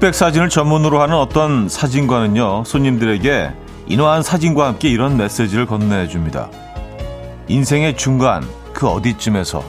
흑백 0.00 0.14
사진을 0.14 0.48
전문으로 0.48 1.02
하는 1.02 1.14
어떤 1.14 1.68
사진관은요, 1.68 2.64
손님들에게 2.64 3.52
인화한 3.86 4.22
사진과 4.22 4.66
함께 4.66 4.88
이런 4.88 5.18
메시지를 5.18 5.66
건네줍니다. 5.66 6.48
인생의 7.48 7.98
중간, 7.98 8.48
그 8.72 8.88
어디쯤에서 8.88 9.62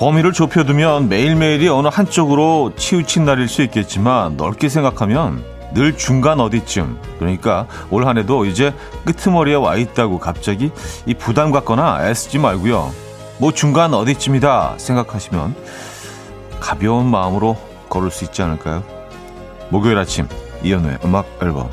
범위를 0.00 0.32
좁혀두면 0.32 1.10
매일매일이 1.10 1.68
어느 1.68 1.88
한쪽으로 1.88 2.72
치우친 2.74 3.26
날일 3.26 3.48
수 3.48 3.60
있겠지만 3.60 4.38
넓게 4.38 4.70
생각하면 4.70 5.44
늘 5.74 5.94
중간 5.94 6.40
어디쯤 6.40 6.98
그러니까 7.18 7.66
올 7.90 8.06
한해도 8.06 8.46
이제 8.46 8.74
끄트머리에 9.04 9.56
와 9.56 9.76
있다고 9.76 10.18
갑자기 10.18 10.72
이 11.04 11.12
부담 11.12 11.50
갖거나 11.50 12.08
애쓰지 12.08 12.38
말고요. 12.38 12.90
뭐 13.40 13.52
중간 13.52 13.92
어디쯤이다 13.92 14.78
생각하시면 14.78 15.54
가벼운 16.60 17.04
마음으로 17.04 17.58
걸을 17.90 18.10
수 18.10 18.24
있지 18.24 18.40
않을까요? 18.40 18.82
목요일 19.68 19.98
아침 19.98 20.26
이연우의 20.62 21.00
음악 21.04 21.26
앨범 21.42 21.68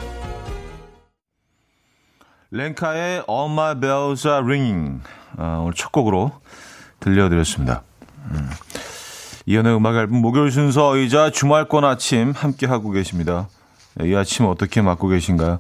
렌카의 2.52 3.24
All 3.30 3.52
My 3.54 3.80
Bells 3.80 4.28
Are 4.28 4.44
Ringing 4.44 5.02
아, 5.38 5.60
오늘 5.62 5.74
첫 5.74 5.94
곡으로 5.94 6.34
들려드렸습니다. 7.00 7.84
음. 8.32 8.50
이현우의 9.46 9.76
음악 9.76 9.96
앨범 9.96 10.22
목요일 10.22 10.52
순서이자 10.52 11.32
주말권 11.32 11.86
아침 11.86 12.32
함께 12.32 12.66
하고 12.66 12.92
계십니다. 12.92 13.48
이 14.02 14.14
아침 14.14 14.46
어떻게 14.46 14.82
맞고 14.82 15.08
계신가요? 15.08 15.60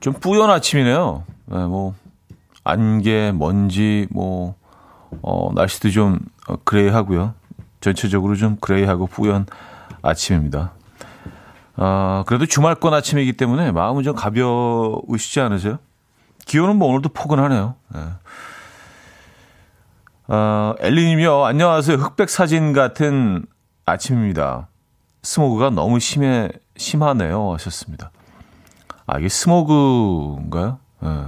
좀 0.00 0.14
뿌연 0.14 0.50
아침이네요. 0.50 1.24
네, 1.46 1.56
뭐 1.66 1.94
안개, 2.64 3.32
먼지, 3.32 4.06
뭐 4.10 4.56
어, 5.22 5.50
날씨도 5.54 5.90
좀 5.90 6.18
gray 6.64 6.88
하고요. 6.88 7.34
전체적으로 7.80 8.36
좀 8.36 8.56
gray하고 8.60 9.06
뿌연 9.06 9.46
아침입니다. 10.02 10.72
아, 11.76 12.24
그래도 12.26 12.46
주말권 12.46 12.94
아침이기 12.94 13.34
때문에 13.34 13.72
마음은 13.72 14.02
좀 14.02 14.14
가벼우시지 14.14 15.40
않으세요? 15.40 15.78
기온은 16.46 16.76
뭐 16.76 16.88
오늘도 16.88 17.10
포근하네요. 17.10 17.74
네. 17.94 18.00
어, 20.28 20.74
엘리님이요. 20.78 21.44
안녕하세요. 21.44 21.96
흑백 21.96 22.30
사진 22.30 22.72
같은 22.72 23.44
아침입니다. 23.84 24.68
스모그가 25.22 25.70
너무 25.70 25.98
심해, 25.98 26.48
심하네요. 26.76 27.52
하셨습니다. 27.54 28.10
아, 29.06 29.18
이게 29.18 29.28
스모그인가요? 29.28 30.78
예. 31.02 31.08
네. 31.08 31.24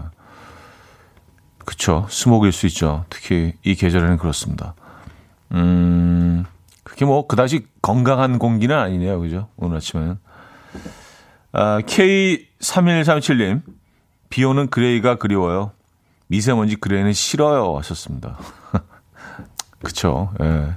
그쵸. 1.65 2.07
스모그일 2.09 2.53
수 2.53 2.67
있죠. 2.67 3.05
특히 3.11 3.55
이 3.65 3.75
계절에는 3.75 4.17
그렇습니다. 4.19 4.75
음, 5.53 6.45
그게 6.85 7.05
뭐, 7.05 7.27
그다지 7.27 7.67
건강한 7.83 8.39
공기는 8.39 8.77
아니네요. 8.77 9.19
그죠? 9.21 9.49
오늘 9.57 9.79
아침에는. 9.79 10.19
아, 11.53 11.81
K3137님, 11.81 13.63
비 14.29 14.45
오는 14.45 14.69
gray가 14.69 15.17
그리워요. 15.17 15.73
미세먼지 16.29 16.77
gray는 16.77 17.13
싫어요. 17.13 17.77
하셨습니다. 17.79 18.37
그쵸. 19.85 20.33
예. 20.43 20.77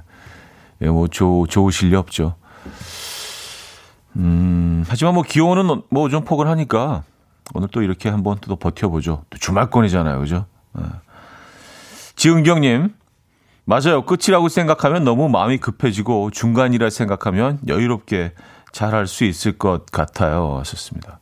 예, 0.82 0.86
뭐, 0.88 1.08
좋, 1.08 1.46
좋으실 1.48 1.90
리 1.90 1.96
없죠. 1.96 2.34
음, 4.16 4.84
하지만 4.88 5.14
뭐, 5.14 5.22
기온은 5.22 5.82
뭐 5.90 6.08
좀 6.08 6.24
포근하니까 6.24 7.02
오늘 7.54 7.68
또 7.68 7.82
이렇게 7.82 8.08
한번 8.08 8.38
또 8.40 8.56
버텨보죠. 8.56 9.24
또 9.30 9.38
주말권이잖아요. 9.38 10.18
그죠? 10.20 10.46
예. 10.78 10.82
지은경님, 12.16 12.94
맞아요. 13.64 14.02
끝이라고 14.04 14.48
생각하면 14.48 15.04
너무 15.04 15.28
마음이 15.28 15.58
급해지고 15.58 16.30
중간이라 16.30 16.90
생각하면 16.90 17.58
여유롭게 17.68 18.32
잘할 18.72 19.06
수 19.06 19.24
있을 19.24 19.56
것 19.58 19.86
같아요. 19.86 20.56
하셨습니다. 20.58 21.20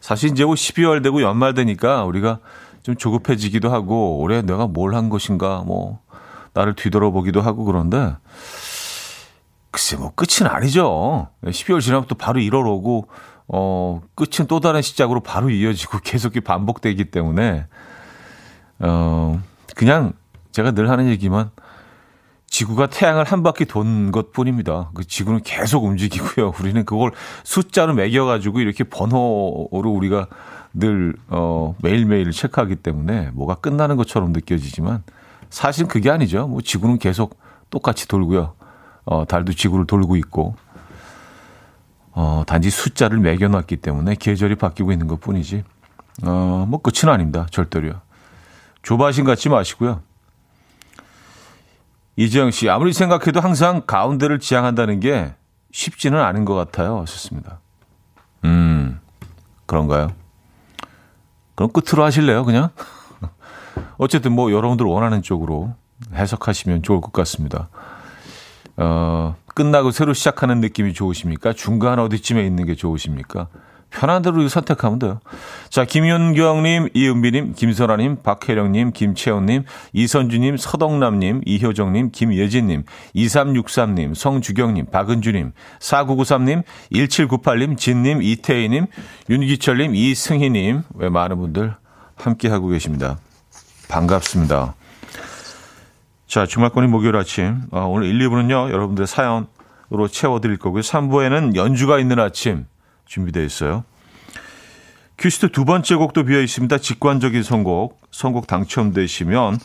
사실 0.00 0.30
이제 0.30 0.44
뭐 0.44 0.54
12월 0.54 1.02
되고 1.02 1.22
연말 1.22 1.54
되니까 1.54 2.04
우리가 2.04 2.38
좀 2.82 2.96
조급해지기도 2.96 3.72
하고 3.72 4.18
올해 4.18 4.42
내가 4.42 4.66
뭘 4.66 4.94
한 4.94 5.08
것인가 5.08 5.62
뭐 5.66 6.00
나를 6.54 6.74
뒤돌아보기도 6.74 7.40
하고 7.40 7.64
그런데 7.64 8.16
글쎄 9.70 9.96
뭐 9.96 10.12
끝은 10.14 10.48
아니죠. 10.48 11.28
12월 11.44 11.80
지나면 11.80 12.06
또 12.08 12.14
바로 12.14 12.40
1월 12.40 12.66
오고 12.66 13.08
어 13.48 14.00
끝은 14.14 14.46
또 14.48 14.60
다른 14.60 14.80
시작으로 14.80 15.20
바로 15.20 15.50
이어지고 15.50 15.98
계속 16.04 16.32
반복되기 16.42 17.06
때문에 17.06 17.66
어 18.78 19.42
그냥 19.74 20.12
제가 20.52 20.70
늘 20.70 20.88
하는 20.88 21.08
얘기만 21.08 21.50
지구가 22.46 22.86
태양을 22.86 23.24
한 23.24 23.42
바퀴 23.42 23.64
돈 23.64 24.12
것 24.12 24.30
뿐입니다. 24.32 24.90
그 24.94 25.04
지구는 25.04 25.42
계속 25.42 25.82
움직이고요. 25.84 26.52
우리는 26.60 26.84
그걸 26.84 27.10
숫자로 27.42 27.94
매겨 27.94 28.24
가지고 28.24 28.60
이렇게 28.60 28.84
번호로 28.84 29.90
우리가 29.90 30.28
늘, 30.72 31.14
어, 31.28 31.74
매일매일 31.82 32.30
체크하기 32.30 32.76
때문에 32.76 33.30
뭐가 33.32 33.56
끝나는 33.56 33.96
것처럼 33.96 34.32
느껴지지만 34.32 35.02
사실 35.54 35.86
그게 35.86 36.10
아니죠. 36.10 36.48
뭐 36.48 36.60
지구는 36.60 36.98
계속 36.98 37.38
똑같이 37.70 38.08
돌고요. 38.08 38.54
어, 39.04 39.24
달도 39.24 39.52
지구를 39.52 39.86
돌고 39.86 40.16
있고, 40.16 40.56
어, 42.10 42.42
단지 42.44 42.70
숫자를 42.70 43.18
매겨놨기 43.18 43.76
때문에 43.76 44.16
계절이 44.16 44.56
바뀌고 44.56 44.90
있는 44.90 45.06
것 45.06 45.20
뿐이지, 45.20 45.62
어, 46.24 46.66
뭐 46.68 46.82
끝은 46.82 47.08
아닙니다. 47.12 47.46
절대로요. 47.52 48.00
조바심 48.82 49.24
갖지 49.26 49.48
마시고요. 49.48 50.02
이재영 52.16 52.50
씨, 52.50 52.68
아무리 52.68 52.92
생각해도 52.92 53.40
항상 53.40 53.82
가운데를 53.86 54.40
지향한다는 54.40 54.98
게 54.98 55.34
쉽지는 55.70 56.20
않은 56.20 56.44
것 56.44 56.56
같아요. 56.56 57.00
하셨습니다. 57.02 57.60
음, 58.44 59.00
그런가요? 59.66 60.10
그럼 61.54 61.70
끝으로 61.70 62.02
하실래요, 62.02 62.44
그냥? 62.44 62.70
어쨌든 63.96 64.32
뭐 64.32 64.52
여러분들 64.52 64.86
원하는 64.86 65.22
쪽으로 65.22 65.74
해석하시면 66.14 66.82
좋을 66.82 67.00
것 67.00 67.12
같습니다. 67.12 67.68
어, 68.76 69.36
끝나고 69.54 69.90
새로 69.90 70.12
시작하는 70.12 70.60
느낌이 70.60 70.94
좋으십니까? 70.94 71.52
중간 71.52 71.98
어디쯤에 71.98 72.44
있는 72.44 72.66
게 72.66 72.74
좋으십니까? 72.74 73.48
편한 73.94 74.22
대로 74.22 74.46
선택하면 74.48 74.98
돼요. 74.98 75.20
자, 75.70 75.84
김윤경님, 75.84 76.88
이은비님, 76.94 77.54
김선아님, 77.54 78.22
박혜령님, 78.24 78.90
김채원님, 78.92 79.64
이선주님, 79.92 80.56
서덕남님, 80.56 81.42
이효정님, 81.46 82.10
김예진님, 82.10 82.82
2363님, 83.14 84.14
성주경님, 84.16 84.86
박은주님, 84.86 85.52
4993님, 85.78 86.64
1798님, 86.92 87.78
진님, 87.78 88.20
이태희님, 88.20 88.86
윤기철님, 89.30 89.94
이승희님, 89.94 90.82
왜 90.94 91.08
많은 91.08 91.38
분들 91.38 91.76
함께하고 92.16 92.68
계십니다. 92.68 93.18
반갑습니다. 93.94 94.74
자, 96.26 96.46
주말권이 96.46 96.88
목요일 96.88 97.14
아침. 97.14 97.62
아, 97.70 97.82
오늘 97.82 98.08
1, 98.08 98.28
2부는요, 98.28 98.72
여러분들 98.72 99.06
사연으로 99.06 100.08
채워드릴 100.10 100.56
거고요. 100.58 100.82
3부에는 100.82 101.54
연주가 101.54 102.00
있는 102.00 102.18
아침 102.18 102.66
준비되어 103.06 103.44
있어요. 103.44 103.84
퀴스트 105.16 105.52
두 105.52 105.64
번째 105.64 105.94
곡도 105.94 106.24
비어 106.24 106.40
있습니다. 106.40 106.76
직관적인 106.78 107.44
선곡. 107.44 108.00
선곡 108.10 108.48
당첨되시면 108.48 109.60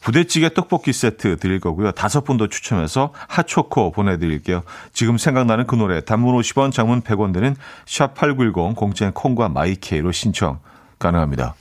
부대찌개 0.00 0.52
떡볶이 0.52 0.92
세트 0.92 1.36
드릴 1.36 1.60
거고요. 1.60 1.92
다섯 1.92 2.24
분 2.24 2.38
더 2.38 2.48
추첨해서 2.48 3.12
핫초코 3.28 3.92
보내드릴게요. 3.92 4.62
지금 4.92 5.16
생각나는 5.16 5.68
그 5.68 5.76
노래 5.76 6.00
단문 6.00 6.34
50원 6.40 6.72
장문 6.72 7.02
100원 7.02 7.32
되는 7.32 7.54
샵8910 7.86 8.74
공짜인 8.74 9.12
콩과 9.12 9.48
마이케이로 9.50 10.10
신청 10.10 10.58
가능합니다. 10.98 11.54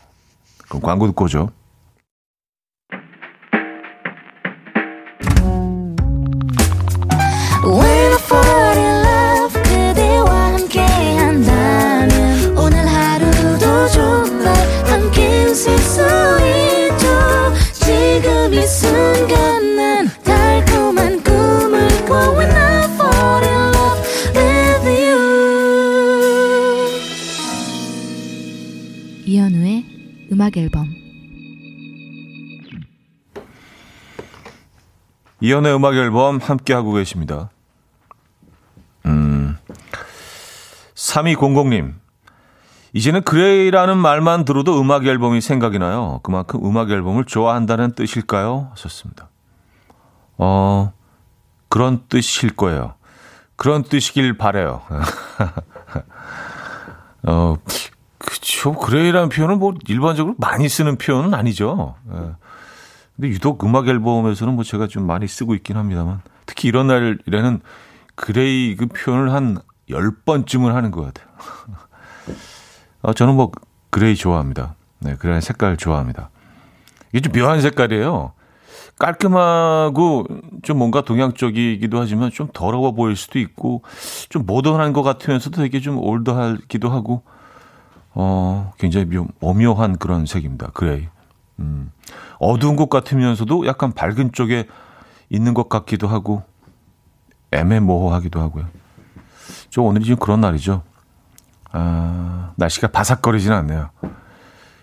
그럼 0.67 0.81
광고 0.81 1.05
듣고 1.05 1.25
오죠. 1.25 1.58
음악 30.49 30.57
앨범 30.57 30.87
이연의 35.41 35.75
음악 35.75 35.95
앨범 35.95 36.39
함께 36.39 36.73
하고 36.73 36.93
계십니다. 36.93 37.49
음. 39.05 39.57
3200님. 40.95 41.93
이제는 42.93 43.21
그레이라는 43.21 43.97
말만 43.97 44.43
들어도 44.43 44.81
음악 44.81 45.05
앨범이 45.05 45.39
생각이 45.39 45.79
나요. 45.79 46.19
그만큼 46.23 46.65
음악 46.65 46.89
앨범을 46.89 47.25
좋아한다는 47.25 47.93
뜻일까요? 47.93 48.69
하셨습니다. 48.71 49.29
어, 50.37 50.91
그런 51.69 52.03
뜻일 52.09 52.55
거예요. 52.55 52.95
그런 53.55 53.83
뜻이길 53.83 54.37
바래요. 54.37 54.81
어, 57.23 57.55
그쵸. 58.49 58.73
gray라는 58.73 59.29
표현은 59.29 59.59
뭐 59.59 59.75
일반적으로 59.87 60.35
많이 60.39 60.67
쓰는 60.67 60.97
표현은 60.97 61.35
아니죠. 61.35 61.95
예. 62.11 62.31
근데 63.15 63.29
유독 63.29 63.63
음악 63.63 63.87
앨범에서는 63.87 64.55
뭐 64.55 64.63
제가 64.63 64.87
좀 64.87 65.05
많이 65.05 65.27
쓰고 65.27 65.53
있긴 65.53 65.77
합니다만 65.77 66.21
특히 66.47 66.67
이런 66.67 66.87
날에는 66.87 67.61
gray 68.15 68.75
그 68.75 68.87
표현을 68.87 69.31
한 69.33 69.59
10번쯤은 69.89 70.73
하는 70.73 70.89
것 70.89 71.01
같아요. 71.05 71.27
어, 73.03 73.13
저는 73.13 73.35
뭐 73.35 73.51
gray 73.91 74.15
좋아합니다. 74.15 74.75
네, 74.99 75.15
gray 75.15 75.41
색깔 75.41 75.77
좋아합니다. 75.77 76.31
이게 77.13 77.21
좀 77.21 77.33
묘한 77.33 77.61
색깔이에요. 77.61 78.33
깔끔하고 78.97 80.25
좀 80.63 80.77
뭔가 80.77 81.01
동양적이기도 81.01 81.99
하지만 81.99 82.31
좀 82.31 82.49
더러워 82.51 82.93
보일 82.93 83.15
수도 83.15 83.37
있고 83.39 83.83
좀 84.29 84.45
모던한 84.45 84.91
것 84.91 85.03
같으면서도 85.03 85.61
되게 85.61 85.79
좀 85.79 85.97
old하기도 85.99 86.89
하고 86.89 87.23
어 88.21 88.73
굉장히 88.77 89.05
묘, 89.05 89.27
오묘한 89.39 89.97
그런 89.97 90.25
색입니다. 90.25 90.71
gray. 90.73 91.07
음. 91.59 91.89
어두운 92.37 92.75
것 92.75 92.89
같으면서도 92.89 93.65
약간 93.65 93.93
밝은 93.93 94.33
쪽에 94.33 94.67
있는 95.29 95.53
것 95.53 95.69
같기도 95.69 96.09
하고 96.09 96.43
애매모호하기도 97.51 98.41
하고요. 98.41 98.67
좀 99.69 99.85
오늘이 99.85 100.03
좀 100.03 100.17
그런 100.17 100.41
날이죠. 100.41 100.83
아, 101.71 102.51
날씨가 102.57 102.89
바삭거리지는 102.89 103.55
않네요. 103.55 103.89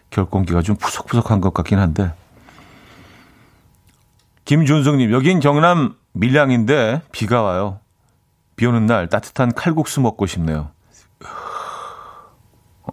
겨울 0.08 0.30
공기가 0.30 0.62
좀 0.62 0.76
푸석푸석한 0.76 1.42
것 1.42 1.52
같긴 1.52 1.78
한데. 1.78 2.14
김준성님, 4.46 5.12
여긴 5.12 5.40
경남 5.40 5.94
밀양인데 6.14 7.02
비가 7.12 7.42
와요. 7.42 7.80
비 8.56 8.64
오는 8.64 8.86
날 8.86 9.08
따뜻한 9.08 9.52
칼국수 9.52 10.00
먹고 10.00 10.24
싶네요. 10.24 10.70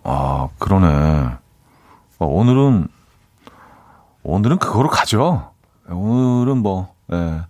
아, 0.04 0.50
그러네. 0.58 1.38
어, 2.20 2.26
오늘은, 2.26 2.88
오늘은 4.24 4.58
그거로 4.58 4.90
가죠. 4.90 5.54
오늘은 5.88 6.58
뭐, 6.58 6.94
예. 7.12 7.42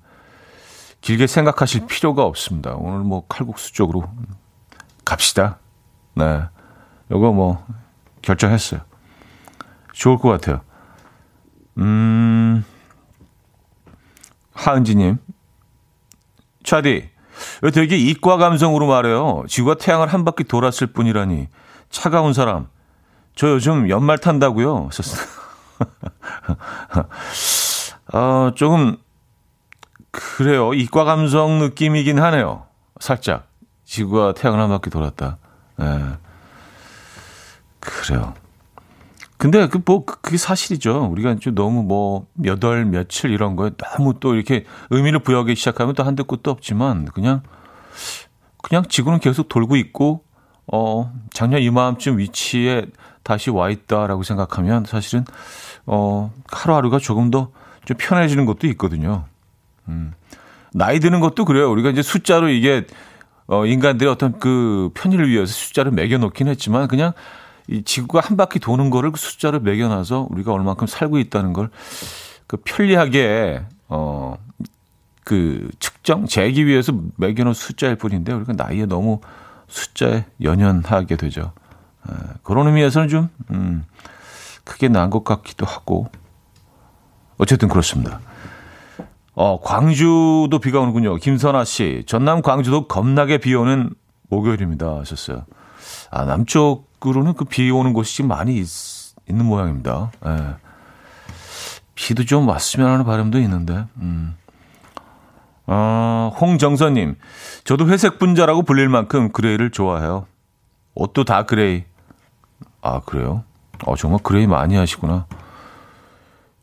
길게 1.02 1.28
생각하실 1.28 1.86
필요가 1.88 2.24
없습니다. 2.24 2.76
오늘 2.76 3.00
뭐 3.00 3.26
칼국수 3.28 3.74
쪽으로 3.74 4.10
갑시다. 5.04 5.60
네. 6.16 6.44
요거 7.12 7.34
뭐 7.34 7.66
결정했어요. 8.22 8.82
좋을 9.92 10.18
것 10.18 10.30
같아요. 10.30 10.62
음, 11.78 12.64
하은지님. 14.54 15.18
차디, 16.64 17.10
되게 17.74 17.98
이과 17.98 18.38
감성으로 18.38 18.88
말해요. 18.88 19.44
지구가 19.50 19.76
태양을 19.76 20.08
한 20.08 20.24
바퀴 20.24 20.46
돌았을 20.46 20.88
뿐이라니. 20.88 21.50
차가운 21.94 22.34
사람. 22.34 22.68
저 23.36 23.50
요즘 23.50 23.90
연말 23.90 24.18
탄다고요. 24.18 24.90
어, 28.14 28.52
조금, 28.56 28.98
그래요. 30.12 30.74
이과 30.74 31.06
감성 31.06 31.60
느낌이긴 31.60 32.20
하네요. 32.20 32.66
살짝. 33.00 33.48
지구가 33.86 34.34
태양을 34.34 34.60
한 34.60 34.70
바퀴 34.70 34.90
돌았다. 34.90 35.38
예. 35.80 35.84
네. 35.84 36.04
그래요. 37.80 38.34
근데 39.38 39.68
그 39.68 39.80
뭐 39.86 40.06
그게 40.06 40.38
사실이죠. 40.38 41.06
우리가 41.12 41.36
좀 41.36 41.54
너무 41.54 41.84
뭐 41.84 42.28
몇월 42.34 42.86
며칠 42.86 43.30
이런 43.30 43.56
거에 43.56 43.72
너무 43.78 44.20
또 44.20 44.36
이렇게 44.36 44.66
의미를 44.90 45.20
부여하기 45.20 45.56
시작하면 45.56 45.94
또 45.96 46.04
한도 46.04 46.24
끝도 46.24 46.50
없지만 46.50 47.06
그냥 47.06 47.42
그냥 48.62 48.86
지구는 48.88 49.20
계속 49.20 49.50
돌고 49.50 49.76
있고 49.76 50.24
어 50.72 51.12
작년 51.34 51.62
이마음쯤 51.62 52.18
위치에 52.20 52.86
다시 53.24 53.50
와 53.50 53.70
있다라고 53.70 54.24
생각하면 54.24 54.86
사실은 54.86 55.26
어 55.86 56.32
하루하루가 56.52 57.00
조금 57.00 57.32
더 57.32 57.52
좀 57.86 57.98
편해지는 58.00 58.46
것도 58.46 58.68
있거든요. 58.68 59.26
음. 59.90 60.14
나이 60.74 61.00
드는 61.00 61.20
것도 61.20 61.46
그래요. 61.46 61.70
우리가 61.70 61.90
이제 61.90 62.02
숫자로 62.02 62.50
이게 62.50 62.88
어 63.48 63.66
인간들의 63.66 64.12
어떤 64.12 64.40
그 64.40 64.90
편의를 64.94 65.30
위해서 65.30 65.52
숫자를 65.52 65.92
매겨 65.92 66.18
놓긴 66.18 66.48
했지만 66.48 66.88
그냥 66.88 67.12
이 67.68 67.84
지구가 67.84 68.22
한 68.22 68.38
바퀴 68.38 68.60
도는 68.60 68.90
거를 68.90 69.12
그 69.12 69.20
숫자로 69.20 69.60
매겨놔서 69.60 70.28
우리가 70.30 70.54
얼만큼 70.54 70.88
살고 70.88 71.20
있다는 71.20 71.54
걸 71.54 71.70
그 72.48 72.58
편리하게 72.64 73.64
어 73.90 74.38
그 75.24 75.70
측정 75.80 76.26
재기 76.26 76.66
위해서 76.66 76.94
매겨놓은 77.16 77.54
숫자일 77.54 77.96
뿐인데 77.96 78.34
우리가 78.34 78.54
나이에 78.54 78.86
너무 78.86 79.22
숫자에 79.74 80.26
연연하게 80.42 81.16
되죠. 81.16 81.52
에, 82.08 82.14
그런 82.44 82.68
의미에서는 82.68 83.08
좀 83.08 83.30
음, 83.52 83.84
크게 84.64 84.88
나은 84.88 85.10
것 85.10 85.24
같기도 85.24 85.66
하고 85.66 86.10
어쨌든 87.38 87.68
그렇습니다. 87.68 88.20
어, 89.36 89.60
광주도 89.60 90.60
비가 90.62 90.80
오는군요. 90.80 91.16
김선아 91.16 91.66
씨. 91.66 92.04
전남 92.06 92.42
광주도 92.42 92.88
겁나게 92.88 93.40
비 93.40 93.56
오는 93.56 93.90
목요일입니다. 94.30 95.00
하셨어요. 95.00 95.46
아, 96.12 96.26
남쪽 96.26 96.94
밖으로는 97.04 97.34
그 97.34 97.44
비 97.46 97.70
오는 97.70 97.92
곳이 97.92 98.16
좀 98.18 98.28
많이 98.30 98.56
있, 98.58 98.68
는 99.28 99.46
모양입니다. 99.46 100.12
예. 100.26 100.56
비도 101.96 102.26
좀 102.26 102.48
왔으면 102.48 102.90
하는 102.90 103.06
바람도 103.06 103.40
있는데, 103.40 103.86
음. 103.98 104.36
아, 105.66 105.74
홍정선님, 106.40 107.16
저도 107.64 107.88
회색 107.88 108.20
분자라고 108.20 108.64
불릴 108.64 108.90
만큼 108.90 109.32
gray를 109.32 109.72
좋아해요. 109.72 110.26
옷도 110.96 111.24
다 111.24 111.44
gray. 111.44 111.84
아, 112.82 113.00
그래요? 113.02 113.44
어, 113.86 113.96
정말 113.96 114.20
gray 114.24 114.48
많이 114.48 114.76
하시구나. 114.76 115.26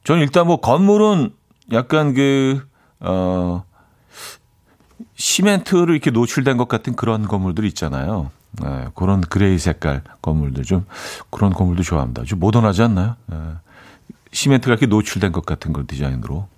저는 0.04 0.22
일단 0.22 0.46
뭐 0.46 0.60
건물은 0.60 1.32
약간 1.72 2.14
그, 2.14 2.66
어, 3.00 3.64
시멘트로 5.14 5.92
이렇게 5.92 6.10
노출된 6.10 6.56
것 6.56 6.68
같은 6.68 6.96
그런 6.96 7.26
건물들 7.26 7.64
있잖아요. 7.66 8.30
네, 8.62 8.88
그런 8.94 9.20
gray 9.20 9.58
색깔 9.58 10.02
건물들 10.22 10.64
좀 10.64 10.86
그런 11.30 11.52
건물도 11.52 11.82
좋아합니다. 11.82 12.24
좀 12.24 12.40
모던하지 12.40 12.82
않나요? 12.82 13.16
네, 13.26 13.36
시멘트가 14.32 14.72
이렇게 14.72 14.86
노출된 14.86 15.32
것 15.32 15.46
같은 15.46 15.72
그런 15.72 15.86
디자인으로. 15.86 16.48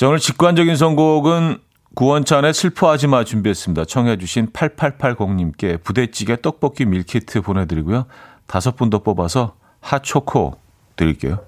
자, 0.00 0.08
오늘 0.08 0.18
직관적인 0.18 0.76
선곡은 0.76 1.58
구원찬의 1.94 2.54
슬퍼하지 2.54 3.06
마 3.06 3.22
준비했습니다. 3.22 3.84
청해주신 3.84 4.46
8880님께 4.46 5.82
부대찌개 5.82 6.40
떡볶이 6.40 6.86
밀키트 6.86 7.42
보내드리고요. 7.42 8.06
다섯 8.46 8.76
분 8.76 8.88
더 8.88 9.00
뽑아서 9.00 9.56
핫초코 9.80 10.56
드릴게요. 10.96 11.40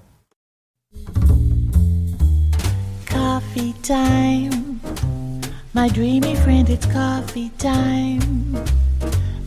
Coffee 3.09 3.73
time. 3.81 4.79
My 5.75 5.89
dreamy 5.91 6.33
friend, 6.33 6.71
it's 6.71 6.85
coffee 6.85 7.49
time. 7.57 8.53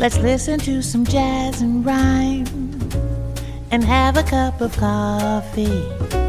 Let's 0.00 0.18
listen 0.18 0.58
to 0.64 0.78
some 0.78 1.06
jazz 1.06 1.62
and 1.62 1.88
rhyme 1.88 2.44
and 3.70 3.86
have 3.86 4.18
a 4.18 4.24
cup 4.24 4.60
of 4.60 4.76
coffee. 4.76 6.25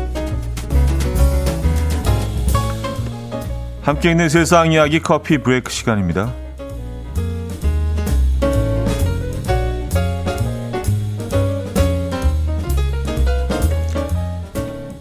함께 3.88 4.12
있는 4.12 4.28
세상 4.28 4.74
이야기 4.74 5.00
커피 5.00 5.38
브레이크 5.38 5.72
시간입니다. 5.72 6.34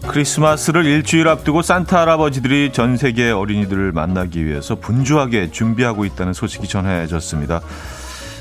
크리스마스를 0.07 0.85
일주일 0.85 1.27
앞두고 1.27 1.63
산타 1.63 1.99
할아버지들이 1.99 2.71
전 2.71 2.95
세계 2.95 3.29
어린이들을 3.29 3.91
만나기 3.91 4.45
위해서 4.45 4.75
분주하게 4.75 5.51
준비하고 5.51 6.05
있다는 6.05 6.31
소식이 6.31 6.69
전해졌습니다. 6.69 7.59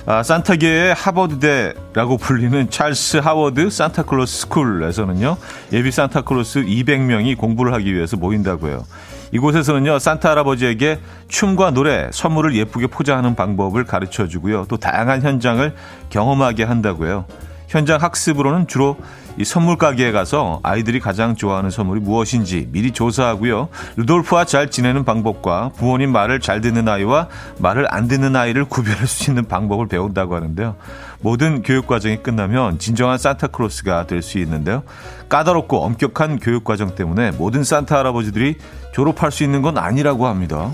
아, 0.07 0.23
산타계의 0.23 0.95
하버드대라고 0.95 2.19
불리는 2.19 2.71
찰스 2.71 3.17
하워드 3.17 3.69
산타클로스 3.71 4.43
스쿨에서는요, 4.43 5.38
예비 5.73 5.91
산타클로스 5.91 6.67
200명이 6.67 7.37
공부를 7.37 7.73
하기 7.73 7.93
위해서 7.93 8.17
모인다고 8.17 8.69
해요. 8.69 8.85
이곳에서는요, 9.33 9.99
산타 9.99 10.30
할아버지에게 10.30 11.00
춤과 11.28 11.73
노래, 11.73 12.09
선물을 12.12 12.54
예쁘게 12.54 12.87
포장하는 12.88 13.35
방법을 13.35 13.85
가르쳐 13.85 14.26
주고요. 14.28 14.66
또 14.68 14.76
다양한 14.76 15.23
현장을 15.23 15.75
경험하게 16.11 16.64
한다고 16.64 17.06
해요. 17.06 17.25
현장 17.69 18.01
학습으로는 18.01 18.67
주로 18.69 18.97
이 19.39 19.45
선물 19.45 19.77
가게에 19.77 20.13
가서 20.13 20.61
아이들이 20.63 20.99
가장 20.99 21.35
좋아하는 21.35 21.69
선물이 21.71 22.01
무엇인지 22.01 22.69
미리 22.73 22.93
조사하고요. 22.93 23.69
루돌프와 23.97 24.47
잘 24.47 24.71
지내는 24.71 25.05
방법과 25.05 25.73
부모님 25.77 26.11
말을 26.11 26.41
잘 26.41 26.63
듣는 26.63 26.89
아이와 26.89 27.29
말을 27.59 27.87
안 27.91 28.09
듣는 28.09 28.35
아이를 28.35 28.65
구별할 28.65 29.07
수 29.07 29.31
있는 29.31 29.45
방법을 29.45 29.89
배운다고 29.89 30.35
하는데요. 30.35 30.77
모든 31.21 31.63
교육 31.63 31.87
과정이 31.87 32.23
끝나면 32.23 32.79
진정한 32.79 33.19
산타크로스가 33.19 34.07
될 34.07 34.23
수 34.23 34.39
있는데요. 34.39 34.83
까다롭고 35.29 35.85
엄격한 35.85 36.39
교육 36.39 36.65
과정 36.65 36.95
때문에 36.95 37.33
모든 37.33 37.63
산타 37.63 37.99
할아버지들이 37.99 38.57
졸업할 38.93 39.31
수 39.31 39.45
있는 39.45 39.61
건 39.61 39.77
아니라고 39.77 40.27
합니다. 40.27 40.71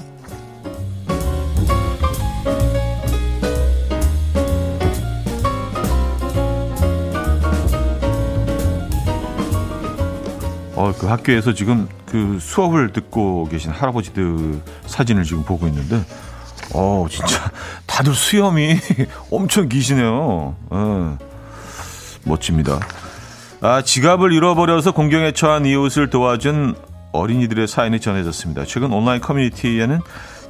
어, 10.83 10.93
그 10.99 11.07
학교에서 11.07 11.55
지금 11.55 11.89
그 12.07 12.39
수업을 12.41 12.93
듣고 12.93 13.47
계신 13.49 13.71
할아버지들 13.71 14.61
사진을 14.87 15.23
지금 15.23 15.45
보고 15.45 15.69
있는데, 15.69 16.03
어, 16.75 17.07
진짜 17.09 17.53
다들 17.87 18.13
수염이 18.13 18.77
엄청 19.31 19.69
기시네요. 19.69 20.57
어, 20.71 21.19
멋집니다. 22.25 22.81
아, 23.61 23.83
지갑을 23.83 24.33
잃어버려서 24.33 24.91
공경에 24.91 25.31
처한 25.31 25.67
이웃을 25.67 26.11
도와준 26.11 26.75
어린이들의 27.13 27.69
사연이 27.69 28.01
전해졌습니다. 28.01 28.65
최근 28.65 28.93
온라인 28.93 29.21
커뮤니티에는 29.21 30.01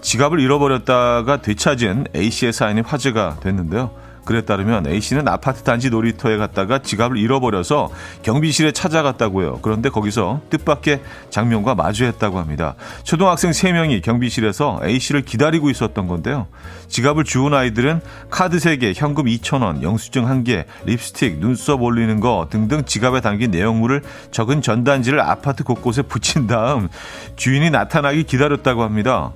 지갑을 0.01 0.41
잃어버렸다가 0.41 1.43
되찾은 1.43 2.07
A씨의 2.17 2.55
사연이 2.55 2.81
화제가 2.81 3.37
됐는데요. 3.43 3.91
그에 4.25 4.43
따르면 4.43 4.87
A씨는 4.87 5.29
아파트 5.29 5.63
단지 5.63 5.91
놀이터에 5.91 6.37
갔다가 6.37 6.81
지갑을 6.81 7.17
잃어버려서 7.17 7.91
경비실에 8.23 8.73
찾아갔다고요. 8.73 9.61
그런데 9.63 9.89
거기서 9.89 10.41
뜻밖의 10.51 11.01
장면과 11.31 11.75
마주했다고 11.75 12.39
합니다. 12.39 12.75
초등학생 13.05 13.51
3명이 13.51 14.03
경비실에서 14.03 14.81
A씨를 14.85 15.23
기다리고 15.23 15.71
있었던 15.71 16.07
건데요. 16.07 16.47
지갑을 16.89 17.25
주운 17.25 17.55
아이들은 17.55 18.01
카드 18.31 18.59
3개, 18.59 18.93
현금 18.95 19.25
2,000원, 19.25 19.83
영수증 19.83 20.25
1개, 20.25 20.65
립스틱, 20.85 21.39
눈썹 21.39 21.83
올리는 21.83 22.21
거 22.21 22.49
등등 22.51 22.85
지갑에 22.85 23.21
담긴 23.21 23.51
내용물을 23.51 24.03
적은 24.31 24.63
전단지를 24.63 25.21
아파트 25.21 25.65
곳곳에 25.65 26.03
붙인 26.03 26.47
다음 26.47 26.89
주인이 27.37 27.71
나타나기 27.71 28.25
기다렸다고 28.25 28.83
합니다. 28.83 29.33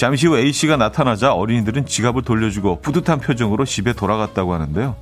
잠시 0.00 0.26
후 0.26 0.38
A씨가 0.38 0.78
나타나자 0.78 1.34
어린이들은 1.34 1.84
지갑을 1.84 2.22
돌려주고 2.22 2.80
뿌듯한 2.80 3.20
표정으로 3.20 3.66
집에 3.66 3.92
돌아갔다고 3.92 4.54
하는데요. 4.54 4.96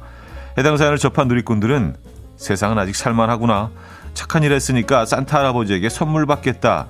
해당 0.59 0.77
사연을 0.77 0.99
접한 0.99 1.29
누리꾼들은 1.29 1.95
세상은 2.37 2.81
아직 2.81 2.97
살만하구나. 2.97 3.71
착한 4.13 4.43
일 4.43 4.51
했으니까 4.51 5.07
산타 5.07 5.39
할아버지에게 5.39 5.89
선물 5.89 6.27
받겠다. 6.27 6.89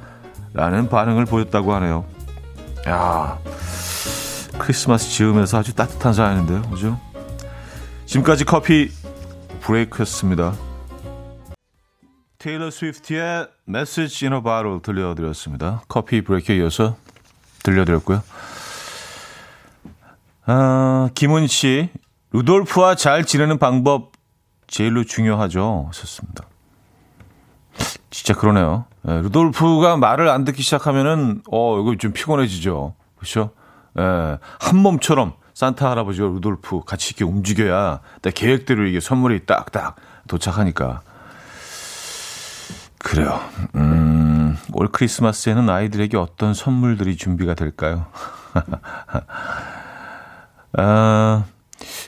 라는 0.55 0.89
반응을 0.89 1.27
보였다고 1.27 1.75
하네요. 1.75 2.07
야 2.89 3.39
크리스마스 4.57 5.11
지으면서 5.11 5.59
아주 5.59 5.75
따뜻한 5.75 6.15
사연인데요. 6.15 6.63
그죠? 6.63 6.99
지금까지 8.07 8.47
커피 8.47 8.91
브레이크였습니다. 9.61 10.55
테일러 12.39 12.71
스위프트의 12.71 13.49
메시지 13.67 14.25
이너 14.25 14.41
바로 14.41 14.81
들려드렸습니다. 14.81 15.83
커피 15.89 16.23
브레이크에 16.23 16.57
이어서 16.57 16.97
들려드렸고요. 17.69 18.23
아, 20.47 21.11
김은 21.15 21.47
씨, 21.47 21.91
루돌프와 22.33 22.95
잘 22.95 23.25
지내는 23.25 23.59
방법 23.59 24.13
제일로 24.67 25.05
중요하죠. 25.05 25.87
하셨습니다. 25.89 26.45
진짜 28.11 28.35
그러네요. 28.35 28.87
예, 29.07 29.21
루돌프가 29.21 29.97
말을 29.99 30.29
안 30.29 30.45
듣기 30.45 30.63
시작하면은, 30.63 31.43
어, 31.51 31.81
이거 31.81 31.97
좀 31.97 32.13
피곤해지죠. 32.13 32.95
그렇죠? 33.17 33.51
예, 33.99 34.39
한 34.59 34.77
몸처럼 34.77 35.35
산타 35.55 35.91
할아버지와 35.91 36.29
루돌프 36.29 36.85
같이 36.85 37.11
이렇게 37.11 37.25
움직여야 37.25 38.01
내 38.23 38.31
계획대로 38.31 38.87
이게 38.87 39.01
선물이 39.01 39.45
딱딱 39.45 39.97
도착하니까. 40.29 41.03
그래요. 42.99 43.41
음, 43.75 44.28
올 44.73 44.89
크리스마스에는 44.89 45.69
아이들에게 45.69 46.17
어떤 46.17 46.55
선물들이 46.55 47.17
준비가 47.17 47.55
될까요? 47.55 48.07
아, 50.77 51.45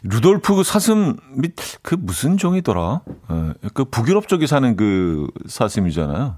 루돌프 0.02 0.56
그 0.56 0.64
사슴 0.64 1.16
및그 1.34 1.96
무슨 2.00 2.36
종이더라? 2.36 3.02
어, 3.28 3.52
그 3.74 3.84
북유럽 3.84 4.28
쪽에 4.28 4.46
사는 4.46 4.76
그 4.76 5.28
사슴이잖아요. 5.46 6.36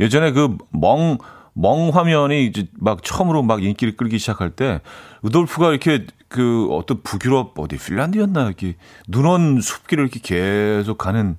예전에 0.00 0.32
그 0.32 0.56
멍, 0.70 1.18
멍 1.52 1.90
화면이 1.90 2.46
이제 2.46 2.66
막 2.78 3.02
처음으로 3.02 3.42
막 3.42 3.62
인기를 3.62 3.96
끌기 3.96 4.18
시작할 4.18 4.50
때 4.50 4.80
루돌프가 5.22 5.70
이렇게 5.70 6.06
그 6.28 6.68
어떤 6.72 7.02
북유럽 7.02 7.58
어디 7.58 7.78
핀란드였나 7.78 8.46
이렇게 8.46 8.76
눈원 9.08 9.60
숲길을 9.60 10.04
이렇게 10.04 10.20
계속 10.20 10.98
가는 10.98 11.36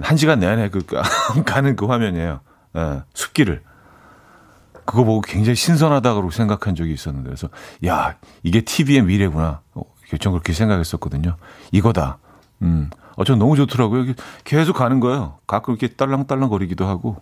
한 0.00 0.16
시간 0.16 0.40
내내 0.40 0.70
그 0.70 0.84
가는 1.44 1.76
그 1.76 1.86
화면이에요. 1.86 2.40
예, 2.76 3.02
숲길을. 3.14 3.62
그거 4.84 5.02
보고 5.04 5.20
굉장히 5.20 5.56
신선하다고 5.56 6.30
생각한 6.30 6.74
적이 6.76 6.92
있었는데 6.92 7.28
그래서 7.28 7.48
야 7.86 8.16
이게 8.42 8.60
TV의 8.60 9.02
미래구나. 9.02 9.60
어, 9.74 9.82
전 10.20 10.32
그렇게 10.32 10.52
생각했었거든요. 10.52 11.36
이거다. 11.72 12.18
음, 12.62 12.88
어, 13.16 13.24
전 13.24 13.38
너무 13.38 13.56
좋더라고요. 13.56 14.14
계속 14.44 14.74
가는 14.74 15.00
거예요. 15.00 15.38
가끔 15.46 15.74
이렇게 15.74 15.94
딸랑딸랑 15.94 16.48
거리기도 16.48 16.86
하고 16.86 17.20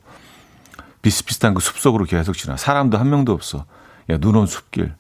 비슷비슷한 1.01 1.55
그 1.55 1.61
숲속으로 1.63 2.05
계속 2.05 2.35
지나. 2.35 2.57
사람도 2.57 2.99
한 2.99 3.09
명도 3.09 3.33
없어. 3.33 3.65
야, 4.11 4.19
눈온 4.19 4.47
숲길. 4.47 4.95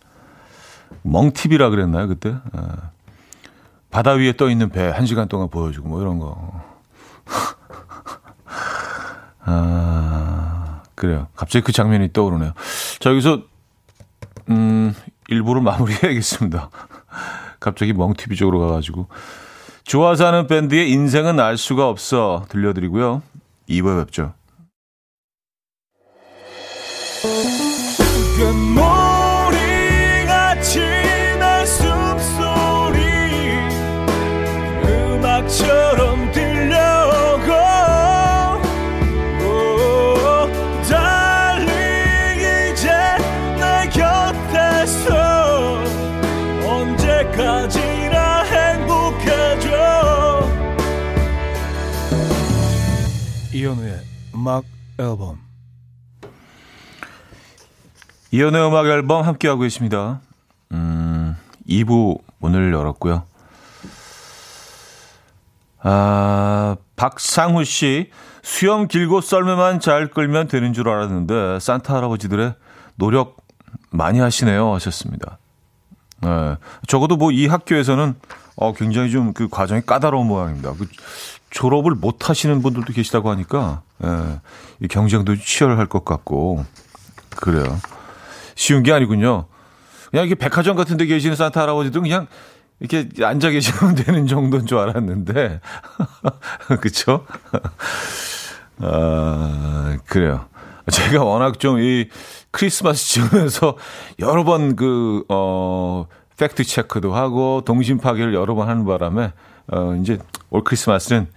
멍티비라 1.03 1.69
그랬나요, 1.71 2.09
그때? 2.09 2.35
아, 2.53 2.91
바다 3.91 4.13
위에 4.13 4.33
떠 4.37 4.49
있는 4.49 4.71
배 4.71 4.91
한 4.91 5.05
시간 5.07 5.29
동안 5.29 5.49
보여주고 5.51 5.89
뭐 5.89 6.01
이런 6.01 6.19
거. 6.19 6.63
아, 9.45 10.83
그래요. 10.95 11.29
갑자기 11.37 11.65
그 11.65 11.73
장면이 11.73 12.13
떠오르네요. 12.13 12.53
자, 13.01 13.11
여기서, 13.11 13.43
음, 14.51 14.95
일부러 15.29 15.61
마무리해야겠습니다. 15.61 16.71
갑자기 17.61 17.93
멍티비 17.93 18.37
쪽으로 18.37 18.61
가가지고. 18.61 19.09
좋아서 19.85 20.27
하는 20.27 20.47
밴드의 20.47 20.91
인생은 20.91 21.41
알 21.41 21.59
수가 21.59 21.89
없어 21.89 22.47
들려드리고요. 22.49 23.23
2부에 23.69 24.05
뵙죠. 24.05 24.35
이 27.25 29.04
음악 54.45 54.65
앨범 54.99 55.39
이현우의 58.31 58.69
음악 58.69 58.85
앨범 58.85 59.25
함께하고 59.25 59.63
계십니다. 59.63 60.21
음, 60.71 61.35
2부 61.67 62.21
문을 62.41 62.71
열었고요. 62.75 63.23
아, 65.81 66.77
박상우 66.97 67.65
씨, 67.65 68.11
수염 68.43 68.87
길고 68.87 69.23
썰매만 69.23 69.81
잘 69.81 70.09
끌면 70.09 70.49
되는 70.49 70.75
줄 70.75 70.91
알았는데, 70.91 71.61
산타 71.61 71.95
할아버지들의 71.95 72.55
노력 72.97 73.39
많이 73.91 74.19
하시네요. 74.19 74.75
하셨습니다. 74.75 75.39
네, 76.21 76.57
적어도 76.87 77.17
뭐 77.17 77.31
이 77.33 77.47
학교에서는 77.47 78.15
어, 78.57 78.73
굉장히 78.75 79.11
좀 79.11 79.33
그 79.33 79.49
과정이 79.49 79.81
까다로운 79.87 80.27
모양입니다. 80.27 80.75
그 80.75 80.87
졸업을 81.55 81.93
못 81.93 82.29
하시는 82.29 82.61
분들도 82.63 82.93
계시다고 82.93 83.31
하니까, 83.31 83.83
예, 84.03 84.41
이 84.81 84.89
경쟁도 84.89 85.37
치열할 85.37 85.87
것 85.87 86.05
같고, 86.05 86.67
그래요. 87.37 87.79
쉬운 88.57 88.83
게 88.83 88.93
아니군요. 88.93 89.47
그냥 90.11 90.27
이렇게 90.27 90.35
백화점 90.35 90.77
같은 90.77 90.97
데 90.97 91.07
계시는 91.07 91.37
산타 91.37 91.63
할아버지도 91.63 92.03
그냥 92.03 92.27
이렇게 92.81 93.09
앉아 93.25 93.51
계시면 93.51 93.95
되는 94.05 94.27
정도인 94.27 94.67
줄 94.67 94.79
알았는데, 94.79 95.61
그쵸? 96.83 97.25
아, 98.81 99.97
그래요. 100.07 100.47
제가 100.91 101.23
워낙 101.23 101.61
좀 101.61 101.79
이 101.81 102.09
크리스마스 102.51 103.07
지으면서 103.07 103.77
여러 104.19 104.43
번 104.43 104.75
그, 104.75 105.23
어, 105.29 106.07
팩트 106.37 106.65
체크도 106.65 107.15
하고 107.15 107.63
동심 107.65 107.99
파괴를 107.99 108.35
여러 108.35 108.57
번 108.57 108.69
하는 108.69 108.85
바람에 108.85 109.33
어, 109.73 109.95
이제 110.01 110.19
올 110.51 110.65
크리스마스는 110.65 111.29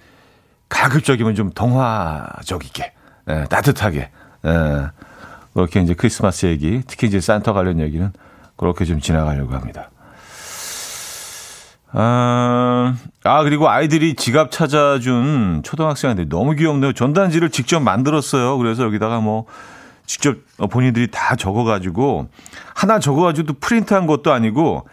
가급적이면 0.69 1.35
좀 1.35 1.51
동화적이게, 1.51 2.93
예, 3.29 3.45
따뜻하게, 3.49 4.09
예, 4.45 4.87
그렇게 5.53 5.81
이제 5.81 5.93
크리스마스 5.93 6.45
얘기, 6.45 6.81
특히 6.87 7.07
이제 7.07 7.19
산타 7.19 7.53
관련 7.53 7.79
얘기는 7.79 8.11
그렇게 8.57 8.85
좀 8.85 8.99
지나가려고 8.99 9.53
합니다. 9.53 9.89
아, 11.93 12.95
아, 13.23 13.43
그리고 13.43 13.69
아이들이 13.69 14.15
지갑 14.15 14.51
찾아준 14.51 15.61
초등학생한테 15.63 16.25
너무 16.25 16.53
귀엽네요. 16.53 16.93
전단지를 16.93 17.49
직접 17.49 17.79
만들었어요. 17.79 18.57
그래서 18.57 18.83
여기다가 18.83 19.19
뭐, 19.19 19.45
직접 20.05 20.37
본인들이 20.69 21.09
다 21.11 21.35
적어가지고, 21.35 22.29
하나 22.75 22.99
적어가지고 22.99 23.47
또 23.47 23.53
프린트한 23.59 24.05
것도 24.05 24.33
아니고, 24.33 24.87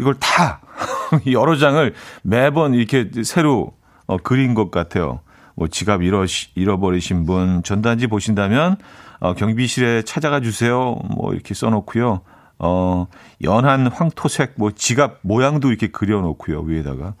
이걸 0.00 0.14
다 0.18 0.60
여러 1.30 1.56
장을 1.56 1.94
매번 2.22 2.74
이렇게 2.74 3.10
새로 3.24 3.72
어, 4.12 4.16
그린 4.18 4.54
것 4.54 4.70
같아요. 4.70 5.20
뭐 5.54 5.68
지갑 5.68 6.02
잃어, 6.02 6.24
잃어버리신 6.54 7.24
분 7.24 7.62
전단지 7.62 8.06
보신다면 8.06 8.76
어, 9.20 9.34
경비실에 9.34 10.02
찾아가 10.02 10.40
주세요. 10.40 10.98
뭐 11.08 11.32
이렇게 11.32 11.54
써놓고요. 11.54 12.20
어, 12.58 13.06
연한 13.42 13.86
황토색 13.86 14.54
뭐 14.56 14.70
지갑 14.70 15.18
모양도 15.22 15.68
이렇게 15.68 15.88
그려놓고요. 15.88 16.60
위에다가. 16.60 17.14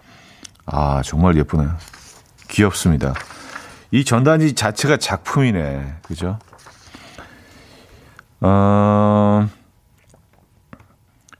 아, 0.66 1.02
정말 1.04 1.36
예쁘네요. 1.36 1.70
귀엽습니다. 2.48 3.14
이 3.90 4.04
전단지 4.04 4.54
자체가 4.54 4.98
작품이네. 4.98 5.94
그죠? 6.02 6.38
어, 8.40 9.48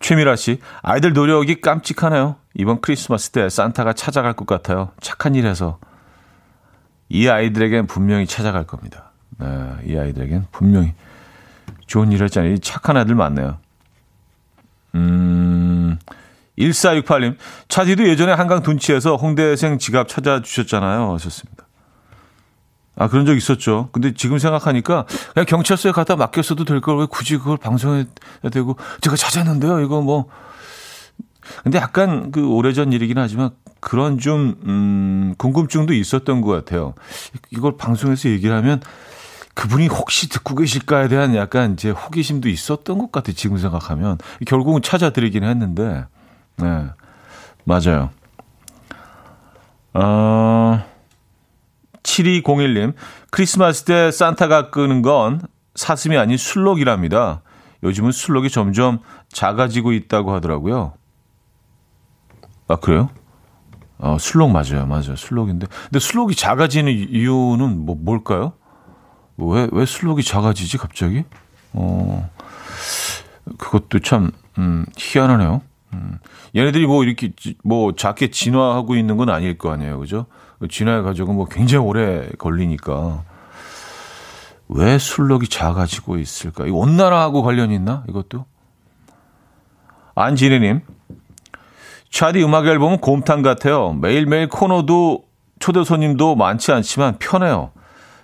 최미라 0.02 0.37
씨, 0.37 0.59
아이들 0.82 1.12
노력이 1.14 1.61
깜찍하네요. 1.61 2.37
이번 2.54 2.80
크리스마스 2.80 3.30
때 3.30 3.49
산타가 3.49 3.94
찾아갈 3.94 4.35
것 4.35 4.47
같아요. 4.47 4.90
착한 5.00 5.35
일 5.35 5.47
해서. 5.47 5.78
이 7.09 7.28
아이들에겐 7.28 7.87
분명히 7.87 8.26
찾아갈 8.26 8.64
겁니다. 8.64 9.12
네, 9.38 9.47
이 9.87 9.97
아이들에겐 9.97 10.47
분명히 10.50 10.92
좋은 11.87 12.12
일 12.12 12.23
했잖아요. 12.23 12.59
착한 12.59 12.97
아이들 12.97 13.14
많네요. 13.14 13.59
음, 14.94 15.99
1468님, 16.59 17.37
차디도 17.68 18.09
예전에 18.09 18.32
한강 18.32 18.62
둔치에서 18.62 19.16
홍대생 19.16 19.78
지갑 19.78 20.09
찾아주셨잖아요. 20.09 21.12
하셨습니다. 21.14 21.62
아, 22.96 23.08
그런 23.08 23.25
적 23.25 23.34
있었죠. 23.37 23.88
근데 23.92 24.12
지금 24.14 24.38
생각하니까 24.38 25.06
그냥 25.34 25.46
경찰서에 25.46 25.92
갖다 25.92 26.14
맡겼어도 26.16 26.64
될 26.64 26.80
걸 26.80 26.99
왜 26.99 27.06
굳이 27.08 27.38
그걸 27.38 27.56
방송에 27.56 28.04
되고 28.52 28.76
제가 29.00 29.16
찾았는데요. 29.16 29.80
이거 29.80 30.00
뭐. 30.02 30.26
근데 31.62 31.78
약간 31.78 32.30
그 32.30 32.46
오래전 32.49 32.92
일이긴 32.92 33.18
하지만 33.18 33.50
그런 33.80 34.18
좀, 34.18 34.54
음, 34.66 35.34
궁금증도 35.38 35.92
있었던 35.92 36.40
것 36.40 36.50
같아요. 36.52 36.94
이걸 37.50 37.76
방송에서 37.76 38.28
얘기를 38.28 38.54
하면 38.56 38.80
그분이 39.54 39.88
혹시 39.88 40.28
듣고 40.28 40.54
계실까에 40.54 41.08
대한 41.08 41.34
약간 41.34 41.76
제 41.76 41.90
호기심도 41.90 42.49
있었던 42.49 42.96
것 42.99 43.11
같아요. 43.11 43.34
지금 43.34 43.58
생각하면. 43.58 44.18
결국은 44.46 44.82
찾아드리긴 44.82 45.42
했는데, 45.44 46.04
네. 46.58 46.87
맞아요. 47.64 48.11
어, 49.94 50.84
7201님, 52.02 52.94
크리스마스 53.30 53.85
때 53.85 54.11
산타가 54.11 54.71
끄는 54.71 55.02
건 55.02 55.40
사슴이 55.75 56.16
아닌 56.16 56.37
술록이랍니다. 56.37 57.42
요즘은 57.83 58.12
술록이 58.12 58.50
점점 58.50 59.00
작아지고 59.33 59.92
있다고 59.92 60.33
하더라고요. 60.33 60.94
아, 62.68 62.76
그래요? 62.76 63.11
어, 63.98 64.16
술록 64.18 64.50
맞아요. 64.50 64.87
맞아요. 64.87 65.16
술록인데. 65.16 65.66
근데 65.85 65.98
술록이 65.98 66.35
작아지는 66.35 66.92
이유는 66.92 67.87
뭐, 67.87 67.96
뭘까요? 67.98 68.53
왜, 69.37 69.68
왜 69.72 69.87
술록이 69.87 70.22
작아지지, 70.22 70.79
갑자기? 70.79 71.24
어, 71.72 72.29
그것도 73.59 74.00
참, 74.00 74.31
음, 74.59 74.85
희한하네요. 74.96 75.62
음, 75.94 76.18
얘네들이 76.57 76.87
뭐 76.87 77.05
이렇게, 77.05 77.33
뭐 77.62 77.94
작게 77.94 78.31
진화하고 78.31 78.96
있는 78.96 79.16
건 79.16 79.29
아닐 79.31 79.57
거 79.59 79.70
아니에요. 79.70 79.98
그죠? 79.98 80.26
진화해가지고 80.68 81.33
뭐 81.33 81.46
굉장히 81.46 81.85
오래 81.85 82.29
걸리니까. 82.38 83.25
왜 84.68 84.98
술록이 84.98 85.48
작아지고 85.48 86.18
있을까? 86.18 86.66
이 86.66 86.70
온난화하고 86.70 87.42
관련이 87.42 87.75
있나? 87.75 88.05
이것도? 88.09 88.46
안지혜님, 90.14 90.81
차디 92.11 92.42
음악 92.44 92.66
앨범은 92.66 92.98
곰탕 92.98 93.42
같아요. 93.42 93.92
매일매일 93.94 94.48
코너도 94.48 95.25
초대 95.59 95.85
손님도 95.85 96.37
많지 96.37 96.72
않지만 96.72 97.16
편해요. 97.18 97.70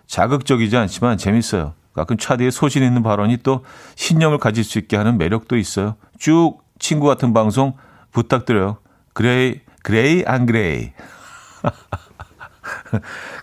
자극적이지 0.07 0.77
않지만 0.77 1.19
재밌어요. 1.19 1.75
가끔 1.95 2.17
차디의 2.17 2.51
소신 2.53 2.83
있는 2.83 3.03
발언이 3.03 3.39
또 3.39 3.65
신념을 3.97 4.39
가질 4.39 4.65
수 4.65 4.79
있게 4.79 4.97
하는 4.97 5.19
매력도 5.19 5.57
있어요. 5.57 5.97
쭉 6.19 6.59
친구 6.79 7.07
같은 7.07 7.33
방송 7.33 7.75
부탁드려요. 8.13 8.79
gray, 9.15 9.61
gray, 9.83 10.25
안 10.27 10.47
gray. 10.47 10.93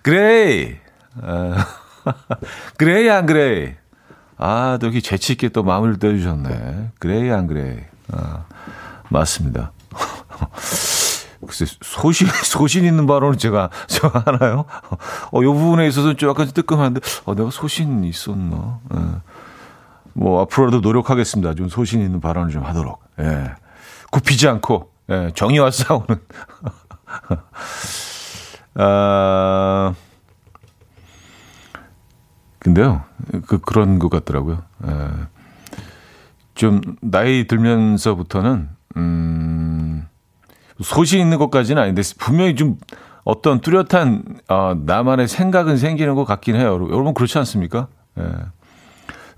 gray. 0.02 0.76
어, 1.22 1.56
gray, 2.78 3.10
안 3.10 3.26
gray. 3.26 3.74
아, 4.38 4.78
또 4.80 4.88
이렇게 4.88 5.00
재치 5.00 5.34
있게 5.34 5.50
또 5.50 5.64
마무리를 5.64 6.00
떠주셨네. 6.00 6.92
gray, 7.00 7.32
안 7.32 7.48
gray. 7.48 7.78
아, 8.12 8.46
맞습니다. 9.10 9.72
글쎄, 11.46 11.66
소신, 11.82 12.28
소신 12.44 12.86
있는 12.86 13.06
발언을 13.08 13.38
제가, 13.38 13.70
제가 13.88 14.24
하나요? 14.26 14.66
어, 15.32 15.42
요 15.44 15.54
부분에 15.54 15.88
있어서는 15.88 16.18
좀 16.18 16.30
약간 16.30 16.48
뜨끔한데, 16.48 17.02
어, 17.26 17.36
내가 17.36 17.50
소신 17.52 18.04
있었나? 18.04 18.80
예. 18.94 19.00
뭐, 20.14 20.42
앞으로도 20.42 20.80
노력하겠습니다. 20.80 21.56
좀 21.56 21.70
소신 21.70 22.02
있는 22.02 22.20
발언을 22.20 22.52
좀 22.52 22.64
하도록. 22.64 23.02
예. 23.20 23.52
굽히지 24.12 24.48
않고, 24.48 24.92
예. 25.10 25.32
정의와 25.36 25.72
싸우는. 25.72 26.06
아, 28.76 29.94
근데요, 32.60 33.04
그, 33.48 33.60
그런 33.60 34.00
것 34.00 34.10
같더라고요. 34.10 34.64
예. 34.88 35.10
좀, 36.56 36.82
나이 37.02 37.48
들면서부터는, 37.48 38.70
음, 38.98 40.08
소신 40.82 41.22
있는 41.22 41.38
것까지는 41.38 41.82
아닌데 41.82 42.02
분명히 42.20 42.56
좀 42.56 42.78
어떤 43.24 43.60
뚜렷한 43.62 44.24
어, 44.50 44.76
나만의 44.86 45.28
생각은 45.28 45.78
생기는 45.78 46.16
것 46.16 46.26
같긴 46.26 46.56
해요. 46.56 46.74
여러분 46.92 47.14
그렇지 47.14 47.38
않습니까? 47.40 47.88
예. 48.20 48.24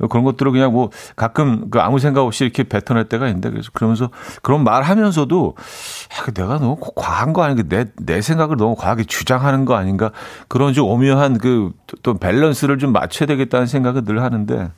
그런 0.10 0.24
것들을 0.24 0.52
그냥 0.52 0.74
뭐 0.74 0.92
가끔 1.16 1.70
그 1.70 1.80
아무 1.80 2.00
생각 2.00 2.22
없이 2.22 2.44
이렇게 2.44 2.64
뱉어낼 2.64 3.06
때가 3.06 3.28
있는데 3.28 3.50
그래서 3.50 3.72
그러면서 3.74 4.10
그런 4.42 4.64
말 4.64 4.84
하면서도 4.84 5.56
아, 5.58 6.32
내가 6.32 6.60
너무 6.60 6.78
과한 6.96 7.34
거 7.34 7.44
아닌가 7.44 7.64
내, 7.68 7.86
내 7.96 8.22
생각을 8.22 8.58
너무 8.58 8.76
과하게 8.76 9.06
주장하는 9.06 9.66
거 9.66 9.76
아닌가 9.76 10.12
그런 10.48 10.74
좀 10.74 10.88
오묘한 10.88 11.38
그 11.38 11.72
또 12.04 12.14
밸런스를 12.16 12.78
좀 12.78 12.92
맞춰야 12.92 13.28
되겠다는 13.28 13.68
생각을 13.68 14.04
늘 14.04 14.22
하는데 14.22 14.72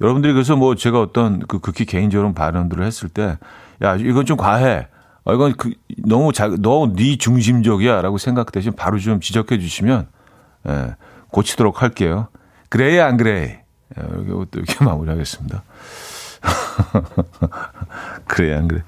여러분들이 0.00 0.32
그래서 0.32 0.56
뭐 0.56 0.74
제가 0.74 1.00
어떤 1.00 1.40
그 1.40 1.58
극히 1.58 1.84
개인적인 1.84 2.34
발언들을 2.34 2.84
했을 2.84 3.08
때 3.08 3.38
야, 3.82 3.96
이건 3.96 4.26
좀 4.26 4.36
과해. 4.36 4.88
어, 5.24 5.34
이건 5.34 5.54
그, 5.56 5.72
너무 5.98 6.32
자, 6.32 6.48
너무 6.48 6.94
네 6.94 7.16
중심적이야. 7.16 8.00
라고 8.00 8.16
생각되시면 8.18 8.76
바로 8.76 8.98
좀 8.98 9.20
지적해 9.20 9.58
주시면, 9.58 10.06
예, 10.68 10.96
고치도록 11.30 11.82
할게요. 11.82 12.28
그래야 12.70 13.06
안 13.06 13.16
그래? 13.16 13.59
예, 13.98 14.02
이렇게, 14.02 14.58
이렇게 14.58 14.84
마무리하겠습니다. 14.84 15.62
그래, 18.26 18.54
안 18.56 18.68
그래? 18.68 18.82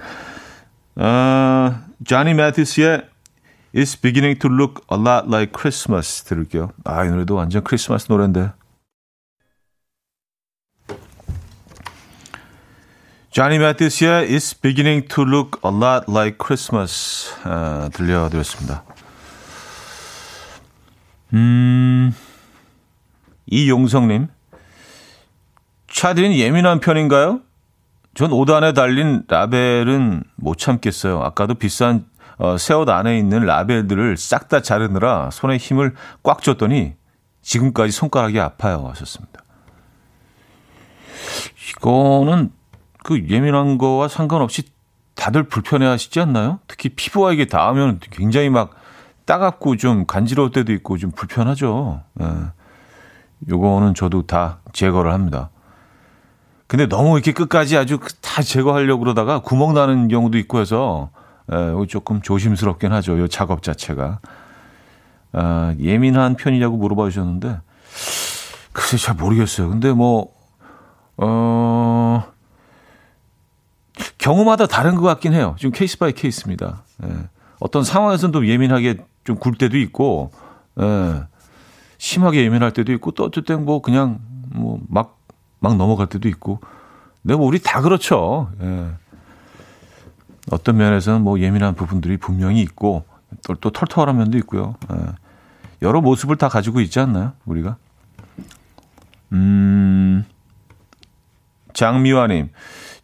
아, 0.97 1.85
자니 2.07 2.35
매티스의 2.35 3.09
It's 3.75 4.01
beginning 4.01 4.39
to 4.41 4.51
look 4.51 4.85
a 4.93 4.99
lot 4.99 5.27
like 5.27 5.53
Christmas 5.59 6.23
들을게요. 6.25 6.73
아, 6.85 7.05
이 7.05 7.09
노래도 7.11 7.35
완전 7.37 7.65
크리스마스 7.65 8.07
노래인데. 8.11 8.53
자니 13.31 13.59
매티스의 13.59 14.29
It's 14.29 14.61
beginning 14.61 15.09
to 15.09 15.25
look 15.25 15.59
a 15.65 15.75
lot 15.75 16.05
like 16.07 16.37
Christmas 16.39 17.33
아, 17.45 17.89
들려드렸습니다. 17.95 18.85
음, 21.33 22.15
이용성님, 23.47 24.29
차디는 25.93 26.35
예민한 26.35 26.81
편인가요? 26.81 27.41
전 28.15 28.31
옷 28.33 28.51
안에 28.51 28.73
달린 28.73 29.23
라벨은 29.29 30.23
못 30.37 30.59
참겠어요. 30.59 31.23
아까도 31.23 31.55
비싼 31.55 32.05
어, 32.39 32.57
새옷 32.59 32.89
안에 32.89 33.19
있는 33.19 33.45
라벨들을 33.47 34.17
싹 34.17 34.49
다 34.49 34.61
자르느라 34.61 35.31
손에 35.31 35.57
힘을 35.57 35.95
꽉 36.23 36.43
줬더니 36.43 36.95
지금까지 37.43 37.93
손가락이 37.93 38.39
아파요. 38.41 38.87
하셨습니다. 38.91 39.43
이거는 41.71 42.51
그 43.05 43.29
예민한 43.29 43.79
거와 43.79 44.09
상관없이 44.09 44.65
다들 45.15 45.45
불편해 45.45 45.87
하시지 45.87 46.21
않나요? 46.21 46.59
특히 46.67 46.89
피부와 46.91 47.33
이게 47.33 47.47
닿으면 47.47 48.01
굉장히 48.11 48.51
막 48.51 48.71
따갑고 49.25 49.77
좀 49.77 50.05
간지러울 50.07 50.51
때도 50.51 50.73
있고 50.73 50.99
좀 50.99 51.11
불편하죠. 51.13 52.03
예. 52.21 52.27
요거는 53.49 53.95
저도 53.95 54.27
다 54.27 54.59
제거를 54.73 55.13
합니다. 55.13 55.51
근데 56.73 56.87
너무 56.87 57.17
이렇게 57.19 57.33
끝까지 57.33 57.77
아주 57.77 57.99
다 58.23 58.41
제거하려고 58.41 59.01
그러다가 59.01 59.41
구멍 59.41 59.75
나는 59.75 60.09
경우도 60.09 60.39
있고 60.39 60.59
해서 60.59 61.11
예, 61.53 61.87
조금 61.87 62.23
조심스럽긴 62.23 62.95
하죠. 62.95 63.19
요 63.19 63.29
작업 63.29 63.63
자체가. 63.63 64.21
아, 65.35 65.75
예민한 65.79 66.35
편이냐고 66.35 66.79
물어봐 66.79 67.11
주셨는데 67.11 67.61
글쎄 68.73 68.97
잘 68.97 69.17
모르겠어요. 69.17 69.69
근데 69.69 69.93
뭐, 69.93 70.33
어, 71.19 72.25
경우마다 74.17 74.67
다른 74.67 74.95
것 74.95 75.03
같긴 75.03 75.35
해요. 75.35 75.55
지금 75.59 75.73
case 75.73 75.99
by 75.99 76.13
case입니다. 76.13 76.85
예. 77.05 77.09
어떤 77.61 77.85
상황에서는 77.85 78.33
또 78.33 78.49
예민하게 78.49 79.05
좀 79.25 79.37
굴 79.37 79.57
때도 79.57 79.77
있고, 79.77 80.33
예. 80.81 81.25
심하게 81.99 82.45
예민할 82.45 82.71
때도 82.71 82.93
있고, 82.95 83.11
또땐뭐 83.11 83.83
그냥 83.83 84.21
뭐 84.55 84.81
막, 84.89 85.19
막 85.63 85.77
넘어갈 85.77 86.09
때도 86.09 86.29
있고. 86.29 86.61
근데 87.23 87.37
뭐 87.37 87.47
우리 87.47 87.61
다 87.61 87.81
그렇죠. 87.81 88.51
예. 88.61 88.91
어떤 90.51 90.77
면에서는 90.77 91.23
뭐 91.23 91.39
예민한 91.39 91.75
부분들이 91.75 92.17
분명히 92.17 92.61
있고, 92.63 93.05
또, 93.47 93.55
또 93.55 93.71
털털한 93.71 94.19
면도 94.19 94.37
있고요. 94.39 94.75
예. 94.93 94.97
여러 95.81 96.01
모습을 96.01 96.37
다 96.37 96.49
가지고 96.49 96.81
있지 96.81 97.01
않나요? 97.01 97.33
우리가? 97.45 97.77
음, 99.33 100.25
장미화님. 101.73 102.51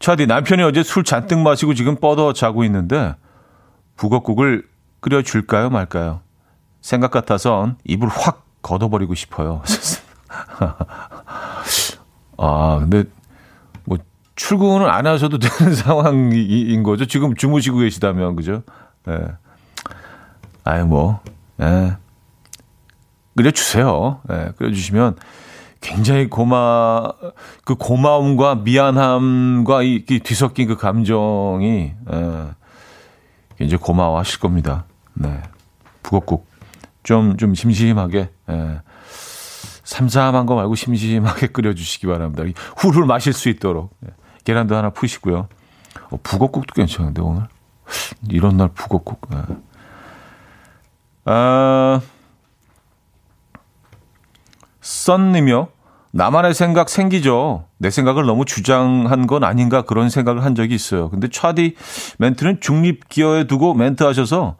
차디, 0.00 0.26
남편이 0.26 0.62
어제 0.62 0.82
술 0.82 1.04
잔뜩 1.04 1.38
마시고 1.38 1.74
지금 1.74 1.96
뻗어 1.96 2.32
자고 2.32 2.64
있는데, 2.64 3.14
북어국을 3.96 4.68
끓여줄까요, 5.00 5.70
말까요? 5.70 6.20
생각 6.80 7.12
같아선 7.12 7.76
입을 7.84 8.08
확 8.08 8.44
걷어버리고 8.62 9.14
싶어요. 9.14 9.62
아, 12.38 12.78
근데, 12.80 13.04
뭐, 13.84 13.98
출근을 14.36 14.88
안 14.88 15.06
하셔도 15.06 15.38
되는 15.38 15.74
상황인 15.74 16.82
거죠. 16.82 17.06
지금 17.06 17.34
주무시고 17.34 17.78
계시다면, 17.78 18.36
그죠? 18.36 18.62
예. 19.08 19.12
네. 19.12 19.18
아유, 20.64 20.86
뭐, 20.86 21.20
예. 21.60 21.96
끓여주세요. 23.36 24.20
예, 24.30 24.52
끓여주시면 24.56 25.16
굉장히 25.80 26.28
고마, 26.28 27.08
그 27.64 27.76
고마움과 27.76 28.56
미안함과 28.56 29.82
이, 29.82 30.04
이 30.10 30.18
뒤섞인 30.18 30.66
그 30.66 30.76
감정이, 30.76 31.92
예, 32.12 32.44
굉장히 33.56 33.80
고마워하실 33.80 34.40
겁니다. 34.40 34.84
네. 35.14 35.40
북엇국. 36.02 36.48
좀, 37.02 37.36
좀 37.36 37.54
심심하게, 37.54 38.30
예. 38.50 38.80
삼삼한 39.88 40.44
거 40.44 40.54
말고 40.54 40.74
심심하게 40.74 41.46
끓여주시기 41.52 42.06
바랍니다. 42.06 42.44
훌훌 42.76 43.06
마실 43.06 43.32
수 43.32 43.48
있도록. 43.48 43.90
예. 44.04 44.10
계란도 44.44 44.76
하나 44.76 44.90
푸시고요. 44.90 45.48
어, 46.10 46.18
북엇국도 46.22 46.74
괜찮은데, 46.74 47.22
오늘? 47.22 47.44
이런 48.28 48.58
날 48.58 48.68
북엇국. 48.68 49.18
예. 49.32 49.56
아, 51.24 52.02
썬님이요. 54.82 55.68
나만의 56.10 56.52
생각 56.52 56.90
생기죠. 56.90 57.64
내 57.78 57.88
생각을 57.88 58.26
너무 58.26 58.44
주장한 58.44 59.26
건 59.26 59.42
아닌가 59.42 59.82
그런 59.82 60.10
생각을 60.10 60.44
한 60.44 60.54
적이 60.54 60.74
있어요. 60.74 61.08
근데 61.08 61.28
차디 61.28 61.76
멘트는 62.18 62.60
중립 62.60 63.08
기어에 63.08 63.46
두고 63.46 63.72
멘트 63.72 64.02
하셔서 64.02 64.56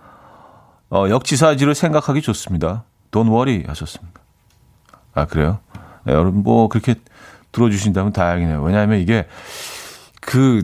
어, 0.91 1.07
역지사지를 1.11 1.75
생각하기 1.75 2.23
좋습니다. 2.23 2.85
돈 3.11 3.29
워리 3.29 3.65
하셨습니다. 3.67 4.21
아 5.19 5.27
그래요? 5.27 5.59
네, 6.05 6.13
여러분 6.13 6.43
뭐 6.43 6.69
그렇게 6.69 6.95
들어주신다면 7.53 8.13
다행이네요. 8.13 8.63
왜냐하면 8.63 9.01
이게 9.01 9.27
그 10.21 10.63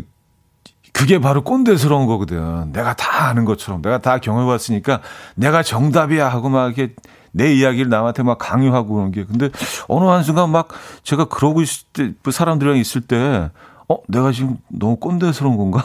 그게 0.93 1.19
바로 1.19 1.43
꼰대스러운 1.43 2.07
거거든. 2.07 2.73
내가 2.73 2.95
다 2.95 3.27
아는 3.27 3.45
것처럼 3.45 3.83
내가 3.83 3.99
다 3.99 4.19
경험해봤으니까 4.19 5.01
내가 5.35 5.63
정답이야 5.63 6.29
하고 6.29 6.49
막 6.49 6.67
이렇게 6.67 6.95
내 7.33 7.53
이야기를 7.53 7.91
남한테 7.91 8.23
막 8.23 8.39
강요하고 8.39 8.95
그런 8.95 9.11
게. 9.11 9.25
근데 9.25 9.51
어느 9.89 10.05
한순간 10.05 10.51
막 10.51 10.69
제가 11.03 11.25
그러고 11.25 11.63
있을 11.63 11.87
때, 11.93 12.13
그 12.23 12.31
사람들이랑 12.31 12.79
있을 12.79 13.01
때, 13.01 13.51
어, 13.89 13.97
내가 14.07 14.31
지금 14.31 14.59
너무 14.69 14.97
꼰대스러운 14.97 15.57
건가? 15.57 15.83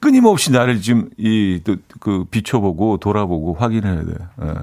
끊임없이 0.00 0.52
나를 0.52 0.80
지금 0.80 1.10
이, 1.16 1.60
그, 2.00 2.24
비춰보고 2.30 2.98
돌아보고 2.98 3.54
확인해야 3.54 4.04
돼. 4.04 4.14
예. 4.42 4.54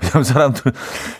왜냐면 0.00 0.24
사람들, 0.24 0.72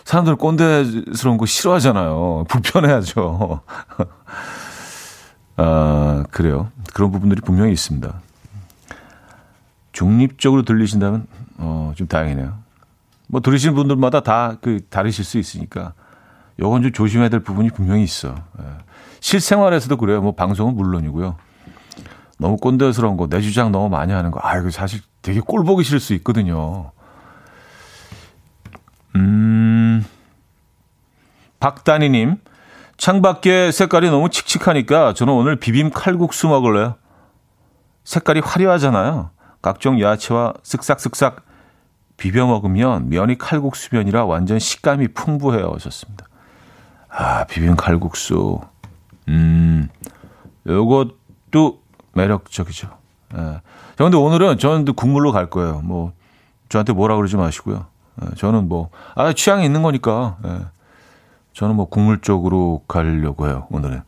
사람들 0.05 0.35
꼰대스러운 0.35 1.37
거 1.37 1.45
싫어하잖아요. 1.45 2.45
불편해하죠. 2.49 3.61
아, 5.57 6.23
그래요. 6.31 6.71
그런 6.93 7.11
부분들이 7.11 7.41
분명히 7.41 7.71
있습니다. 7.73 8.21
중립적으로 9.91 10.63
들리신다면, 10.63 11.27
어, 11.57 11.93
좀 11.95 12.07
다행이네요. 12.07 12.63
뭐 13.27 13.41
들으시는 13.41 13.73
분들마다 13.75 14.21
다 14.21 14.57
그 14.61 14.79
다르실 14.89 15.25
수 15.25 15.37
있으니까 15.39 15.93
요건 16.59 16.83
좀 16.83 16.91
조심해야 16.91 17.29
될 17.29 17.39
부분이 17.39 17.69
분명히 17.71 18.03
있어. 18.03 18.35
예. 18.59 18.63
실생활에서도 19.21 19.95
그래요. 19.97 20.21
뭐 20.21 20.33
방송은 20.33 20.75
물론이고요. 20.75 21.35
너무 22.39 22.57
꼰대스러운 22.57 23.17
거, 23.17 23.27
내 23.27 23.41
주장 23.41 23.71
너무 23.71 23.89
많이 23.89 24.11
하는 24.11 24.31
거, 24.31 24.39
아, 24.41 24.57
이거 24.57 24.69
사실 24.69 25.01
되게 25.21 25.39
꼴 25.39 25.63
보기 25.63 25.83
싫을 25.83 25.99
수 25.99 26.13
있거든요. 26.15 26.91
음, 29.15 30.05
박다니님, 31.59 32.37
창밖에 32.97 33.71
색깔이 33.71 34.09
너무 34.09 34.29
칙칙하니까 34.29 35.13
저는 35.13 35.33
오늘 35.33 35.55
비빔 35.55 35.89
칼국수 35.89 36.47
먹을래요. 36.47 36.95
색깔이 38.03 38.41
화려하잖아요. 38.41 39.29
각종 39.61 39.99
야채와 40.01 40.53
쓱싹쓱싹 40.63 41.43
비벼 42.17 42.45
먹으면 42.45 43.09
면이 43.09 43.37
칼국수면이라 43.37 44.25
완전 44.25 44.59
식감이 44.59 45.09
풍부해요. 45.09 45.71
하셨습니다. 45.73 46.27
아, 47.09 47.45
비빔 47.45 47.75
칼국수. 47.75 48.59
음, 49.29 49.87
요것도 50.67 51.82
매력적이죠. 52.13 52.89
예. 53.35 53.61
저 53.97 54.03
근데 54.03 54.17
오늘은 54.17 54.57
저는 54.57 54.85
국물로 54.93 55.31
갈 55.31 55.49
거예요. 55.49 55.81
뭐, 55.83 56.13
저한테 56.69 56.93
뭐라 56.93 57.15
그러지 57.15 57.35
마시고요. 57.37 57.85
예, 58.21 58.35
저는 58.35 58.67
뭐, 58.67 58.89
아, 59.15 59.33
취향이 59.33 59.65
있는 59.65 59.81
거니까. 59.81 60.37
예. 60.45 60.59
저는 61.53 61.75
뭐 61.75 61.85
국물 61.87 62.19
쪽으로 62.21 62.83
가려고 62.87 63.47
해요, 63.47 63.67
오늘은. 63.69 64.01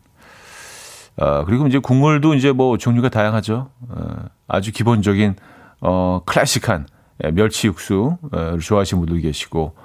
아, 1.18 1.44
그리고 1.46 1.68
이제 1.68 1.78
국물도 1.78 2.34
이제 2.34 2.52
뭐 2.52 2.78
종류가 2.78 3.10
다양하죠. 3.10 3.70
예, 3.98 4.04
아주 4.48 4.72
기본적인, 4.72 5.36
어, 5.82 6.22
클래식한 6.26 6.88
예, 7.24 7.32
멸치 7.32 7.68
육수를 7.68 8.18
예, 8.36 8.58
좋아하시는 8.60 9.06
분도 9.06 9.22
계시고 9.22 9.76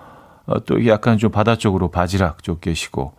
어, 0.46 0.64
또 0.64 0.86
약간 0.86 1.18
좀 1.18 1.30
바다 1.30 1.56
쪽으로 1.56 1.90
바지락 1.90 2.42
쪽 2.42 2.60
계시고 2.60 3.12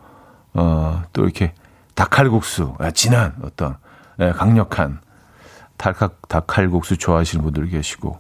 어, 0.53 1.03
또 1.13 1.23
이렇게 1.23 1.53
닭칼국수 1.95 2.75
아, 2.79 2.91
진한 2.91 3.35
어떤 3.43 3.77
예, 4.19 4.31
강력한 4.31 4.99
닭, 5.77 5.97
닭칼국수 6.27 6.97
좋아하시는 6.97 7.43
분들 7.43 7.69
계시고 7.69 8.17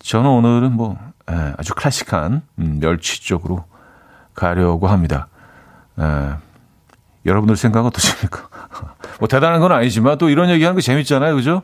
저는 0.00 0.30
오늘은 0.30 0.72
뭐 0.72 0.98
아주 1.26 1.74
클래식한 1.74 2.42
음, 2.58 2.78
멸치 2.80 3.22
쪽으로 3.22 3.64
가려고 4.34 4.86
합니다. 4.86 5.28
여러분들 7.24 7.56
생각 7.56 7.86
어떠십니까? 7.86 8.48
뭐 9.18 9.28
대단한 9.28 9.60
건 9.60 9.72
아니지만 9.72 10.18
또 10.18 10.28
이런 10.28 10.50
얘기하는 10.50 10.76
거 10.76 10.80
재밌잖아요, 10.80 11.34
그죠? 11.34 11.62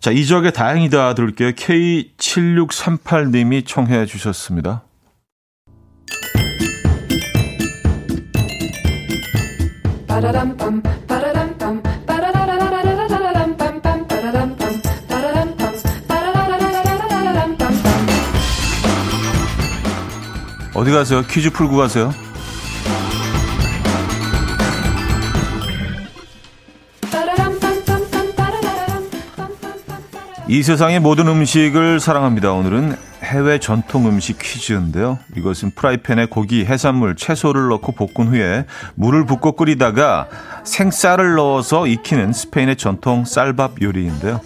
자, 0.00 0.10
이적의 0.10 0.52
다행이다 0.52 1.14
들을게요. 1.14 1.52
K7638님이 1.52 3.64
청해 3.66 4.06
주셨습니다. 4.06 4.82
어디 20.74 20.90
가세요? 20.90 21.22
퀴즈 21.22 21.50
풀고 21.50 21.76
가세요. 21.76 22.12
이 30.48 30.62
세상의 30.62 31.00
모든 31.00 31.28
음식을 31.28 32.00
사랑합니다. 32.00 32.52
오늘은 32.52 32.96
해외 33.26 33.58
전통 33.58 34.06
음식 34.06 34.38
퀴즈인데요. 34.38 35.18
이것은 35.36 35.72
프라이팬에 35.74 36.26
고기, 36.26 36.64
해산물, 36.64 37.16
채소를 37.16 37.68
넣고 37.68 37.92
볶은 37.92 38.28
후에 38.28 38.66
물을 38.94 39.26
붓고 39.26 39.52
끓이다가 39.52 40.28
생쌀을 40.64 41.34
넣어서 41.34 41.86
익히는 41.86 42.32
스페인의 42.32 42.76
전통 42.76 43.24
쌀밥 43.24 43.82
요리인데요. 43.82 44.40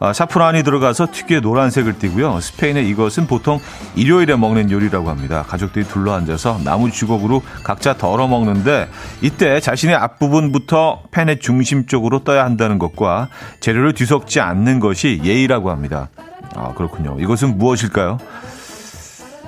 아, 0.00 0.12
사프란이 0.12 0.64
들어가서 0.64 1.06
특유의 1.12 1.40
노란색을 1.40 1.98
띠고요. 1.98 2.40
스페인의 2.40 2.88
이것은 2.88 3.26
보통 3.26 3.60
일요일에 3.94 4.36
먹는 4.36 4.70
요리라고 4.70 5.08
합니다. 5.08 5.44
가족들이 5.46 5.86
둘러앉아서 5.86 6.60
나무 6.64 6.90
주걱으로 6.90 7.42
각자 7.62 7.94
덜어 7.94 8.26
먹는데 8.26 8.88
이때 9.22 9.60
자신의 9.60 9.94
앞부분부터 9.94 11.04
팬의 11.10 11.38
중심 11.38 11.86
쪽으로 11.86 12.24
떠야 12.24 12.44
한다는 12.44 12.78
것과 12.78 13.28
재료를 13.60 13.92
뒤섞지 13.94 14.40
않는 14.40 14.80
것이 14.80 15.20
예의라고 15.24 15.70
합니다. 15.70 16.08
아, 16.54 16.72
그렇군요. 16.74 17.16
이것은 17.18 17.58
무엇일까요? 17.58 18.18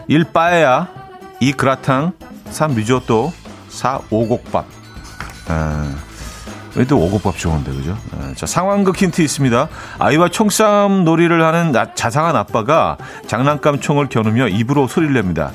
1. 0.09 0.25
빠에야 0.33 0.89
2. 1.41 1.53
그라탕 1.53 2.13
3. 2.51 2.75
리조또 2.75 3.33
4. 3.69 4.01
오곡밥 4.11 4.65
아, 5.49 5.95
또 6.89 6.99
오곡밥 6.99 7.37
좋은데 7.39 7.73
그죠? 7.73 7.97
아, 8.19 8.33
자 8.35 8.47
상황극 8.47 8.97
힌트 8.97 9.23
있습니다. 9.23 9.69
아이와 9.99 10.29
총싸움 10.29 11.05
놀이를 11.05 11.43
하는 11.45 11.73
나, 11.73 11.95
자상한 11.95 12.37
아빠가 12.37 12.97
장난감 13.27 13.81
총을 13.81 14.09
겨누며 14.09 14.49
입으로 14.49 14.87
소리를 14.87 15.15
냅니다. 15.15 15.53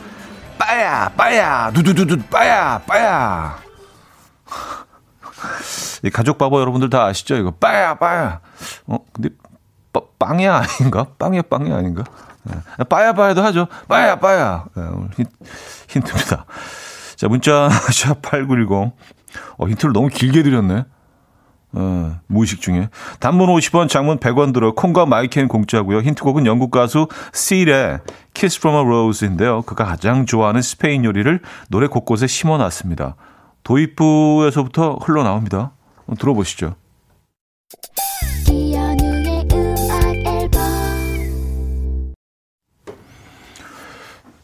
빠야 0.57 1.09
빠야 1.09 1.71
두두두두 1.71 2.19
빠야 2.29 2.79
빠야 2.87 3.57
이 6.03 6.09
가족 6.09 6.37
바보 6.37 6.61
여러분들 6.61 6.89
다 6.89 7.05
아시죠? 7.05 7.35
이거 7.35 7.51
빠야 7.51 7.95
빠야 7.95 8.39
어 8.85 8.99
근데 9.11 9.29
빵야 10.19 10.55
아닌가? 10.55 11.07
빵야 11.17 11.41
빵야 11.43 11.75
아닌가? 11.75 12.03
네. 12.43 12.83
빠야 12.85 13.13
빠야도 13.13 13.43
하죠. 13.43 13.67
빠야 13.87 14.17
빠야. 14.19 14.65
네, 14.75 14.83
오늘 14.83 15.09
힌, 15.15 15.25
힌트입니다. 15.89 16.45
자, 17.15 17.27
문자 17.27 17.69
샵8910. 17.89 18.91
어, 19.57 19.67
힌트를 19.67 19.93
너무 19.93 20.07
길게 20.09 20.43
드렸네. 20.43 20.85
어, 21.73 22.19
무의식 22.27 22.61
중에. 22.61 22.89
단문 23.19 23.47
50원, 23.47 23.87
장문 23.87 24.17
100원 24.17 24.53
들어 24.53 24.73
콩과 24.73 25.05
마이캔 25.05 25.47
공짜고요. 25.47 25.99
힌트곡은 25.99 26.45
영국 26.45 26.71
가수 26.71 27.07
실의 27.33 27.99
Kiss 28.33 28.59
from 28.59 28.77
a 28.77 28.85
Rose인데요. 28.85 29.61
그가 29.61 29.85
가장 29.85 30.25
좋아하는 30.25 30.61
스페인 30.61 31.05
요리를 31.05 31.39
노래 31.69 31.87
곳곳에 31.87 32.27
심어놨습니다. 32.27 33.15
도입부에서부터 33.63 34.95
흘러나옵니다. 35.01 35.71
들어보시죠. 36.19 36.75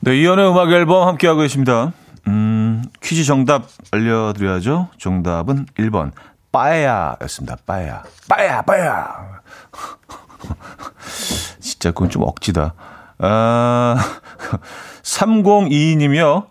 네, 0.07 0.21
이연의 0.21 0.49
음악 0.49 0.71
앨범 0.71 1.05
함께하고 1.05 1.41
계십니다. 1.41 1.91
음, 2.27 2.81
퀴즈 3.03 3.25
정답 3.25 3.67
알려드려야죠. 3.91 4.87
정답은 4.97 5.65
1번. 5.77 6.13
빠야였습니다. 6.49 7.57
빠야. 7.65 8.03
빠야, 8.29 8.61
빠야. 8.61 9.41
진짜 11.59 11.91
그건 11.91 12.09
좀 12.09 12.23
억지다. 12.23 12.73
아, 13.17 13.97
3022님이요. 15.03 16.47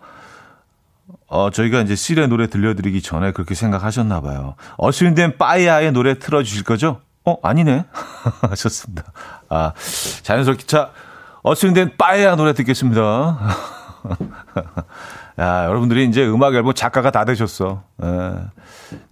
어, 1.25 1.49
저희가 1.49 1.81
이제 1.81 1.95
실의 1.95 2.27
노래 2.27 2.45
들려드리기 2.45 3.01
전에 3.01 3.31
그렇게 3.31 3.55
생각하셨나 3.55 4.21
봐요. 4.21 4.53
어스윈된 4.77 5.39
빠야의 5.39 5.93
노래 5.93 6.19
틀어주실 6.19 6.63
거죠? 6.63 7.01
어, 7.25 7.37
아니네. 7.41 7.85
하셨습니다. 8.51 9.11
아, 9.49 9.73
자연스럽게. 10.21 10.67
자, 10.67 10.91
어스윙된 11.47 11.95
빠에야 11.97 12.35
노래 12.35 12.53
듣겠습니다. 12.53 13.39
야, 15.39 15.65
여러분들이 15.65 16.05
이제 16.05 16.27
음악 16.27 16.53
앨범 16.55 16.73
작가가 16.73 17.09
다 17.09 17.23
되셨어. 17.23 17.83
예, 18.03 18.33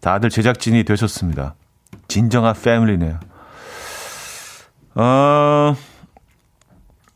다들 0.01 0.29
제작진이 0.29 0.83
되셨습니다. 0.83 1.55
진정한 2.07 2.53
패밀리네요. 2.53 3.19
어, 4.95 5.75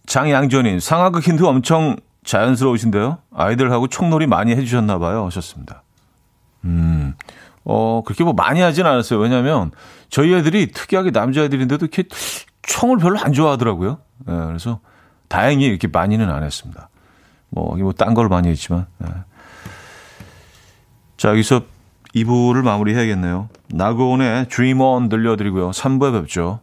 장양전인 0.06 0.80
상하극 0.80 1.24
힌트 1.24 1.44
엄청 1.44 1.98
자연스러우신데요. 2.24 3.18
아이들하고 3.34 3.88
총놀이 3.88 4.28
많이 4.28 4.52
해주셨나 4.52 5.00
봐요. 5.00 5.26
하셨습니다. 5.26 5.84
음, 6.66 7.16
어, 7.66 8.04
그렇게 8.06 8.24
뭐 8.24 8.34
많이 8.34 8.62
하진 8.62 8.86
않았어요. 8.86 9.20
왜냐면 9.20 9.72
저희 10.10 10.34
애들이 10.34 10.72
특이하게 10.72 11.12
남자애들인데도 11.12 11.86
이렇게 11.86 12.04
총을 12.62 12.98
별로 12.98 13.20
안 13.20 13.34
좋아하더라고요. 13.34 13.98
예, 14.30 14.32
그래서 14.32 14.80
다행히 15.30 15.66
이렇게 15.66 15.88
많이는 15.88 16.30
안 16.30 16.44
했습니다. 16.44 16.90
뭐, 17.50 17.76
뭐딴 17.78 18.14
걸 18.14 18.28
많이 18.28 18.50
했지만. 18.50 18.88
네. 18.98 19.08
자, 21.18 21.30
여기서 21.30 21.64
2부를 22.16 22.64
마무리해야겠네요. 22.64 23.50
나고온의 23.68 24.48
Dream 24.50 24.82
On 24.82 25.10
들려드리고요. 25.10 25.72
3부에 25.72 26.20
뵙죠. 26.20 26.60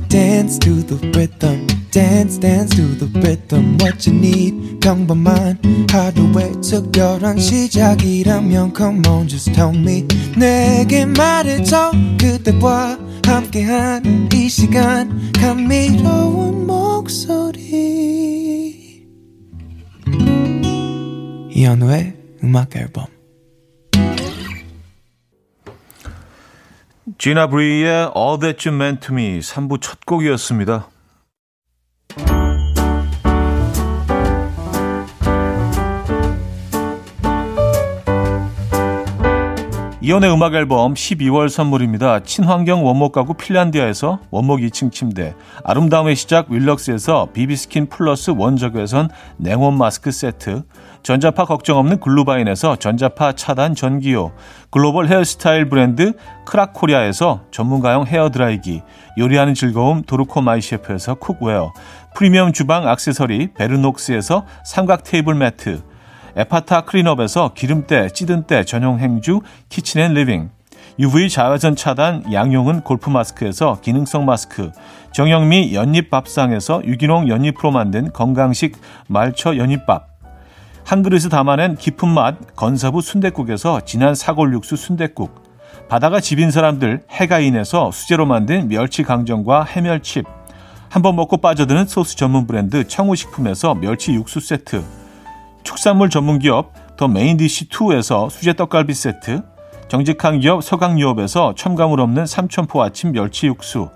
Dance 0.00 0.58
to 0.58 0.82
the 0.82 0.96
rhythm. 1.16 1.66
dance 1.94 2.38
dance 2.38 2.74
to 2.74 2.82
the 2.98 3.06
rhythm 3.20 3.78
what 3.78 4.04
you 4.04 4.18
need 4.18 4.80
평범한 4.80 5.56
하루의 5.88 6.60
특별한 6.60 7.38
시작이라면 7.38 8.74
come 8.76 9.06
on 9.06 9.28
just 9.28 9.52
tell 9.52 9.72
me 9.72 10.04
내게 10.36 11.06
말해줘 11.06 11.92
그대와 12.20 12.98
함께한 13.24 14.28
이 14.34 14.48
시간 14.48 15.30
감미로운 15.34 16.66
목소리 16.66 17.94
이현우의 21.52 22.14
음악 22.42 22.74
앨범 22.74 23.13
지나 27.18 27.48
브리의 27.48 28.12
All 28.16 28.40
That 28.40 28.66
You 28.66 28.74
Meant 28.74 29.06
To 29.06 29.14
Me 29.14 29.38
3부 29.40 29.78
첫 29.82 30.06
곡이었습니다. 30.06 30.88
이연의 40.00 40.32
음악 40.32 40.54
앨범 40.54 40.94
12월 40.94 41.48
선물입니다. 41.48 42.20
친환경 42.24 42.84
원목 42.84 43.12
가구 43.12 43.34
핀란디아에서 43.34 44.20
원목 44.30 44.60
2층 44.60 44.92
침대, 44.92 45.34
아름다움의 45.62 46.14
시작 46.14 46.50
윌럭스에서 46.50 47.28
비비스킨 47.32 47.86
플러스 47.86 48.30
원적외선 48.30 49.08
냉온 49.38 49.78
마스크 49.78 50.10
세트, 50.10 50.62
전자파 51.04 51.44
걱정 51.44 51.76
없는 51.76 52.00
글루바인에서 52.00 52.76
전자파 52.76 53.32
차단 53.32 53.74
전기요, 53.74 54.32
글로벌 54.70 55.06
헤어스타일 55.06 55.68
브랜드 55.68 56.14
크라코리아에서 56.46 57.42
전문가용 57.50 58.06
헤어드라이기, 58.06 58.80
요리하는 59.18 59.52
즐거움 59.52 60.02
도르코 60.02 60.40
마이셰프에서 60.40 61.16
cookware, 61.16 61.74
프리미엄 62.14 62.54
주방 62.54 62.88
악세서리 62.88 63.52
베르녹스에서 63.52 64.46
삼각 64.64 65.04
테이블 65.04 65.34
매트, 65.34 65.82
에파타 66.36 66.86
클린업에서 66.86 67.52
기름때, 67.54 68.08
찌든때 68.08 68.64
전용 68.64 68.98
행주 68.98 69.42
키친앤 69.68 70.14
리빙 70.14 70.48
UV 70.98 71.28
자외선 71.28 71.76
차단 71.76 72.32
양용은 72.32 72.80
골프 72.80 73.10
마스크에서 73.10 73.78
기능성 73.82 74.24
마스크 74.24 74.70
정영미 75.12 75.74
연잎밥상에서 75.74 76.82
유기농 76.84 77.28
연잎으로 77.28 77.72
만든 77.72 78.10
건강식 78.12 78.78
말처 79.08 79.56
연잎밥 79.56 80.13
한 80.84 81.02
그릇에 81.02 81.28
담아낸 81.30 81.76
깊은 81.76 82.08
맛 82.08 82.56
건사부 82.56 83.00
순댓국에서 83.00 83.80
진한 83.80 84.14
사골 84.14 84.52
육수 84.52 84.76
순댓국. 84.76 85.42
바다가 85.88 86.20
집인 86.20 86.50
사람들 86.50 87.02
해가인에서 87.10 87.90
수제로 87.90 88.26
만든 88.26 88.68
멸치 88.68 89.02
강정과 89.02 89.64
해멸칩. 89.64 90.26
한 90.90 91.02
번 91.02 91.16
먹고 91.16 91.38
빠져드는 91.38 91.86
소스 91.86 92.16
전문 92.16 92.46
브랜드 92.46 92.86
청우식품에서 92.86 93.74
멸치 93.74 94.12
육수 94.12 94.40
세트. 94.40 94.84
축산물 95.64 96.10
전문 96.10 96.38
기업 96.38 96.72
더 96.96 97.08
메인디시2에서 97.08 98.30
수제 98.30 98.52
떡갈비 98.52 98.94
세트, 98.94 99.42
정직한 99.88 100.38
기업 100.38 100.62
서강유업에서 100.62 101.54
첨가물 101.56 102.00
없는 102.00 102.26
삼천포 102.26 102.80
아침 102.82 103.10
멸치 103.10 103.46
육수, 103.48 103.88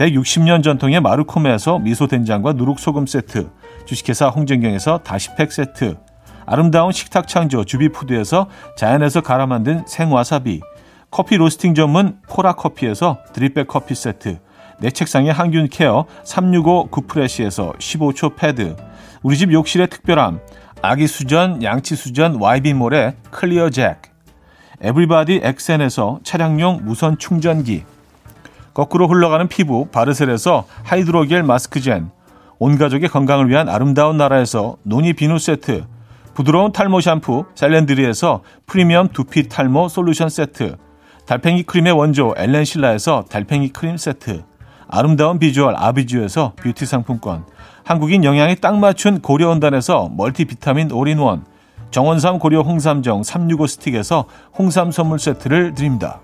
160년 0.00 0.62
전통의 0.62 1.00
마르코메에서 1.00 1.80
미소된장과 1.80 2.54
누룩소금 2.54 3.06
세트, 3.06 3.50
주식회사 3.84 4.28
홍진경에서 4.28 4.98
다시팩 4.98 5.52
세트, 5.52 5.96
아름다운 6.50 6.92
식탁 6.92 7.28
창조 7.28 7.62
주비푸드에서 7.62 8.48
자연에서 8.74 9.20
갈아 9.20 9.44
만든 9.44 9.84
생와사비, 9.86 10.62
커피 11.10 11.36
로스팅 11.36 11.74
전문 11.74 12.20
포라커피에서 12.26 13.18
drip 13.34 13.53
bag 13.53 13.68
커피 13.68 13.94
세트, 13.94 14.38
내 14.80 14.90
책상의 14.90 15.30
항균 15.30 15.68
care 15.68 16.06
365 16.24 16.86
구프레시에서 16.86 17.74
15초 17.78 18.36
패드, 18.36 18.76
우리 19.22 19.36
집 19.36 19.52
욕실의 19.52 19.88
특별함, 19.88 20.40
아기 20.80 21.06
수전, 21.06 21.62
양치 21.62 21.94
수전, 21.94 22.36
YB몰의 22.40 23.16
클리어 23.30 23.68
잭, 23.68 24.00
에브리바디 24.80 25.42
엑센에서 25.44 26.20
차량용 26.22 26.80
무선 26.82 27.18
충전기, 27.18 27.84
거꾸로 28.72 29.06
흘러가는 29.06 29.48
피부 29.48 29.88
바르셀에서 29.88 30.64
하이드로겔 30.84 31.42
마스크젠, 31.42 32.10
온 32.58 32.78
가족의 32.78 33.10
건강을 33.10 33.50
위한 33.50 33.68
아름다운 33.68 34.16
나라에서 34.16 34.78
노니 34.84 35.12
비누 35.12 35.38
세트, 35.38 35.84
부드러운 36.38 36.70
탈모 36.70 37.00
샴푸 37.00 37.46
셀렌드리에서 37.56 38.42
프리미엄 38.64 39.08
두피 39.08 39.48
탈모 39.48 39.88
솔루션 39.88 40.28
세트, 40.28 40.76
달팽이 41.26 41.64
크림의 41.64 41.92
원조 41.94 42.32
엘렌실라에서 42.36 43.24
달팽이 43.28 43.70
크림 43.70 43.96
세트, 43.96 44.44
아름다운 44.86 45.40
비주얼 45.40 45.74
아비주에서 45.76 46.52
뷰티 46.54 46.86
상품권, 46.86 47.44
한국인 47.82 48.22
영양에 48.22 48.54
딱 48.54 48.78
맞춘 48.78 49.20
고려은단에서 49.20 50.10
multivitamin 50.16 50.92
all-in-one, 50.92 51.44
정원삼 51.90 52.38
고려 52.38 52.60
홍삼정 52.60 53.24
365 53.24 53.66
스틱에서 53.66 54.26
홍삼 54.56 54.92
선물 54.92 55.18
세트를 55.18 55.74
드립니다. 55.74 56.20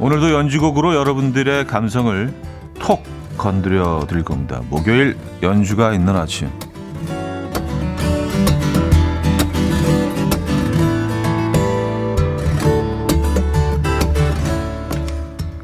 오늘도 0.00 0.32
연주곡으로 0.32 0.94
여러분들의 0.94 1.66
감성을 1.66 2.34
톡 2.80 3.02
건드려 3.38 4.06
드릴 4.08 4.24
겁니다. 4.24 4.60
목요일 4.68 5.16
연주가 5.42 5.92
있는 5.92 6.16
아침. 6.16 6.50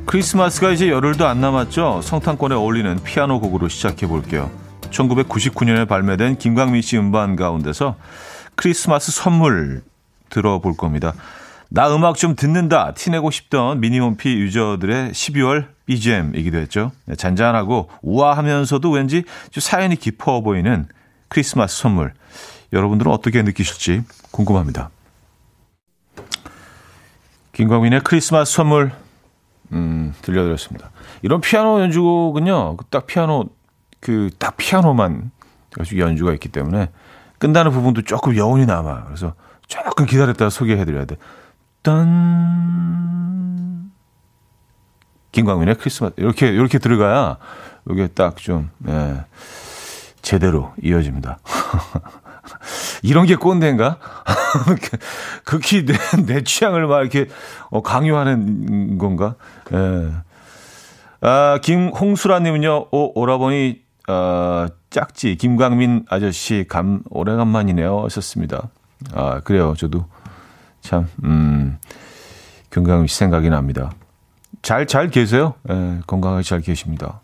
크리스마스가 0.07 0.71
이제 0.71 0.89
열흘도 0.89 1.27
안 1.27 1.41
남았죠. 1.41 2.01
성탄권에 2.03 2.55
어울리는 2.55 2.99
피아노 3.05 3.41
곡으로 3.41 3.69
시작해 3.69 4.09
볼게요. 4.09 4.51
1999년에 4.91 5.87
발매된 5.87 6.39
김광민 6.39 6.83
씨 6.83 6.99
음반 6.99 7.37
가운데서 7.37 7.95
크리스마스 8.57 9.13
선물 9.13 9.83
들어볼 10.29 10.77
겁니다. 10.77 11.15
나 11.73 11.95
음악 11.95 12.17
좀 12.17 12.35
듣는다 12.35 12.95
티내고 12.95 13.31
싶던 13.31 13.81
미니홈피 13.81 14.29
유저들의 14.29 15.13
12월 15.13 15.69
BGM이기도 15.87 16.59
했죠. 16.59 16.91
네, 17.07 17.15
잔잔하고 17.15 17.89
우아하면서도 18.03 18.91
왠지 18.91 19.25
사연이 19.57 19.95
깊어 19.97 20.41
보이는 20.41 20.87
크리스마스 21.29 21.81
선물. 21.81 22.13
여러분들은 22.73 23.11
어떻게 23.13 23.43
느끼실지 23.43 24.03
궁금합니다. 24.33 24.91
김광민의 27.53 28.01
크리스마스 28.03 28.53
선물 28.53 28.91
음, 29.73 30.13
들려드렸습니다. 30.23 30.91
이런 31.23 31.41
피아노 31.41 31.81
연주곡은요, 31.81 32.79
딱 32.91 33.07
피아노 33.07 33.47
그 34.01 34.31
딱 34.39 34.57
피아노만 34.57 35.31
연주가 35.97 36.33
있기 36.33 36.49
때문에 36.49 36.91
끝나는 37.39 37.71
부분도 37.71 38.03
조금 38.03 38.37
여운이 38.37 38.67
남아. 38.67 39.05
그래서 39.05 39.35
조금 39.69 40.07
기다렸다가 40.07 40.51
소개해드려야 40.51 41.05
돼. 41.05 41.17
딴 41.83 43.11
김광민의 45.33 45.77
크리스마스 45.77 46.15
이렇게 46.19 46.49
이렇게 46.49 46.79
들어가야 46.79 47.39
이게 47.91 48.09
딱좀 48.09 48.71
예, 48.89 49.25
제대로 50.23 50.73
이어집니다. 50.83 51.39
이런 53.03 53.27
게 53.27 53.37
꼰대인가? 53.37 53.99
극히 55.45 55.85
내, 55.85 55.95
내 56.27 56.43
취향을 56.43 56.87
막 56.87 57.01
이렇게 57.01 57.29
어, 57.71 57.83
강요하는 57.83 58.99
건가? 58.99 59.35
예. 59.73 60.11
아, 61.23 61.59
김홍수라님은요, 61.63 62.87
오, 62.91 63.21
오라버니, 63.21 63.83
어, 64.09 64.67
짝지, 64.89 65.37
김광민 65.37 66.07
아저씨, 66.09 66.65
감, 66.69 67.03
오래간만이네요. 67.11 68.05
하셨습니다. 68.05 68.71
아, 69.13 69.41
그래요. 69.41 69.75
저도 69.77 70.07
참, 70.81 71.09
음, 71.25 71.79
경강 72.71 73.07
씨 73.07 73.17
생각이 73.17 73.51
납니다. 73.51 73.91
잘, 74.63 74.87
잘 74.87 75.09
계세요? 75.09 75.55
예, 75.71 76.01
건강하게 76.07 76.43
잘 76.43 76.61
계십니다. 76.61 77.21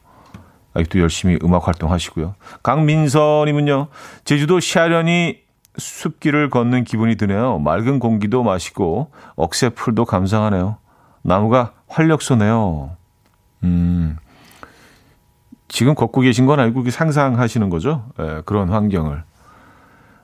아직도 0.75 1.01
열심히 1.01 1.39
음악 1.43 1.67
활동 1.67 1.91
하시고요. 1.93 2.35
강민서님은요, 2.63 3.89
제주도 4.25 4.61
시아련이 4.61 5.39
숲길을 5.79 6.51
걷는 6.51 6.85
기분이 6.85 7.17
드네요. 7.17 7.59
맑은 7.59 7.99
공기도 7.99 8.43
마시고, 8.43 9.11
억새 9.37 9.71
풀도 9.71 10.05
감상하네요. 10.05 10.79
나무가 11.23 11.73
활력소네요. 11.89 12.97
음, 13.65 14.17
지금 15.69 15.95
걷고 15.95 16.21
계신 16.21 16.47
건 16.47 16.61
아니고 16.61 16.89
상상하시는 16.89 17.69
거죠? 17.71 18.07
예, 18.21 18.43
그런 18.45 18.71
환경을. 18.71 19.25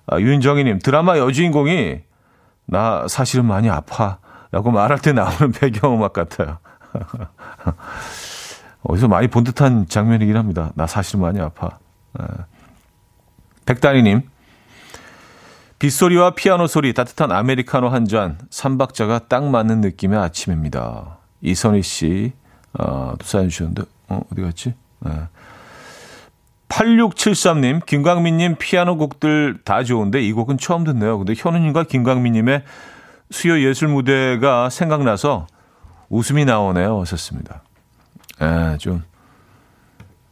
아, 0.07 0.21
윤정희님, 0.21 0.81
드라마 0.81 1.19
여주인공이 1.19 2.01
나 2.73 3.07
사실은 3.07 3.45
많이 3.45 3.69
아파. 3.71 4.19
라고 4.51 4.71
말할 4.71 4.99
때 4.99 5.13
나오는 5.13 5.53
배경음악 5.61 6.13
같아요. 6.13 6.59
어디서 8.83 9.09
많이 9.09 9.29
본 9.29 9.45
듯한 9.45 9.87
장면이긴 9.87 10.37
합니다. 10.37 10.73
나 10.75 10.87
사실 10.87 11.21
많이 11.21 11.39
아파. 11.41 11.79
네. 12.19 12.25
백다리님, 13.67 14.23
빗소리와 15.79 16.35
피아노 16.35 16.67
소리, 16.67 16.93
따뜻한 16.93 17.31
아메리카노 17.31 17.89
한 17.89 18.07
잔, 18.07 18.39
삼박자가 18.51 19.29
딱 19.29 19.45
맞는 19.45 19.81
느낌의 19.83 20.19
아침입니다. 20.19 21.19
이선희 21.43 21.83
씨, 21.83 22.33
어, 22.79 23.15
또 23.19 23.25
사연 23.25 23.49
주셨는데, 23.49 23.83
어, 24.09 24.23
어디 24.33 24.43
갔지? 24.43 24.75
네. 25.01 25.13
8673님, 26.73 27.85
김광민님 27.85 28.57
피아노 28.59 28.97
곡들 28.97 29.59
다 29.65 29.85
좋은데 29.85 30.23
이 30.23 30.33
곡은 30.33 30.57
처음 30.59 30.85
듣네요. 30.85 31.19
근데 31.19 31.35
현우님과 31.37 31.85
김광민님의 31.85 32.63
수요 33.31 33.61
예술 33.61 33.89
무대가 33.89 34.71
생각나서 34.71 35.47
웃음이 36.09 36.45
나오네요. 36.47 37.01
하셨습니다. 37.03 37.63
예, 38.41 38.79
좀, 38.79 39.03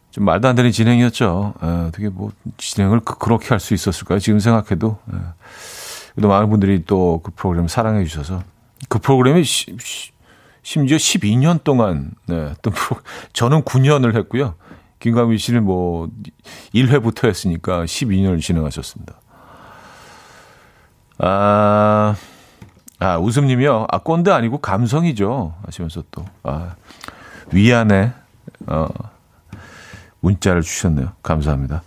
좀 0.09 0.25
말도 0.25 0.47
안 0.47 0.55
되는 0.55 0.71
진행이었죠. 0.71 1.53
예, 1.61 1.67
어떻게 1.67 2.09
뭐 2.09 2.31
진행을 2.57 3.01
그, 3.01 3.17
그렇게 3.17 3.49
할 3.49 3.59
수 3.59 3.73
있었을까요? 3.75 4.19
지금 4.19 4.39
생각해도. 4.39 4.97
예. 5.13 5.17
그래도 6.15 6.27
많은 6.27 6.49
분들이 6.49 6.83
또 6.85 7.21
그 7.23 7.31
프로그램을 7.35 7.69
사랑해 7.69 8.03
주셔서 8.03 8.43
그 8.89 8.99
프로그램이 8.99 9.43
시, 9.43 9.75
시, 9.79 10.11
심지어 10.63 10.97
12년 10.97 11.63
동안, 11.63 12.11
네, 12.25 12.53
또 12.61 12.71
저는 13.33 13.61
9년을 13.63 14.15
했고요. 14.15 14.55
김광민 15.01 15.37
씨는 15.37 15.65
뭐 15.65 16.07
1회부터 16.73 17.27
했으니까 17.27 17.83
12년을 17.83 18.39
진행하셨습니다. 18.39 19.15
아, 21.17 22.15
아 22.99 23.17
웃음님이요. 23.17 23.87
아 23.89 23.97
꼰대 23.97 24.31
아니고 24.31 24.59
감성이죠. 24.59 25.55
하시면서 25.65 26.03
또 26.11 26.23
아, 26.43 26.75
위안에 27.51 28.13
어, 28.67 28.87
문자를 30.19 30.61
주셨네요. 30.61 31.13
감사합니다. 31.23 31.81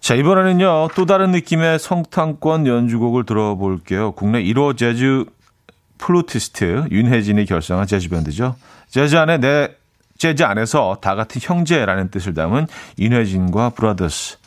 자, 0.00 0.14
이번에는요, 0.14 0.88
또 0.94 1.04
다른 1.04 1.32
느낌의 1.32 1.78
성탄권 1.78 2.66
연주곡을 2.66 3.26
들어볼게요. 3.26 4.12
국내 4.12 4.42
1호 4.42 4.76
재즈 4.76 5.24
플루티스트 5.98 6.86
윤혜진이 6.90 7.44
결성한 7.44 7.86
재즈밴드죠. 7.86 8.54
재즈 8.88 9.16
안에 9.16 9.38
내 9.38 9.76
재즈 10.18 10.42
안에서 10.42 10.98
다 11.00 11.14
같은 11.14 11.40
형제라는 11.42 12.10
뜻을 12.10 12.34
담은 12.34 12.66
윤혜진과 12.96 13.70
Brothers 13.70 14.38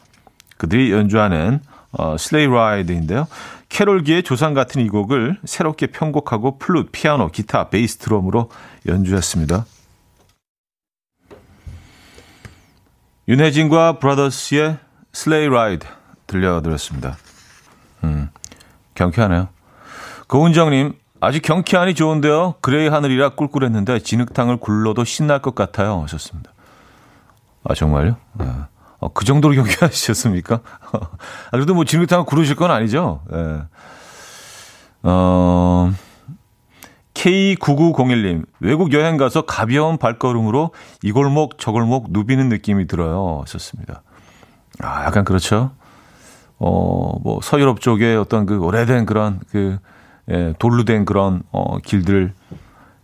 그들이 0.57 0.91
연주하는 0.91 1.61
어, 1.91 2.17
Sleigh 2.17 2.47
Ride인데요. 2.47 3.27
캐롤계의 3.69 4.23
조상 4.23 4.53
같은 4.53 4.81
이 4.81 4.89
곡을 4.89 5.37
새롭게 5.45 5.87
편곡하고 5.87 6.57
플룻, 6.57 6.91
피아노, 6.91 7.29
기타, 7.29 7.69
베이스 7.69 7.97
드럼으로 7.97 8.49
연주했습니다. 8.87 9.65
윤혜진과 13.27 13.99
Brothers의 13.99 14.77
Sleigh 15.13 15.47
Ride 15.49 15.85
들려드렸습니다. 16.27 17.17
음, 18.03 18.29
경쾌하네요. 18.95 19.49
고은정님, 20.27 20.93
아주 21.21 21.41
경쾌하니 21.41 21.95
좋은데요. 21.95 22.55
gray 22.61 22.87
하늘이라 22.87 23.29
꿀꿀했는데 23.29 23.99
진흙탕을 23.99 24.57
굴러도 24.57 25.03
신날 25.03 25.41
것 25.41 25.53
같아요. 25.55 26.01
하셨습니다. 26.03 26.51
아 27.63 27.73
정말요? 27.73 28.15
아, 28.37 28.67
어, 28.99 29.11
그 29.13 29.25
정도로 29.25 29.53
경쾌하셨습니까? 29.55 30.59
아, 30.93 31.51
그래도 31.51 31.73
뭐 31.73 31.83
진흙탕을 31.83 32.25
구르실 32.25 32.55
건 32.55 32.71
아니죠. 32.71 33.21
예. 33.33 33.63
어, 35.03 35.91
K9901님, 37.13 38.45
외국 38.61 38.93
여행 38.93 39.17
가서 39.17 39.41
가벼운 39.41 39.97
발걸음으로 39.97 40.71
이 41.03 41.11
골목 41.11 41.57
저 41.57 41.71
골목 41.71 42.11
누비는 42.11 42.47
느낌이 42.47 42.87
들어요. 42.87 43.41
하셨습니다. 43.41 44.03
아, 44.81 45.05
약간 45.05 45.25
그렇죠. 45.25 45.71
어, 46.59 47.19
뭐, 47.21 47.39
서유럽 47.41 47.81
쪽에 47.81 48.15
어떤 48.15 48.45
그 48.45 48.59
오래된 48.59 49.05
그런 49.05 49.39
그, 49.49 49.79
예, 50.29 50.53
돌로 50.59 50.83
된 50.85 51.05
그런, 51.05 51.43
어, 51.51 51.77
길들, 51.79 52.33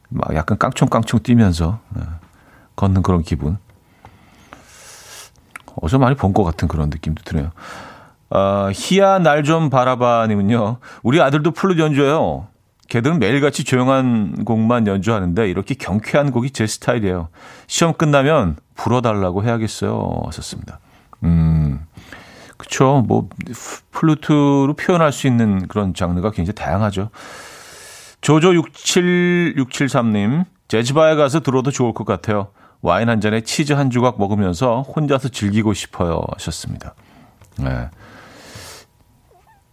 막 0.09 0.35
약간 0.35 0.57
깡총깡총 0.57 1.21
뛰면서, 1.21 1.79
예, 1.97 2.01
걷는 2.75 3.01
그런 3.03 3.23
기분. 3.23 3.57
어제 5.81 5.97
많이 5.97 6.15
본 6.15 6.33
것 6.33 6.43
같은 6.43 6.67
그런 6.67 6.89
느낌도 6.89 7.23
드네요. 7.23 7.51
아, 8.29 8.69
희야 8.73 9.19
날 9.19 9.43
좀 9.43 9.69
바라봐님은요. 9.69 10.77
우리 11.03 11.21
아들도 11.21 11.51
플룻 11.51 11.79
연주해요. 11.79 12.47
걔들은 12.87 13.19
매일같이 13.19 13.63
조용한 13.63 14.45
곡만 14.45 14.87
연주하는데 14.87 15.49
이렇게 15.49 15.73
경쾌한 15.75 16.31
곡이 16.31 16.51
제 16.51 16.67
스타일이에요. 16.67 17.29
시험 17.67 17.93
끝나면 17.93 18.57
불어달라고 18.75 19.43
해야겠어요. 19.43 20.21
하셨습니다. 20.25 20.79
음, 21.23 21.85
그쵸. 22.57 23.03
뭐, 23.07 23.29
플루트로 23.91 24.75
표현할 24.77 25.11
수 25.11 25.27
있는 25.27 25.67
그런 25.67 25.93
장르가 25.93 26.31
굉장히 26.31 26.55
다양하죠. 26.55 27.09
조조67673님, 28.21 30.45
재즈바에 30.67 31.15
가서 31.15 31.41
들어도 31.41 31.71
좋을 31.71 31.93
것 31.93 32.05
같아요. 32.05 32.47
와인 32.81 33.09
한 33.09 33.21
잔에 33.21 33.41
치즈 33.41 33.73
한 33.73 33.89
조각 33.89 34.19
먹으면서 34.19 34.81
혼자서 34.81 35.29
즐기고 35.29 35.73
싶어요. 35.73 36.21
하셨습니다. 36.33 36.93
네. 37.57 37.89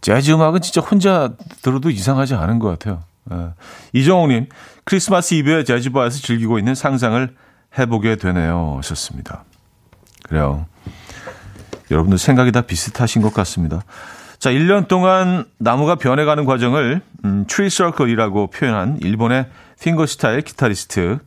재즈 0.01 0.31
음악은 0.31 0.61
진짜 0.61 0.81
혼자 0.81 1.33
들어도 1.61 1.89
이상하지 1.89 2.35
않은 2.35 2.59
것 2.59 2.69
같아요. 2.69 3.03
네. 3.25 3.49
이정옥님, 3.93 4.49
크리스마스 4.83 5.33
이브에 5.35 5.63
재즈바에서 5.63 6.19
즐기고 6.19 6.59
있는 6.59 6.75
상상을 6.75 7.35
해보게 7.77 8.17
되네요. 8.17 8.75
하셨습니다. 8.77 9.45
그래요. 10.23 10.65
여러분들 11.93 12.17
생각이 12.17 12.51
다 12.51 12.61
비슷하신 12.61 13.21
것 13.21 13.33
같습니다. 13.33 13.81
자, 14.39 14.49
1년 14.49 14.87
동안 14.87 15.45
나무가 15.57 15.95
변해가는 15.95 16.43
과정을 16.45 17.01
음, 17.23 17.45
Tree 17.47 17.69
Circle이라고 17.69 18.47
표현한 18.47 18.97
일본의 19.01 19.45
fingerstyle 19.79 20.41
기타리스트 20.41 21.19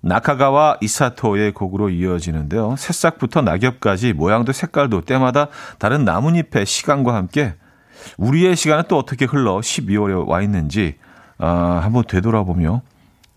나카가와 0.00 0.78
이사토의 0.80 1.52
곡으로 1.52 1.90
이어지는데요. 1.90 2.74
새싹부터 2.76 3.42
낙엽까지 3.42 4.14
모양도 4.14 4.52
색깔도 4.52 5.02
때마다 5.02 5.48
다른 5.78 6.04
나뭇잎의 6.04 6.64
시간과 6.66 7.14
함께 7.14 7.54
우리의 8.16 8.56
시간은 8.56 8.84
또 8.88 8.98
어떻게 8.98 9.26
흘러 9.26 9.58
12월에 9.58 10.26
와 10.26 10.40
있는지 10.40 10.96
아, 11.38 11.80
한번 11.82 12.04
되돌아보며 12.08 12.82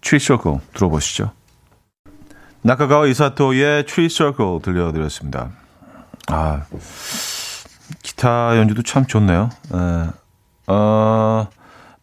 Tree 0.01 0.20
Circle 0.20 0.59
들어보시죠. 0.74 1.32
나카가와 2.61 3.07
이사토의 3.07 3.86
Tree 3.86 4.09
Circle 4.09 4.61
들려드렸습니다. 4.64 5.62
아, 6.28 6.63
기타 8.01 8.57
연주도 8.57 8.82
참 8.82 9.05
좋네요. 9.05 9.49
에, 9.74 10.09
어, 10.67 11.47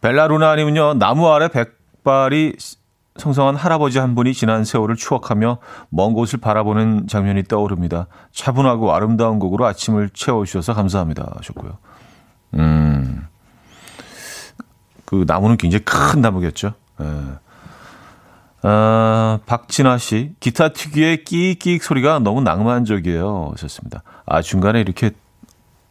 벨라루나님은요, 0.01 0.95
나무 0.95 1.29
아래 1.29 1.47
백발이 1.47 2.55
성성한 3.17 3.55
할아버지 3.55 3.99
한 3.99 4.15
분이 4.15 4.33
지난 4.33 4.63
세월을 4.63 4.95
추억하며 4.95 5.57
먼 5.89 6.13
곳을 6.13 6.39
바라보는 6.39 7.07
장면이 7.07 7.43
떠오릅니다. 7.43 8.07
차분하고 8.31 8.93
아름다운 8.93 9.37
곡으로 9.37 9.65
아침을 9.65 10.09
채워주셔서 10.09 10.73
감사합니다. 10.73 11.33
하셨고요. 11.37 11.77
음, 12.55 13.27
그 15.05 15.25
나무는 15.27 15.57
굉장히 15.57 15.83
큰 15.83 16.21
나무겠죠. 16.21 16.73
예. 17.01 17.05
아, 18.63 19.39
박진아 19.45 19.97
씨, 19.97 20.33
기타 20.39 20.69
특유의 20.69 21.23
끼익끼익 21.23 21.83
소리가 21.83 22.19
너무 22.19 22.41
낭만적이에요. 22.41 23.49
하셨습니다. 23.53 24.03
아, 24.25 24.41
중간에 24.41 24.79
이렇게, 24.81 25.11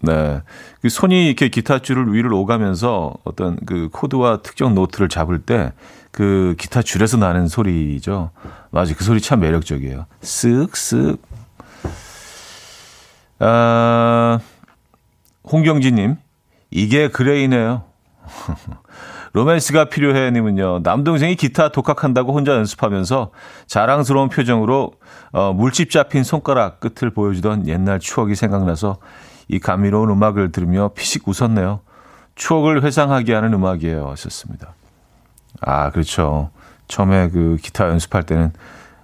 네. 0.00 0.40
그 0.80 0.88
손이 0.88 1.26
이렇게 1.26 1.48
기타 1.48 1.80
줄을 1.80 2.12
위를 2.12 2.32
오가면서 2.32 3.14
어떤 3.24 3.56
그 3.66 3.88
코드와 3.90 4.42
특정 4.42 4.74
노트를 4.74 5.08
잡을 5.08 5.40
때 5.40 5.72
그 6.10 6.54
기타 6.58 6.82
줄에서 6.82 7.16
나는 7.16 7.48
소리죠. 7.48 8.30
맞아요. 8.70 8.94
그 8.96 9.04
소리 9.04 9.20
참 9.20 9.40
매력적이에요. 9.40 10.06
쓱쓱. 10.22 11.18
아, 13.38 14.38
홍경진님, 15.44 16.16
이게 16.70 17.08
그레이네요. 17.08 17.84
로맨스가 19.32 19.86
필요해 19.86 20.30
님은요. 20.32 20.80
남동생이 20.82 21.36
기타 21.36 21.68
독학한다고 21.68 22.32
혼자 22.32 22.52
연습하면서 22.52 23.30
자랑스러운 23.66 24.28
표정으로 24.28 24.92
어, 25.32 25.52
물집 25.52 25.90
잡힌 25.90 26.24
손가락 26.24 26.80
끝을 26.80 27.10
보여주던 27.10 27.68
옛날 27.68 28.00
추억이 28.00 28.34
생각나서 28.34 28.98
이 29.48 29.58
감미로운 29.58 30.10
음악을 30.10 30.52
들으며 30.52 30.90
피식 30.94 31.28
웃었네요. 31.28 31.80
추억을 32.34 32.82
회상하게 32.82 33.34
하는 33.34 33.52
음악이에요. 33.52 34.08
하셨습니다. 34.10 34.74
아, 35.60 35.90
그렇죠. 35.90 36.50
처음에 36.88 37.28
그 37.30 37.56
기타 37.60 37.88
연습할 37.88 38.24
때는 38.24 38.52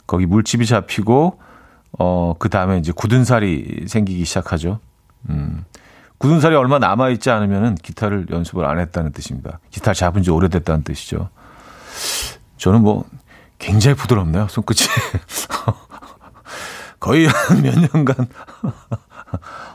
거기 0.06 0.26
물집이 0.26 0.66
잡히고 0.66 1.40
어, 1.98 2.34
그 2.38 2.48
다음에 2.48 2.78
이제 2.78 2.92
굳은 2.94 3.24
살이 3.24 3.84
생기기 3.86 4.24
시작하죠. 4.24 4.80
음. 5.30 5.64
굳은 6.18 6.40
살이 6.40 6.54
얼마 6.54 6.78
남아 6.78 7.10
있지 7.10 7.30
않으면 7.30 7.74
기타를 7.74 8.26
연습을 8.30 8.64
안 8.64 8.78
했다는 8.78 9.12
뜻입니다. 9.12 9.58
기타 9.70 9.92
잡은 9.92 10.22
지 10.22 10.30
오래됐다는 10.30 10.82
뜻이죠. 10.82 11.28
저는 12.56 12.82
뭐 12.82 13.04
굉장히 13.58 13.96
부드럽네요, 13.96 14.48
손끝이. 14.48 14.80
거의 17.00 17.26
한몇 17.26 17.92
년간. 17.92 18.16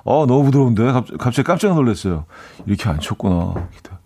어, 0.04 0.26
너무 0.26 0.46
부드러운데? 0.46 0.92
갑자기 1.20 1.44
깜짝 1.44 1.76
놀랐어요. 1.76 2.26
이렇게 2.66 2.90
안 2.90 3.00
쳤구나, 3.00 3.68
기타. 3.76 4.00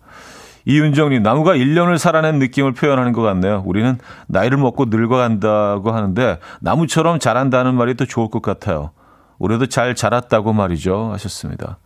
이윤정님, 0.66 1.22
나무가 1.22 1.54
1년을 1.54 1.96
살아낸 1.96 2.40
느낌을 2.40 2.74
표현하는 2.74 3.12
것 3.12 3.22
같네요. 3.22 3.62
우리는 3.64 3.98
나이를 4.26 4.58
먹고 4.58 4.86
늙어간다고 4.86 5.92
하는데, 5.92 6.38
나무처럼 6.60 7.20
자란다는 7.20 7.74
말이 7.74 7.96
더 7.96 8.04
좋을 8.04 8.30
것 8.30 8.42
같아요. 8.42 8.90
올해도 9.38 9.66
잘 9.66 9.94
자랐다고 9.94 10.52
말이죠. 10.52 11.12
하셨습니다. 11.12 11.78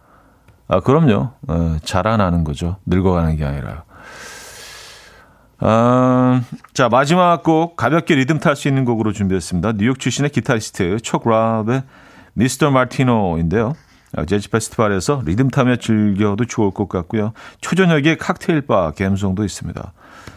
아, 0.71 0.79
그럼요. 0.79 1.31
어, 1.49 1.77
자라나는 1.83 2.45
거죠. 2.45 2.77
늙어가는 2.87 3.37
게 3.37 3.45
아니라. 3.45 3.83
아, 5.59 6.43
자, 6.73 6.89
마지막 6.89 7.43
곡, 7.43 7.77
가볍게 7.77 8.15
리듬 8.15 8.39
탈 8.39 8.55
수 8.55 8.69
있는 8.69 8.85
곡으로 8.85 9.13
준비했습니다. 9.13 9.73
뉴욕 9.73 9.99
출신의 9.99 10.31
기타리스트, 10.31 11.01
촉랍의 11.01 11.83
미스터 12.35 12.71
마티노인데요. 12.71 13.75
아, 14.17 14.25
재즈 14.25 14.51
페스티벌에서 14.51 15.23
리듬 15.27 15.51
타며 15.51 15.75
즐겨도 15.75 16.45
좋을 16.45 16.71
것 16.71 16.89
같고요. 16.89 17.33
초저녁에 17.61 18.17
칵테일 18.17 18.63
바 18.63 18.93
감성도 18.93 19.45
있습니다. 19.45 19.93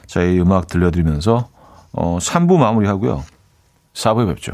자, 0.07 0.23
이 0.23 0.39
음악 0.39 0.65
들려드리면서, 0.65 1.47
어, 1.91 2.17
3부 2.19 2.57
마무리하고요. 2.57 3.23
4부에 3.93 4.27
뵙죠. 4.29 4.53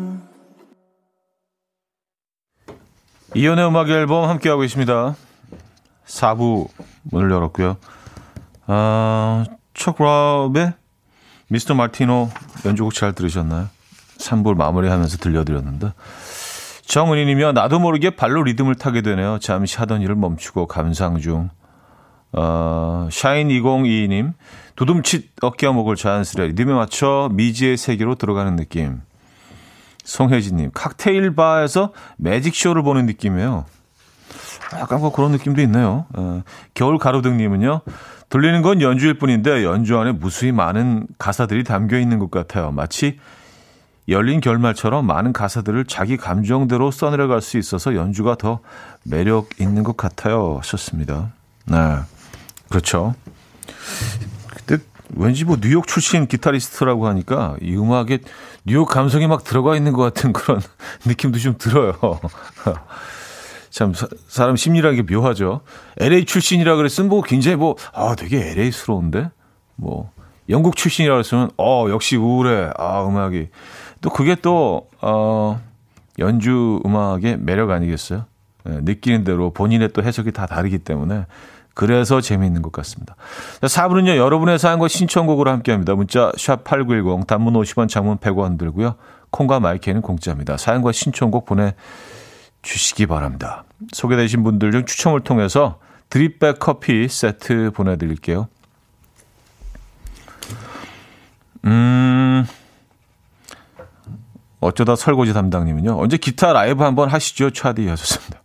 이연의 3.33 3.67
음악 3.67 3.89
앨범 3.89 4.27
함께하고 4.29 4.63
있습니다. 4.63 5.15
4부 6.05 6.67
문을 7.03 7.31
열었고요. 7.31 7.77
아, 8.67 9.45
척랍의 9.73 10.73
미스터 11.47 11.73
마티노 11.73 12.29
연주곡 12.65 12.93
잘 12.93 13.13
들으셨나요? 13.13 13.67
3부를 14.17 14.55
마무리하면서 14.55 15.17
들려드렸는데 15.17 15.93
정은희님이요. 16.85 17.53
나도 17.53 17.79
모르게 17.79 18.11
발로 18.11 18.43
리듬을 18.43 18.75
타게 18.75 19.01
되네요. 19.01 19.39
잠시 19.39 19.77
하던 19.77 20.01
일을 20.01 20.15
멈추고 20.15 20.67
감상 20.67 21.19
중. 21.19 21.49
어, 22.33 23.07
샤인2022님. 23.09 24.33
도둠칫 24.75 25.31
어깨와 25.41 25.73
목을 25.73 25.95
자연스레 25.95 26.47
리듬에 26.47 26.73
맞춰 26.73 27.29
미지의 27.31 27.77
세계로 27.77 28.15
들어가는 28.15 28.55
느낌. 28.57 29.01
송혜진님, 30.03 30.71
칵테일 30.73 31.35
바에서 31.35 31.91
매직쇼를 32.17 32.83
보는 32.83 33.05
느낌이에요. 33.05 33.65
약간 34.73 34.99
뭐 34.99 35.11
그런 35.11 35.31
느낌도 35.31 35.61
있네요. 35.63 36.05
어, 36.13 36.43
겨울 36.73 36.97
가로등님은요, 36.97 37.81
들리는 38.29 38.61
건 38.61 38.81
연주일 38.81 39.15
뿐인데 39.17 39.63
연주 39.65 39.97
안에 39.97 40.13
무수히 40.13 40.51
많은 40.51 41.07
가사들이 41.17 41.63
담겨 41.63 41.99
있는 41.99 42.19
것 42.19 42.31
같아요. 42.31 42.71
마치 42.71 43.19
열린 44.07 44.39
결말처럼 44.41 45.05
많은 45.05 45.33
가사들을 45.33 45.85
자기 45.85 46.17
감정대로 46.17 46.91
써내려갈 46.91 47.41
수 47.41 47.57
있어서 47.57 47.95
연주가 47.95 48.35
더 48.35 48.59
매력 49.03 49.49
있는 49.59 49.83
것 49.83 49.97
같아요. 49.97 50.57
하셨습니다. 50.57 51.33
네. 51.65 51.77
그렇죠. 52.69 53.15
왠지 55.15 55.45
뭐 55.45 55.57
뉴욕 55.59 55.87
출신 55.87 56.27
기타리스트라고 56.27 57.07
하니까 57.07 57.55
이 57.61 57.75
음악에 57.75 58.19
뉴욕 58.65 58.87
감성이 58.87 59.27
막 59.27 59.43
들어가 59.43 59.75
있는 59.75 59.93
것 59.93 60.01
같은 60.01 60.33
그런 60.33 60.61
느낌도 61.05 61.39
좀 61.39 61.55
들어요. 61.57 61.93
참 63.69 63.93
사, 63.93 64.45
람 64.45 64.55
심리라는 64.55 65.03
게 65.05 65.15
묘하죠. 65.15 65.61
LA 65.97 66.25
출신이라 66.25 66.75
그랬으면 66.75 67.09
뭐 67.09 67.21
굉장히 67.21 67.55
뭐 67.57 67.75
아 67.93 68.15
되게 68.15 68.51
LA스러운데 68.51 69.29
뭐 69.75 70.11
영국 70.49 70.75
출신이라 70.75 71.13
그랬으면 71.15 71.49
어 71.57 71.87
역시 71.89 72.17
우울해 72.17 72.69
아 72.77 73.05
음악이 73.05 73.49
또 74.01 74.09
그게 74.09 74.35
또 74.35 74.89
어, 75.01 75.61
연주 76.19 76.81
음악의 76.85 77.37
매력 77.39 77.69
아니겠어요? 77.71 78.25
네, 78.63 78.79
느끼는 78.81 79.23
대로 79.23 79.51
본인의 79.51 79.93
또 79.93 80.03
해석이 80.03 80.31
다 80.31 80.45
다르기 80.45 80.79
때문에 80.79 81.25
그래서 81.73 82.21
재미있는 82.21 82.61
것 82.61 82.71
같습니다. 82.71 83.15
자, 83.61 83.67
4부는요, 83.67 84.17
여러분의 84.17 84.59
사연과 84.59 84.87
신청곡으로 84.87 85.49
함께 85.49 85.71
합니다. 85.71 85.95
문자, 85.95 86.31
샵8910, 86.33 87.27
단문 87.27 87.53
50원, 87.53 87.87
장문 87.87 88.17
100원 88.17 88.57
들고요. 88.57 88.95
콩과 89.29 89.59
마이크는 89.59 90.01
공짜입니다. 90.01 90.57
사연과 90.57 90.91
신청곡 90.91 91.45
보내주시기 91.45 93.05
바랍니다. 93.07 93.63
소개되신 93.93 94.43
분들 94.43 94.71
중 94.71 94.85
추첨을 94.85 95.21
통해서 95.21 95.79
드립백 96.09 96.59
커피 96.59 97.07
세트 97.07 97.71
보내드릴게요. 97.73 98.49
음, 101.65 102.45
어쩌다 104.59 104.95
설거지 104.95 105.33
담당님은요. 105.33 105.97
언제 105.97 106.17
기타 106.17 106.51
라이브 106.51 106.83
한번 106.83 107.09
하시죠? 107.09 107.51
차디 107.51 107.87
하셨습니다. 107.87 108.41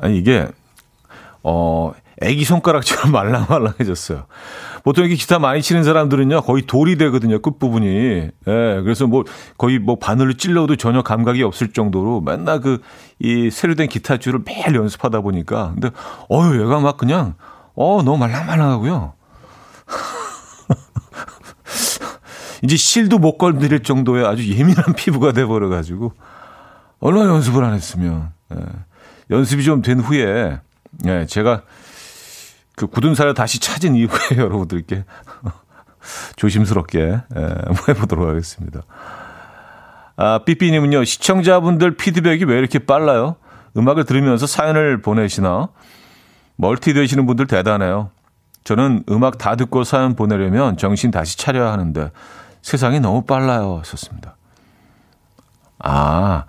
아니, 0.00 0.18
이게, 0.18 0.48
어, 1.42 1.92
애기 2.24 2.44
손가락처럼 2.44 3.12
말랑말랑해졌어요. 3.12 4.26
보통 4.82 5.04
이렇게 5.04 5.16
기타 5.16 5.38
많이 5.38 5.62
치는 5.62 5.84
사람들은요, 5.84 6.42
거의 6.42 6.62
돌이 6.62 6.96
되거든요, 6.98 7.40
끝부분이. 7.40 7.86
예, 7.86 8.32
그래서 8.46 9.06
뭐, 9.06 9.24
거의 9.56 9.78
뭐 9.78 9.98
바늘을 9.98 10.34
찔러도 10.34 10.76
전혀 10.76 11.02
감각이 11.02 11.42
없을 11.42 11.72
정도로 11.72 12.20
맨날 12.20 12.60
그, 12.60 12.80
이 13.18 13.50
새로 13.50 13.74
된 13.74 13.88
기타 13.88 14.18
줄을 14.18 14.40
매일 14.44 14.74
연습하다 14.74 15.20
보니까. 15.20 15.72
근데, 15.74 15.90
어유 16.30 16.62
얘가 16.62 16.80
막 16.80 16.96
그냥, 16.96 17.34
어, 17.74 18.02
너무 18.04 18.18
말랑말랑하고요. 18.18 19.14
이제 22.62 22.76
실도 22.76 23.18
못 23.18 23.36
건드릴 23.36 23.82
정도의 23.82 24.26
아주 24.26 24.48
예민한 24.48 24.94
피부가 24.96 25.32
돼버려가지고 25.32 26.12
얼마나 27.00 27.30
연습을 27.30 27.62
안 27.62 27.74
했으면 27.74 28.30
예. 28.54 28.58
연습이 29.30 29.64
좀 29.64 29.82
된 29.82 30.00
후에 30.00 30.58
예, 31.06 31.26
제가 31.26 31.62
그 32.76 32.86
굳은 32.86 33.14
살을 33.14 33.34
다시 33.34 33.60
찾은 33.60 33.94
이후에 33.94 34.38
여러분들께 34.38 35.04
조심스럽게 36.36 37.00
예, 37.36 37.54
해보도록 37.88 38.28
하겠습니다. 38.28 38.82
아, 40.16 40.40
삐삐님은요, 40.44 41.04
시청자분들 41.04 41.96
피드백이 41.96 42.44
왜 42.44 42.58
이렇게 42.58 42.78
빨라요? 42.78 43.36
음악을 43.76 44.04
들으면서 44.04 44.46
사연을 44.46 45.02
보내시나? 45.02 45.68
멀티 46.56 46.94
되시는 46.94 47.26
분들 47.26 47.46
대단해요. 47.46 48.10
저는 48.62 49.04
음악 49.10 49.38
다 49.38 49.56
듣고 49.56 49.84
사연 49.84 50.14
보내려면 50.14 50.76
정신 50.76 51.10
다시 51.10 51.36
차려야 51.36 51.72
하는데 51.72 52.10
세상이 52.62 53.00
너무 53.00 53.22
빨라요. 53.22 53.82
썼습니다. 53.84 54.36
아, 55.80 56.44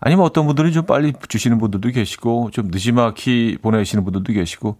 아니면 0.00 0.24
어떤 0.24 0.46
분들은 0.46 0.72
좀 0.72 0.86
빨리 0.86 1.12
주시는 1.28 1.58
분들도 1.58 1.90
계시고, 1.90 2.50
좀 2.52 2.68
늦지막히 2.68 3.58
보내시는 3.62 4.02
분들도 4.02 4.32
계시고, 4.32 4.78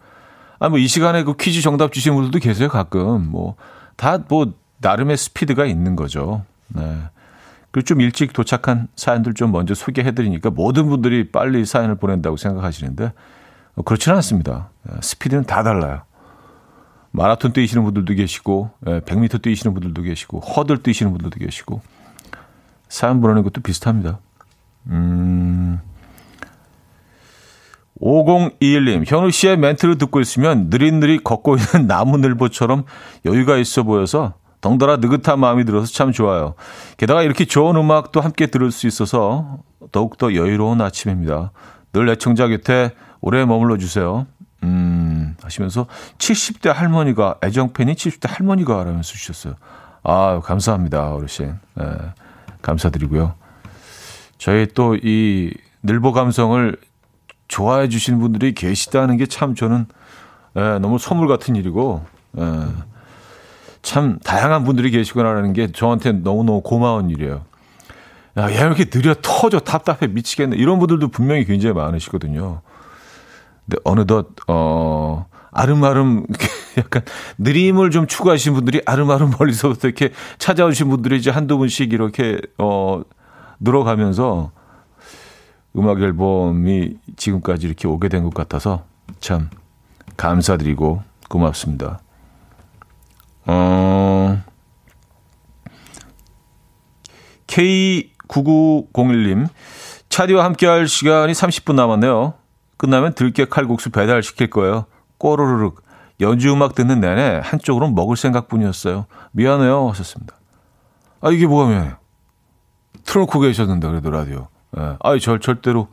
아, 0.61 0.69
뭐이 0.69 0.87
시간에 0.87 1.25
그 1.25 1.35
퀴즈 1.37 1.63
정답 1.63 1.91
주시는 1.91 2.15
분들도 2.15 2.39
계세요, 2.39 2.69
가끔. 2.69 3.31
뭐, 3.31 3.57
다 3.97 4.19
뭐, 4.29 4.53
나름의 4.79 5.17
스피드가 5.17 5.65
있는 5.65 5.97
거죠. 5.97 6.45
네. 6.69 6.99
그리고 7.71 7.85
좀 7.87 8.01
일찍 8.03 8.33
도착한 8.35 8.89
사연들 8.95 9.33
좀 9.35 9.53
먼저 9.53 9.75
소개해드리니까 9.75 10.51
모든 10.51 10.89
분들이 10.89 11.31
빨리 11.31 11.65
사연을 11.65 11.95
보낸다고 11.95 12.37
생각하시는데, 12.37 13.13
어, 13.77 13.83
그렇지는 13.83 14.17
않습니다. 14.17 14.69
스피드는 15.01 15.45
다 15.45 15.63
달라요. 15.63 16.03
마라톤 17.11 17.55
뛰시는 17.55 17.83
분들도 17.83 18.13
계시고, 18.15 18.71
100m 18.85 19.35
예, 19.35 19.39
뛰시는 19.39 19.73
분들도 19.73 20.03
계시고, 20.03 20.41
허들 20.41 20.83
뛰시는 20.83 21.13
분들도 21.13 21.39
계시고, 21.39 21.81
사연 22.91 23.23
보내는 23.23 23.45
것도 23.45 23.63
비슷합니다. 23.63 24.19
음, 24.89 25.81
5021님, 28.01 29.05
현우 29.07 29.31
씨의 29.31 29.59
멘트를 29.59 29.99
듣고 29.99 30.21
있으면 30.21 30.69
느릿느릿 30.71 31.23
걷고 31.25 31.57
있는 31.57 31.87
나무늘보처럼 31.89 32.85
여유가 33.27 33.57
있어 33.59 33.83
보여서 33.83 34.35
덩달아 34.61 34.99
느긋한 34.99 35.39
마음이 35.39 35.65
들어서 35.65 35.93
참 35.93 36.13
좋아요. 36.13 36.55
게다가 36.97 37.23
이렇게 37.23 37.45
좋은 37.45 37.77
음악도 37.77 38.21
함께 38.21 38.47
들을 38.47 38.71
수 38.71 38.87
있어서 38.87 39.59
더욱더 39.93 40.35
여유로운 40.35 40.81
아침입니다. 40.81 41.53
늘 41.93 42.09
애청자 42.09 42.49
곁에 42.49 42.93
오래 43.21 43.45
머물러 43.45 43.79
주세요. 43.79 44.27
음, 44.63 45.37
하시면서 45.43 45.87
70대 46.19 46.73
할머니가, 46.73 47.37
애정팬이 47.43 47.95
70대 47.95 48.29
할머니가 48.29 48.85
라면서 48.85 49.13
주셨어요. 49.15 49.55
아, 50.03 50.41
감사합니다, 50.41 51.15
어르신. 51.15 51.55
예, 51.81 51.85
감사드리고요. 52.63 53.35
저희 54.39 54.67
또 54.69 54.95
이 54.97 55.53
늘보 55.83 56.13
감성을 56.13 56.77
좋아해 57.51 57.89
주시는 57.89 58.21
분들이 58.21 58.55
계시다는 58.55 59.17
게 59.17 59.27
참 59.27 59.55
저는 59.55 59.87
예, 60.57 60.79
너무 60.81 60.99
선물 60.99 61.29
같은 61.29 61.55
일이고, 61.55 62.05
예, 62.39 62.43
참 63.83 64.19
다양한 64.25 64.65
분들이 64.65 64.91
계시구나라는 64.91 65.53
게 65.53 65.71
저한테 65.71 66.13
너무너무 66.13 66.61
고마운 66.63 67.09
일이에요. 67.11 67.43
야, 68.39 68.43
야, 68.45 68.67
이렇게 68.67 68.85
느려 68.87 69.15
터져 69.23 69.61
답답해 69.61 70.09
미치겠네. 70.09 70.57
이런 70.57 70.79
분들도 70.79 71.09
분명히 71.09 71.45
굉장히 71.45 71.75
많으시거든요. 71.75 72.63
근데 73.67 73.81
어느덧 73.85 74.29
어 74.49 75.27
아름아름 75.53 76.27
약간 76.79 77.03
느림을 77.39 77.91
좀 77.91 78.07
추구하신 78.07 78.55
분들이 78.55 78.83
아름아름 78.87 79.33
멀리서부터 79.39 79.89
이렇게 79.89 80.11
찾아오신 80.39 80.89
분들이 80.89 81.17
이제 81.17 81.31
한두 81.31 81.59
분씩 81.59 81.93
이렇게 81.93 82.41
어 82.59 83.03
늘어가면서 83.61 84.51
음악 85.77 86.01
앨범이 86.01 86.97
지금까지 87.17 87.67
이렇게 87.67 87.87
오게 87.89 88.09
된 88.09 88.25
것 88.25 88.35
같아서 88.35 88.85
참 89.21 89.51
감사드리고 90.17 91.03
고맙습니다. 91.29 92.01
어 93.47 94.43
K9901님 97.47 99.49
차디와 100.09 100.45
함께할 100.45 100.89
시간이 100.89 101.33
30분 101.33 101.75
남았네요. 101.75 102.35
끝나면 102.77 103.15
들깨 103.15 103.47
칼국수 103.47 103.91
배달시킬 103.91 104.51
거예요. 104.51 104.87
꼬르르륵. 105.19 105.83
연주 106.21 106.53
음악 106.53 106.75
듣는 106.75 107.01
내내 107.01 107.41
한쪽으로 107.43 107.91
먹을 107.91 108.17
생각뿐이었어요. 108.17 109.07
미안해요. 109.33 109.89
하셨습니다. 109.91 110.37
아, 111.21 111.31
이게 111.31 111.47
뭐가 111.47 111.69
미안해요? 111.69 111.97
틀어놓고 113.05 113.41
계셨는데, 113.41 113.89
그래도 113.89 114.11
라디오. 114.11 114.49
예. 114.79 114.97
아, 115.01 115.19
절, 115.19 115.41
절대로, 115.41 115.89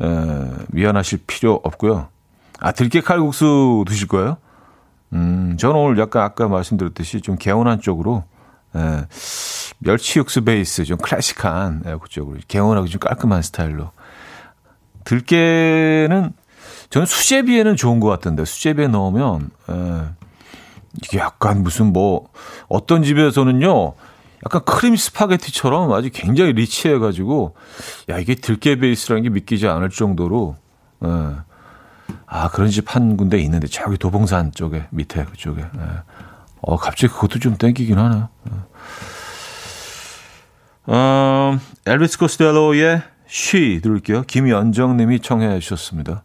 에, 0.00 0.06
미안하실 0.68 1.20
필요 1.26 1.60
없고요. 1.62 2.08
아, 2.60 2.72
들깨 2.72 3.00
칼국수 3.00 3.84
드실 3.86 4.08
거예요? 4.08 4.36
음, 5.12 5.56
저는 5.58 5.76
오늘 5.76 5.98
약간 5.98 6.22
아까 6.22 6.48
말씀드렸듯이 6.48 7.20
좀 7.20 7.36
개운한 7.36 7.80
쪽으로, 7.80 8.24
에, 8.74 9.06
멸치 9.78 10.18
육수 10.18 10.44
베이스, 10.44 10.84
좀 10.84 10.96
클래식한, 10.98 11.82
에, 11.86 11.96
그쪽으로. 11.96 12.38
개운하고 12.48 12.86
좀 12.86 12.98
깔끔한 13.00 13.42
스타일로. 13.42 13.90
들깨는 15.04 16.32
저는 16.90 17.06
수제비에는 17.06 17.76
좋은 17.76 18.00
것 18.00 18.08
같은데 18.08 18.44
수제비에 18.44 18.88
넣으면 18.88 19.50
에, 19.68 20.02
이게 21.02 21.18
약간 21.18 21.62
무슨 21.62 21.92
뭐 21.92 22.28
어떤 22.68 23.02
집에서는요 23.02 23.94
약간 24.44 24.64
크림 24.64 24.94
스파게티처럼 24.96 25.92
아주 25.92 26.10
굉장히 26.12 26.52
리치해가지고 26.52 27.56
야 28.10 28.18
이게 28.18 28.34
들깨 28.34 28.76
베이스라는 28.76 29.22
게 29.22 29.28
믿기지 29.30 29.66
않을 29.68 29.90
정도로 29.90 30.56
에, 31.02 31.08
아 32.26 32.48
그런 32.50 32.68
집 32.70 32.94
한 32.94 33.16
군데 33.16 33.38
있는데 33.38 33.66
저기 33.66 33.96
도봉산 33.96 34.52
쪽에 34.52 34.86
밑에 34.90 35.24
그쪽에 35.24 35.62
에. 35.62 35.66
어 36.60 36.76
갑자기 36.76 37.12
그것도 37.12 37.38
좀 37.38 37.56
땡기긴 37.56 37.98
하네요. 37.98 38.28
어, 40.86 41.58
엘비스 41.86 42.18
코스텔로의 42.18 43.02
쉬 43.26 43.80
들을게요. 43.82 44.22
김연정 44.22 44.96
님이 44.98 45.20
청해 45.20 45.58
주셨습니다. 45.60 46.24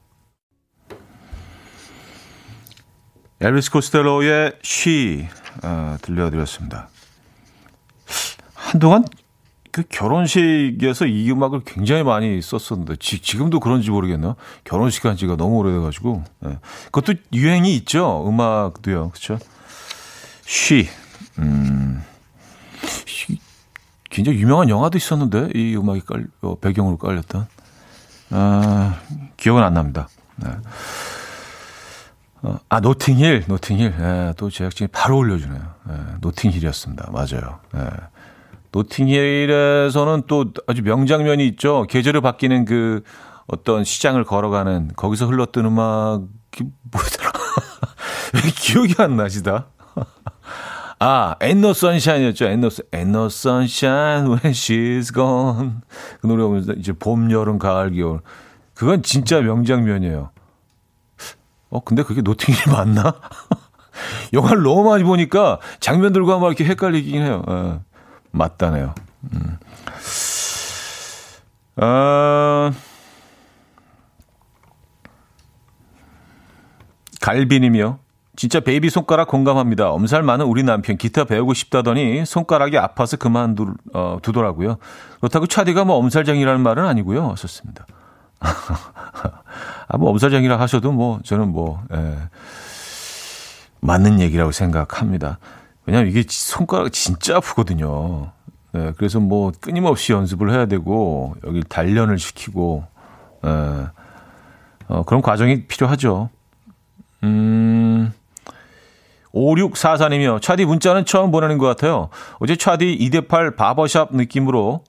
엘비스 3.41 3.71
코스텔로의 3.71 4.57
쉬 4.61 5.27
어, 5.63 5.95
들려드렸습니다. 6.01 6.89
한동안 8.69 9.03
그 9.71 9.83
결혼식에서 9.89 11.07
이 11.07 11.31
음악을 11.31 11.61
굉장히 11.65 12.03
많이 12.03 12.39
썼었는데 12.39 12.97
지, 12.97 13.19
금도 13.37 13.59
그런지 13.59 13.89
모르겠네요. 13.89 14.35
결혼식 14.63 15.05
한 15.05 15.15
지가 15.15 15.37
너무 15.37 15.57
오래돼가지고 15.57 16.23
네. 16.41 16.59
그것도 16.91 17.17
유행이 17.33 17.75
있죠. 17.77 18.27
음악도요. 18.27 19.09
그렇죠? 19.09 19.39
쉬, 20.45 20.87
음, 21.39 22.03
굉장히 24.09 24.39
유명한 24.39 24.69
영화도 24.69 24.97
있었는데 24.97 25.49
이 25.55 25.75
음악이 25.75 26.01
깔 26.01 26.27
어, 26.41 26.55
배경으로 26.59 26.97
깔렸던 26.97 27.47
아, 28.31 28.99
기억은 29.37 29.63
안 29.63 29.73
납니다. 29.73 30.09
네. 30.35 30.49
어, 32.43 32.59
아 32.69 32.79
노팅힐, 32.79 33.45
노팅힐. 33.47 33.95
네, 33.97 34.33
또 34.37 34.49
제작진이 34.49 34.89
바로 34.91 35.17
올려주네요. 35.17 35.73
네, 35.87 35.95
노팅힐이었습니다. 36.21 37.09
맞아요. 37.11 37.59
네. 37.73 37.89
노팅힐에서는 38.71 40.23
또 40.27 40.45
아주 40.67 40.83
명장면이 40.83 41.45
있죠. 41.47 41.85
계절을 41.89 42.21
바뀌는 42.21 42.65
그 42.65 43.03
어떤 43.47 43.83
시장을 43.83 44.23
걸어가는 44.23 44.91
거기서 44.95 45.25
흘렀던 45.25 45.65
음악이 45.65 46.63
뭐더라? 46.91 47.31
왜 48.35 48.41
기억이 48.55 48.95
안 48.99 49.17
나시다? 49.17 49.67
아. 50.99 51.35
Ain't 51.39 51.59
No, 51.59 51.71
Ain't 51.71 53.09
no 53.09 53.25
Sunshine 53.25 54.27
when 54.27 54.53
she's 54.53 55.13
gone. 55.13 55.81
그 56.21 56.27
노래 56.27 56.43
보면서 56.43 56.73
이제 56.73 56.91
봄, 56.91 57.31
여름, 57.31 57.57
가을, 57.57 57.95
겨울. 57.95 58.21
그건 58.75 59.01
진짜 59.01 59.41
명장면이에요. 59.41 60.29
어, 61.69 61.79
근데 61.81 62.03
그게 62.03 62.21
노팅힐 62.21 62.71
맞나? 62.71 63.15
영화를 64.33 64.63
너무 64.63 64.89
많이 64.89 65.03
보니까 65.03 65.59
장면들과 65.79 66.39
막 66.39 66.47
이렇게 66.47 66.65
헷갈리긴 66.65 67.21
해요. 67.21 67.43
어. 67.47 67.81
맞다네요. 68.31 68.93
음. 69.33 69.57
어, 71.81 72.71
갈비님이요. 77.21 77.99
진짜 78.35 78.61
baby 78.61 78.89
손가락 78.89 79.27
공감합니다. 79.27 79.91
엄살 79.91 80.23
많은 80.23 80.45
우리 80.45 80.63
남편 80.63 80.95
기타 80.97 81.25
배우고 81.25 81.53
싶다더니 81.53 82.25
손가락이 82.25 82.77
아파서 82.77 83.17
그만두 83.17 83.73
어, 83.93 84.17
두더라고요. 84.21 84.77
그렇다고 85.19 85.45
차디가 85.45 85.83
뭐 85.83 85.97
엄살쟁이라는 85.97 86.61
말은 86.61 86.85
아니고요. 86.85 87.35
썼습니다. 87.35 87.85
아, 88.39 89.97
뭐 89.97 90.09
엄살쟁이라 90.11 90.57
하셔도 90.57 90.93
뭐 90.93 91.19
저는 91.23 91.49
뭐 91.49 91.83
예, 91.93 92.17
맞는 93.81 94.21
얘기라고 94.21 94.53
생각합니다. 94.53 95.39
왜냐하면 95.89 96.11
이게 96.11 96.23
손가락 96.29 96.93
진짜 96.93 97.37
아프거든요. 97.37 98.31
네, 98.73 98.93
그래서 98.95 99.19
뭐 99.19 99.51
끊임없이 99.59 100.13
연습을 100.13 100.51
해야 100.51 100.67
되고 100.67 101.35
여기 101.47 101.63
단련을 101.67 102.19
시키고 102.19 102.83
네, 103.41 103.49
어, 104.87 105.03
그런 105.03 105.23
과정이 105.23 105.63
필요하죠. 105.63 106.29
음, 107.23 108.13
5644님이요. 109.33 110.39
차디 110.43 110.65
문자는 110.65 111.05
처음 111.05 111.31
보내는 111.31 111.57
것 111.57 111.65
같아요. 111.65 112.09
어제 112.37 112.55
차디 112.55 112.99
2대8 112.99 113.55
바버샵 113.55 114.15
느낌으로 114.15 114.83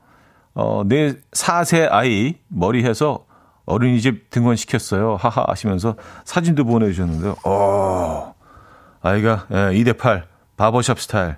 어, 0.55 0.83
내 0.85 1.15
4세 1.33 1.91
아이 1.91 2.35
머리 2.49 2.85
해서 2.85 3.25
어린이집 3.65 4.29
등원시켰어요. 4.29 5.17
하하 5.19 5.47
하시면서 5.49 5.95
사진도 6.27 6.65
보내주셨는데요. 6.65 7.37
어, 7.47 8.35
아이가 9.01 9.47
예, 9.51 9.55
2대8 9.55 10.30
바버샵 10.61 11.01
스타일. 11.01 11.37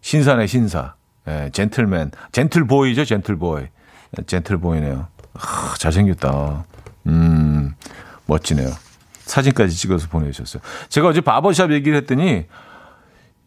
신사네, 0.00 0.48
신사. 0.48 0.94
예, 1.28 1.50
젠틀맨. 1.52 2.10
젠틀보이죠, 2.32 3.04
젠틀보이. 3.04 3.66
젠틀보이네요. 4.26 5.06
아, 5.34 5.74
잘생겼다. 5.78 6.64
음, 7.06 7.74
멋지네요. 8.26 8.68
사진까지 9.20 9.76
찍어서 9.76 10.08
보내주셨어요. 10.08 10.60
제가 10.88 11.06
어제 11.06 11.20
바버샵 11.20 11.70
얘기를 11.70 11.96
했더니 11.96 12.46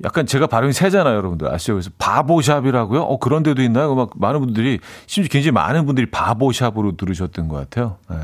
약간 0.06 0.26
제가 0.26 0.48
발음이 0.48 0.72
세잖아요, 0.72 1.18
여러분들. 1.18 1.54
아시죠? 1.54 1.74
그래서 1.74 1.90
바보샵이라고요? 1.98 3.02
어, 3.02 3.20
그런 3.20 3.44
데도 3.44 3.62
있나요? 3.62 3.96
막 3.96 4.12
많은 4.16 4.40
분들이, 4.40 4.80
심지어 5.06 5.30
굉장히 5.30 5.52
많은 5.52 5.86
분들이 5.86 6.10
바보샵으로 6.10 6.96
들으셨던 6.96 7.50
것 7.50 7.58
같아요. 7.58 7.98
예. 8.14 8.16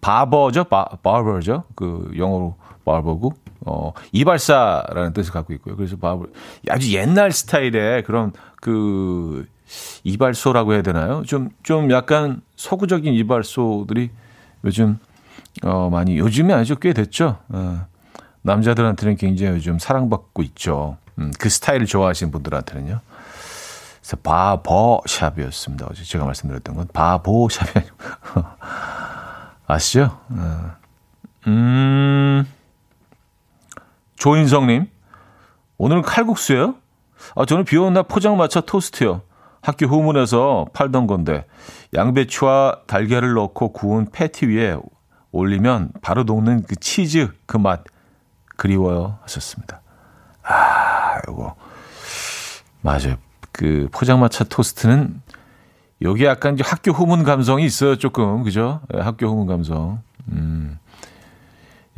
바버죠? 0.00 0.64
바, 0.64 0.86
바버죠? 1.02 1.64
그 1.74 2.10
영어로 2.16 2.56
바버고. 2.86 3.34
어, 3.64 3.92
이발사라는 4.12 5.12
뜻을 5.12 5.32
갖고 5.32 5.52
있고요. 5.54 5.76
그래서 5.76 5.96
바보, 5.96 6.26
아주 6.68 6.92
옛날 6.94 7.32
스타일의 7.32 8.02
그런 8.04 8.32
그 8.56 9.46
이발소라고 10.04 10.74
해야 10.74 10.82
되나요? 10.82 11.22
좀, 11.26 11.50
좀 11.62 11.90
약간 11.90 12.42
서구적인 12.56 13.14
이발소들이 13.14 14.10
요즘, 14.64 14.98
어, 15.62 15.90
많이, 15.90 16.18
요즘이 16.18 16.52
아니죠. 16.52 16.76
꽤 16.76 16.92
됐죠. 16.92 17.38
어, 17.48 17.86
남자들한테는 18.42 19.16
굉장히 19.16 19.56
요즘 19.56 19.78
사랑받고 19.78 20.42
있죠. 20.42 20.96
음, 21.18 21.30
그 21.38 21.48
스타일을 21.48 21.86
좋아하시는 21.86 22.30
분들한테는요. 22.32 23.00
그래서 24.00 24.16
바버샵이었습니다. 24.16 25.86
어제 25.88 26.02
제가 26.02 26.24
말씀드렸던 26.24 26.74
건 26.74 26.88
바보샵이 26.92 27.70
아니고. 27.76 27.96
아시죠? 29.66 30.18
어. 30.30 30.70
음. 31.46 32.44
조인성님, 34.22 34.86
오늘은 35.78 36.02
칼국수예요? 36.02 36.76
아, 37.34 37.44
저는 37.44 37.64
비 37.64 37.76
오는 37.76 37.92
날 37.92 38.04
포장마차 38.04 38.60
토스트요. 38.60 39.22
학교 39.62 39.86
후문에서 39.86 40.66
팔던 40.72 41.08
건데 41.08 41.44
양배추와 41.92 42.82
달걀을 42.86 43.34
넣고 43.34 43.72
구운 43.72 44.06
패티 44.12 44.46
위에 44.46 44.76
올리면 45.32 45.90
바로 46.02 46.22
녹는 46.22 46.62
그 46.62 46.76
치즈 46.76 47.32
그 47.46 47.56
맛 47.58 47.82
그리워요 48.56 49.18
하셨습니다. 49.22 49.80
아, 50.44 51.18
이거 51.28 51.56
맞아요. 52.80 53.16
그 53.50 53.88
포장마차 53.90 54.44
토스트는 54.44 55.20
여기 56.02 56.26
약간 56.26 56.54
이제 56.54 56.62
학교 56.64 56.92
후문 56.92 57.24
감성이 57.24 57.64
있어요, 57.64 57.96
조금 57.96 58.44
그죠? 58.44 58.82
네, 58.94 59.00
학교 59.00 59.26
후문 59.26 59.48
감성. 59.48 60.00
음. 60.28 60.78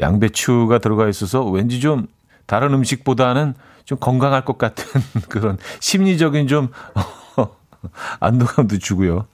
양배추가 0.00 0.78
들어가 0.78 1.06
있어서 1.08 1.44
왠지 1.44 1.80
좀 1.80 2.08
다른 2.46 2.72
음식보다는 2.74 3.54
좀 3.84 3.98
건강할 3.98 4.44
것 4.44 4.58
같은 4.58 5.00
그런 5.28 5.58
심리적인 5.80 6.46
좀 6.48 6.68
안도감도 8.20 8.78
주고요. 8.78 9.26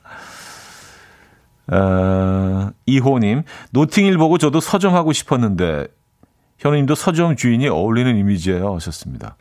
어, 1.69 2.71
이호님, 2.87 3.45
노팅일 3.71 4.19
보고 4.19 4.39
저도 4.39 4.59
서점하고 4.61 5.13
싶었는데, 5.13 5.87
현우님도 6.59 6.95
서점 6.97 7.37
주인이 7.37 7.69
어울리는 7.69 8.17
이미지예요. 8.17 8.75
하셨습니다. 8.75 9.37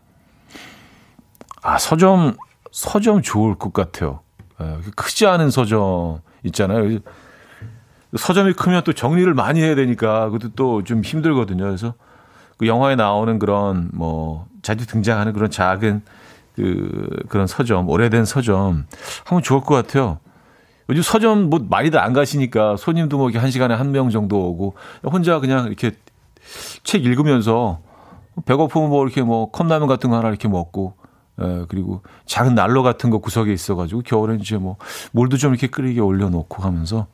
아, 1.63 1.77
서점, 1.79 2.37
서점 2.71 3.23
좋을 3.23 3.55
것 3.55 3.73
같아요. 3.73 4.21
에, 4.61 4.77
크지 4.95 5.25
않은 5.25 5.49
서점 5.49 6.21
있잖아요. 6.43 6.99
서점이 8.15 8.53
크면 8.53 8.83
또 8.83 8.93
정리를 8.93 9.31
많이 9.33 9.61
해야 9.61 9.75
되니까 9.75 10.29
그것도 10.29 10.49
또 10.55 10.83
좀 10.83 11.01
힘들거든요. 11.03 11.63
그래서 11.63 11.95
그 12.59 12.67
영화에 12.67 12.95
나오는 12.95 13.39
그런 13.39 13.89
뭐 13.93 14.45
자주 14.61 14.85
등장하는 14.85 15.33
그런 15.33 15.49
작은 15.49 16.01
그 16.55 17.09
그런 17.29 17.47
서점, 17.47 17.89
오래된 17.89 18.25
서점 18.25 18.85
하면 19.25 19.43
좋을 19.43 19.61
것 19.61 19.73
같아요. 19.75 20.19
요즘 20.89 21.01
서점 21.01 21.49
뭐 21.49 21.59
많이들 21.69 21.99
안 21.99 22.13
가시니까 22.13 22.75
손님도 22.77 23.17
뭐 23.17 23.29
이렇게 23.29 23.39
한 23.39 23.49
시간에 23.51 23.73
한 23.75 23.91
명 23.91 24.09
정도 24.09 24.49
오고 24.49 24.75
혼자 25.05 25.39
그냥 25.39 25.67
이렇게 25.67 25.91
책 26.83 27.05
읽으면서 27.05 27.79
배고프면 28.45 28.89
뭐 28.89 29.05
이렇게 29.05 29.21
뭐 29.21 29.51
컵라면 29.51 29.87
같은 29.87 30.09
거 30.09 30.17
하나 30.17 30.29
이렇게 30.29 30.47
먹고 30.47 30.95
예, 31.41 31.65
그리고 31.69 32.01
작은 32.25 32.55
난로 32.55 32.83
같은 32.83 33.09
거 33.09 33.19
구석에 33.19 33.53
있어가지고 33.53 34.01
겨울엔 34.01 34.41
이제 34.41 34.57
뭐 34.57 34.75
물도 35.13 35.37
좀 35.37 35.51
이렇게 35.51 35.67
끓이게 35.67 36.01
올려놓고 36.01 36.61
하면서 36.63 37.07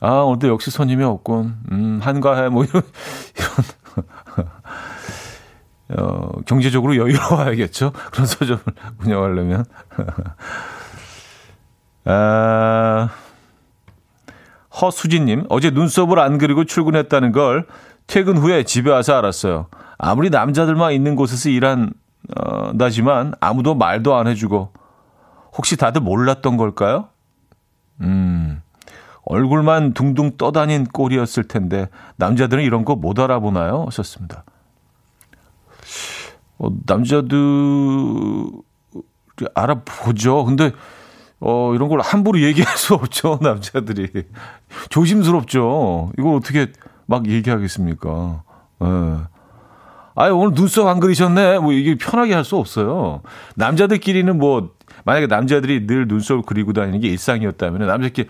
아, 0.00 0.10
오늘도 0.18 0.48
역시 0.48 0.70
손님이 0.70 1.04
없군. 1.04 1.56
음, 1.72 2.00
한가해. 2.02 2.50
뭐 2.50 2.64
이런, 2.64 2.82
이런, 3.38 4.06
어, 5.96 6.30
경제적으로 6.46 6.96
여유로워야겠죠. 6.96 7.92
그런 8.12 8.26
서점을 8.26 8.62
운영하려면. 9.04 9.64
아, 12.04 13.08
허수진님, 14.80 15.44
어제 15.48 15.70
눈썹을 15.70 16.18
안 16.18 16.38
그리고 16.38 16.64
출근했다는 16.64 17.32
걸 17.32 17.66
퇴근 18.06 18.36
후에 18.36 18.64
집에 18.64 18.90
와서 18.90 19.16
알았어요. 19.16 19.68
아무리 19.98 20.30
남자들만 20.30 20.92
있는 20.92 21.16
곳에서 21.16 21.48
일한, 21.48 21.92
어, 22.36 22.72
나지만 22.74 23.32
아무도 23.40 23.74
말도 23.74 24.14
안 24.14 24.26
해주고, 24.26 24.72
혹시 25.56 25.76
다들 25.76 26.02
몰랐던 26.02 26.56
걸까요? 26.56 27.08
음, 28.02 28.60
얼굴만 29.26 29.92
둥둥 29.94 30.36
떠다닌 30.38 30.84
꼴이었을 30.84 31.44
텐데 31.44 31.88
남자들은 32.16 32.62
이런 32.62 32.84
거 32.84 32.94
못 32.94 33.18
알아보나요? 33.18 33.84
하셨습니다. 33.86 34.44
어, 36.58 36.68
남자들 36.86 38.46
알아보죠. 39.54 40.44
근데 40.44 40.72
어, 41.38 41.70
어, 41.70 41.74
이런 41.74 41.88
걸 41.88 42.00
함부로 42.00 42.40
얘기할 42.40 42.76
수 42.78 42.94
없죠, 42.94 43.38
남자들이. 43.42 44.08
조심스럽죠. 44.88 46.12
이걸 46.18 46.34
어떻게 46.36 46.72
막 47.06 47.26
얘기하겠습니까? 47.28 48.42
예. 48.82 48.86
아유, 50.14 50.34
오늘 50.34 50.54
눈썹 50.54 50.86
안 50.88 50.98
그리셨네? 50.98 51.58
뭐 51.58 51.72
이게 51.74 51.94
편하게 51.96 52.32
할 52.32 52.42
수 52.42 52.56
없어요. 52.56 53.20
남자들끼리는 53.54 54.38
뭐, 54.38 54.70
만약에 55.04 55.26
남자들이 55.26 55.86
늘 55.86 56.08
눈썹을 56.08 56.42
그리고 56.46 56.72
다니는 56.72 57.00
게 57.00 57.08
일상이었다면 57.08 57.86
남자끼리 57.86 58.28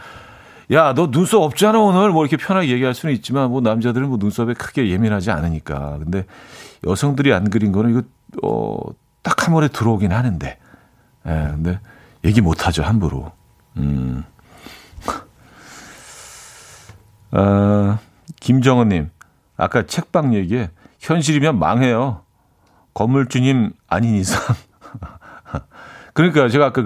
야, 0.72 0.94
너 0.94 1.10
눈썹 1.10 1.42
없잖아, 1.42 1.78
오늘. 1.78 2.10
뭐 2.10 2.24
이렇게 2.24 2.36
편하게 2.36 2.70
얘기할 2.70 2.94
수는 2.94 3.14
있지만, 3.14 3.50
뭐 3.50 3.60
남자들은 3.60 4.08
뭐 4.08 4.18
눈썹에 4.18 4.54
크게 4.54 4.88
예민하지 4.90 5.30
않으니까. 5.30 5.98
근데 5.98 6.24
여성들이 6.86 7.32
안 7.32 7.48
그린 7.50 7.72
거는 7.72 7.90
이거, 7.90 8.02
어, 8.42 8.78
딱 9.22 9.46
한 9.46 9.54
번에 9.54 9.68
들어오긴 9.68 10.12
하는데. 10.12 10.58
예, 11.26 11.30
근데 11.30 11.80
얘기 12.24 12.40
못 12.40 12.66
하죠, 12.66 12.82
함부로. 12.82 13.32
음. 13.76 14.24
아, 17.30 17.98
김정은님, 18.40 19.10
아까 19.56 19.86
책방 19.86 20.34
얘기에 20.34 20.70
현실이면 20.98 21.58
망해요. 21.58 22.22
건물주님 22.94 23.72
아닌 23.86 24.16
이상. 24.16 24.40
그러니까 26.14 26.48
제가 26.48 26.66
아까 26.66 26.82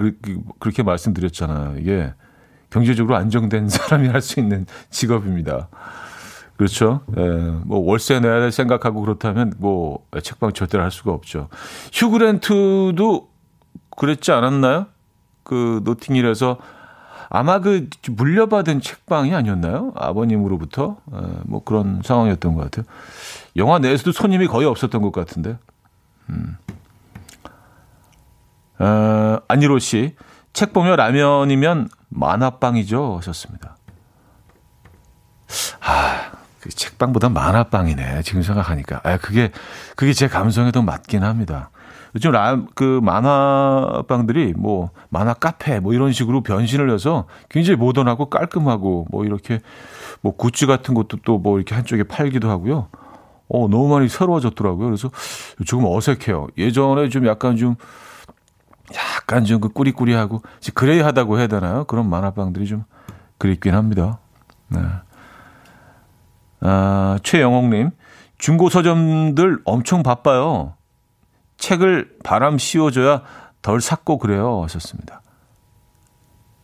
그렇게 0.59 0.83
말씀드렸잖아요. 0.83 1.79
이게 1.79 2.13
경제적으로 2.71 3.15
안정된 3.17 3.67
사람이 3.69 4.07
할 4.07 4.21
수 4.21 4.39
있는 4.39 4.65
직업입니다. 4.89 5.67
그렇죠. 6.57 7.01
예, 7.17 7.21
뭐 7.65 7.79
월세 7.79 8.19
내야 8.19 8.39
될 8.39 8.51
생각하고 8.51 9.01
그렇다면 9.01 9.53
뭐 9.57 10.05
책방 10.21 10.53
절대로 10.53 10.83
할 10.83 10.91
수가 10.91 11.11
없죠. 11.11 11.49
휴그랜트도 11.91 13.29
그랬지 13.97 14.31
않았나요? 14.31 14.85
그 15.43 15.81
노팅힐에서 15.83 16.57
아마 17.29 17.59
그 17.59 17.87
물려받은 18.11 18.81
책방이 18.81 19.33
아니었나요? 19.33 19.93
아버님으로부터 19.95 20.97
예, 21.13 21.17
뭐 21.45 21.63
그런 21.63 22.01
상황이었던 22.03 22.53
것 22.53 22.63
같아요. 22.65 22.85
영화 23.55 23.79
내에서도 23.79 24.11
손님이 24.11 24.47
거의 24.47 24.67
없었던 24.67 25.01
것 25.01 25.11
같은데. 25.11 25.57
음. 26.29 26.57
어, 28.79 29.37
안희로 29.47 29.79
씨, 29.79 30.15
책 30.53 30.73
보며 30.73 30.95
라면이면 30.95 31.89
만화빵이죠. 32.11 33.17
하셨습니다. 33.17 33.77
아, 35.81 36.31
그 36.59 36.69
책방보다 36.69 37.29
만화빵이네. 37.29 38.21
지금 38.23 38.41
생각하니까. 38.43 39.01
아, 39.03 39.17
그게, 39.17 39.51
그게 39.95 40.13
제 40.13 40.27
감성에도 40.27 40.81
맞긴 40.81 41.23
합니다. 41.23 41.71
요즘 42.13 42.31
라, 42.31 42.61
그 42.75 42.99
만화빵들이 43.01 44.53
뭐 44.57 44.91
만화 45.09 45.33
카페 45.33 45.79
뭐 45.79 45.93
이런 45.93 46.11
식으로 46.11 46.41
변신을 46.41 46.93
해서 46.93 47.25
굉장히 47.49 47.77
모던하고 47.77 48.29
깔끔하고 48.29 49.07
뭐 49.09 49.23
이렇게 49.25 49.59
뭐 50.21 50.35
굿즈 50.35 50.67
같은 50.67 50.93
것도 50.93 51.17
또 51.23 51.37
뭐 51.37 51.57
이렇게 51.57 51.73
한쪽에 51.73 52.03
팔기도 52.03 52.49
하고요. 52.49 52.89
어, 53.47 53.67
너무 53.69 53.87
많이 53.87 54.09
새로워졌더라고요. 54.09 54.85
그래서 54.87 55.09
조금 55.65 55.85
어색해요. 55.85 56.47
예전에 56.57 57.09
좀 57.09 57.25
약간 57.27 57.55
좀 57.57 57.75
약간 58.93 59.45
좀 59.45 59.61
그 59.61 59.69
꾸리꾸리하고 59.69 60.41
그레이하다고 60.73 61.39
해야 61.39 61.47
되나요? 61.47 61.85
그런 61.85 62.09
만화방들이 62.09 62.67
좀 62.67 62.83
그립긴 63.37 63.75
합니다. 63.75 64.19
네. 64.67 64.79
아, 66.61 67.17
최영옥님, 67.23 67.91
중고 68.37 68.69
서점들 68.69 69.61
엄청 69.65 70.03
바빠요. 70.03 70.75
책을 71.57 72.17
바람 72.23 72.57
씌워줘야 72.57 73.23
덜 73.61 73.81
샀고 73.81 74.17
그래요. 74.17 74.63
하셨습니다. 74.63 75.21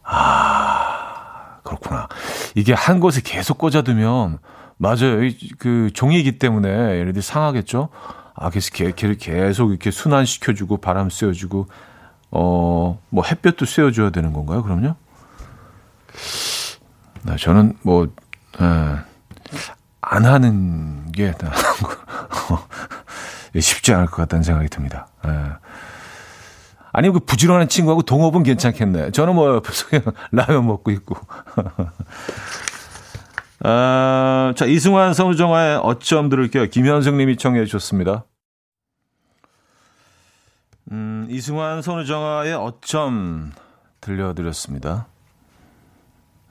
아, 0.03 1.59
그렇구나. 1.63 2.07
이게 2.55 2.73
한 2.73 2.99
곳에 2.99 3.21
계속 3.23 3.57
꽂아두면, 3.57 4.39
맞아요. 4.77 5.29
그 5.59 5.89
종이기 5.93 6.39
때문에 6.39 6.69
얘네들이 6.99 7.21
상하겠죠? 7.21 7.89
아, 8.35 8.49
계속, 8.49 8.73
계속 8.73 9.69
이렇게 9.69 9.91
순환시켜주고, 9.91 10.77
바람 10.77 11.09
쐬어주고, 11.09 11.67
어, 12.31 12.99
뭐 13.09 13.23
햇볕도 13.23 13.65
쐬어줘야 13.65 14.09
되는 14.09 14.33
건가요? 14.33 14.63
그럼요? 14.63 14.95
네, 17.23 17.35
저는 17.37 17.77
뭐, 17.83 18.05
에, 18.05 18.09
안 20.01 20.25
하는 20.25 21.11
게 21.11 21.33
쉽지 23.59 23.93
않을 23.93 24.07
것 24.07 24.17
같다는 24.17 24.43
생각이 24.43 24.69
듭니다. 24.69 25.07
에. 25.25 25.29
아니, 26.93 27.09
그 27.11 27.19
부지런한 27.19 27.67
친구하고 27.67 28.01
동업은 28.01 28.43
괜찮겠네. 28.43 29.11
저는 29.11 29.35
뭐 29.35 29.55
옆에서 29.55 29.87
그냥 29.87 30.05
라면 30.31 30.65
먹고 30.65 30.91
있고. 30.91 31.17
아, 33.63 34.53
자, 34.55 34.65
이승환 34.65 35.13
선우정아의 35.13 35.81
어쩜 35.83 36.29
들을게요. 36.29 36.67
김현승 36.67 37.17
님이 37.17 37.37
청해 37.37 37.65
주셨습니다. 37.65 38.25
음, 40.91 41.27
이승환 41.29 41.81
손우정아의 41.81 42.53
어쩜 42.53 43.51
들려드렸습니다. 43.99 45.07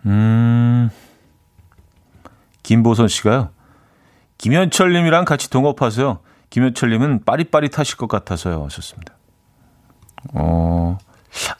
음, 0.05 0.91
김보선 2.63 3.09
씨가요. 3.09 3.51
김현철님이랑 4.39 5.25
같이 5.25 5.49
동업하세요. 5.49 6.21
김현철님은 6.51 7.25
빠릿빠릿하실 7.25 7.97
것 7.97 8.09
같아서요. 8.09 8.65
하셨습니다. 8.65 9.15
어, 10.35 10.99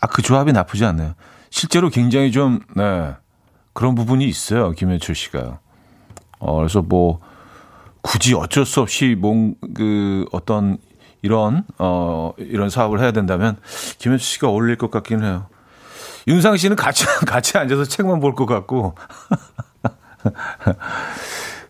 아, 0.01 0.07
그 0.07 0.23
조합이 0.23 0.53
나쁘지 0.53 0.85
않네요. 0.85 1.15
실제로 1.51 1.89
굉장히 1.89 2.31
좀, 2.33 2.61
네, 2.75 3.15
그런 3.73 3.95
부분이 3.95 4.27
있어요. 4.27 4.73
김현철 4.73 5.15
씨가. 5.15 5.61
어, 6.39 6.57
그래서 6.57 6.83
뭐, 6.83 7.21
굳이 8.03 8.35
어쩔 8.35 8.67
수 8.67 8.81
없이 8.81 9.17
뭔, 9.19 9.55
그, 9.75 10.27
어떤 10.33 10.79
이런 11.23 11.65
어 11.79 12.33
이런 12.39 12.71
사업을 12.71 13.01
해야 13.01 13.13
된다면 13.13 13.57
김현수 13.99 14.25
씨가 14.25 14.49
어울릴 14.49 14.77
것 14.77 14.91
같긴 14.91 15.23
해요. 15.25 15.47
윤상 16.29 16.57
씨는 16.57 16.77
같이 16.77 17.05
같이 17.27 17.57
앉아서 17.59 17.85
책만 17.85 18.21
볼 18.21 18.35
것 18.35 18.47
같고 18.47 18.95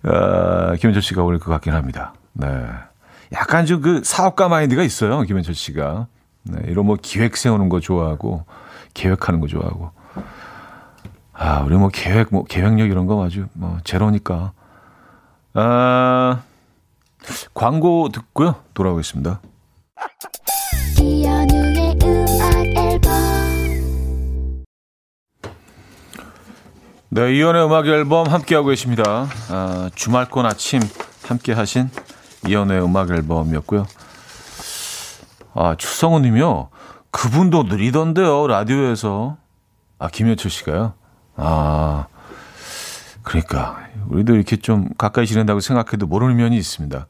어, 0.04 0.74
김현철 0.78 1.02
씨가 1.02 1.22
어울릴 1.22 1.40
것 1.40 1.50
같긴 1.50 1.74
합니다. 1.74 2.14
네. 2.32 2.46
약간 3.32 3.66
좀 3.66 3.82
그 3.82 4.02
사업가 4.04 4.48
마인드가 4.48 4.82
있어요. 4.82 5.20
김현철 5.22 5.54
씨가. 5.54 6.06
네, 6.44 6.60
이런 6.68 6.86
뭐 6.86 6.96
기획 7.00 7.36
세우는 7.36 7.68
거 7.68 7.80
좋아하고 7.80 8.44
계획하는 8.94 9.40
거 9.40 9.46
좋아하고. 9.48 9.90
아, 11.32 11.60
우리 11.60 11.76
뭐 11.76 11.88
계획 11.92 12.28
뭐 12.30 12.44
계획력 12.44 12.88
이런 12.88 13.06
거 13.06 13.24
아주 13.24 13.46
뭐 13.52 13.78
제로니까. 13.84 14.52
아 15.54 16.42
광고 17.54 18.08
듣고요. 18.10 18.56
돌아오겠습니다. 18.74 19.40
네, 27.08 27.34
이연의 27.34 27.64
음악 27.64 27.86
앨범 27.86 28.26
함께하고 28.26 28.68
계십니다. 28.68 29.26
아, 29.48 29.88
주말권 29.94 30.44
아침 30.44 30.80
함께 31.24 31.52
하신 31.52 31.88
이연의 32.46 32.82
음악 32.82 33.10
앨범이었고요. 33.10 33.86
아, 35.54 35.74
추성우 35.78 36.20
님이요. 36.20 36.68
그분도 37.10 37.62
느리던데요, 37.64 38.46
라디오에서. 38.46 39.38
아, 39.98 40.08
김효철 40.08 40.50
씨가요? 40.50 40.92
아, 41.36 42.06
그러니까. 43.22 43.78
우리도 44.08 44.34
이렇게 44.34 44.56
좀 44.56 44.88
가까이 44.98 45.26
지낸다고 45.26 45.60
생각해도 45.60 46.06
모르는 46.06 46.36
면이 46.36 46.56
있습니다. 46.58 47.06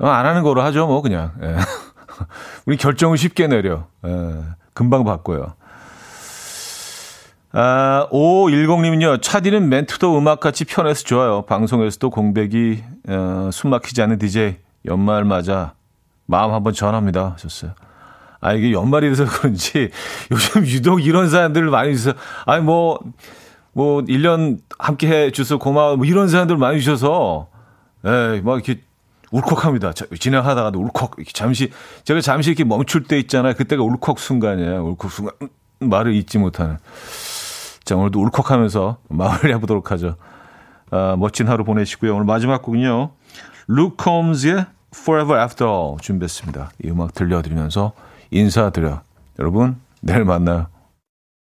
어, 0.00 0.06
안 0.06 0.26
하는 0.26 0.42
거로 0.42 0.62
하죠, 0.62 0.86
뭐, 0.86 1.02
그냥. 1.02 1.32
예. 1.42 1.56
우리 2.66 2.76
결정을 2.76 3.16
쉽게 3.16 3.46
내려. 3.46 3.86
예. 4.06 4.44
금방 4.72 5.04
바꿔요. 5.04 5.54
아, 7.52 8.06
5510님은요, 8.12 9.22
차디는 9.22 9.68
멘트도 9.68 10.18
음악같이 10.18 10.64
편해서 10.64 11.02
좋아요. 11.02 11.42
방송에서도 11.42 12.10
공백이, 12.10 12.84
어, 13.08 13.50
숨 13.52 13.70
막히지 13.70 14.02
않는 14.02 14.18
DJ, 14.18 14.56
연말 14.86 15.24
맞아. 15.24 15.74
마음 16.26 16.52
한번 16.52 16.74
전합니다. 16.74 17.32
하셨어요. 17.32 17.72
아, 18.40 18.52
이게 18.52 18.70
연말이라서 18.70 19.24
그런지 19.24 19.90
요즘 20.30 20.66
유독 20.66 21.04
이런 21.04 21.28
사람들을 21.30 21.70
많이 21.70 21.96
주셔서, 21.96 22.16
아니, 22.44 22.62
뭐, 22.62 23.00
뭐, 23.72 24.02
1년 24.02 24.58
함께 24.78 25.08
해 25.08 25.30
주셔서 25.30 25.58
고마워. 25.58 25.96
뭐 25.96 26.04
이런 26.04 26.28
사람들 26.28 26.56
많이 26.56 26.80
주셔서, 26.80 27.48
예, 28.04 28.40
막 28.44 28.54
이렇게 28.54 28.80
울컥합니다. 29.30 29.92
진행하다가도 29.92 30.78
울컥. 30.80 31.16
잠시 31.32 31.70
제가 32.04 32.20
잠시 32.20 32.50
이렇게 32.50 32.64
멈출 32.64 33.04
때 33.04 33.18
있잖아요. 33.18 33.54
그때가 33.54 33.82
울컥 33.82 34.18
순간이에요. 34.18 34.84
울컥 34.84 35.10
순간 35.10 35.34
음, 35.42 35.48
말을 35.80 36.14
잊지 36.14 36.38
못하는. 36.38 36.78
자 37.84 37.96
오늘도 37.96 38.20
울컥하면서 38.20 38.98
마무리해 39.08 39.58
보도록 39.60 39.90
하죠. 39.92 40.16
아, 40.90 41.16
멋진 41.18 41.48
하루 41.48 41.64
보내시고요. 41.64 42.14
오늘 42.14 42.24
마지막 42.24 42.62
곡은요. 42.62 43.10
루크 43.68 44.08
홈즈의 44.08 44.66
Forever 44.94 45.40
After 45.42 45.70
All 45.70 45.96
준비했습니다. 46.00 46.70
이 46.84 46.90
음악 46.90 47.14
들려드리면서 47.14 47.92
인사드려. 48.30 49.02
여러분 49.38 49.80
내일 50.00 50.24
만나요. 50.24 50.66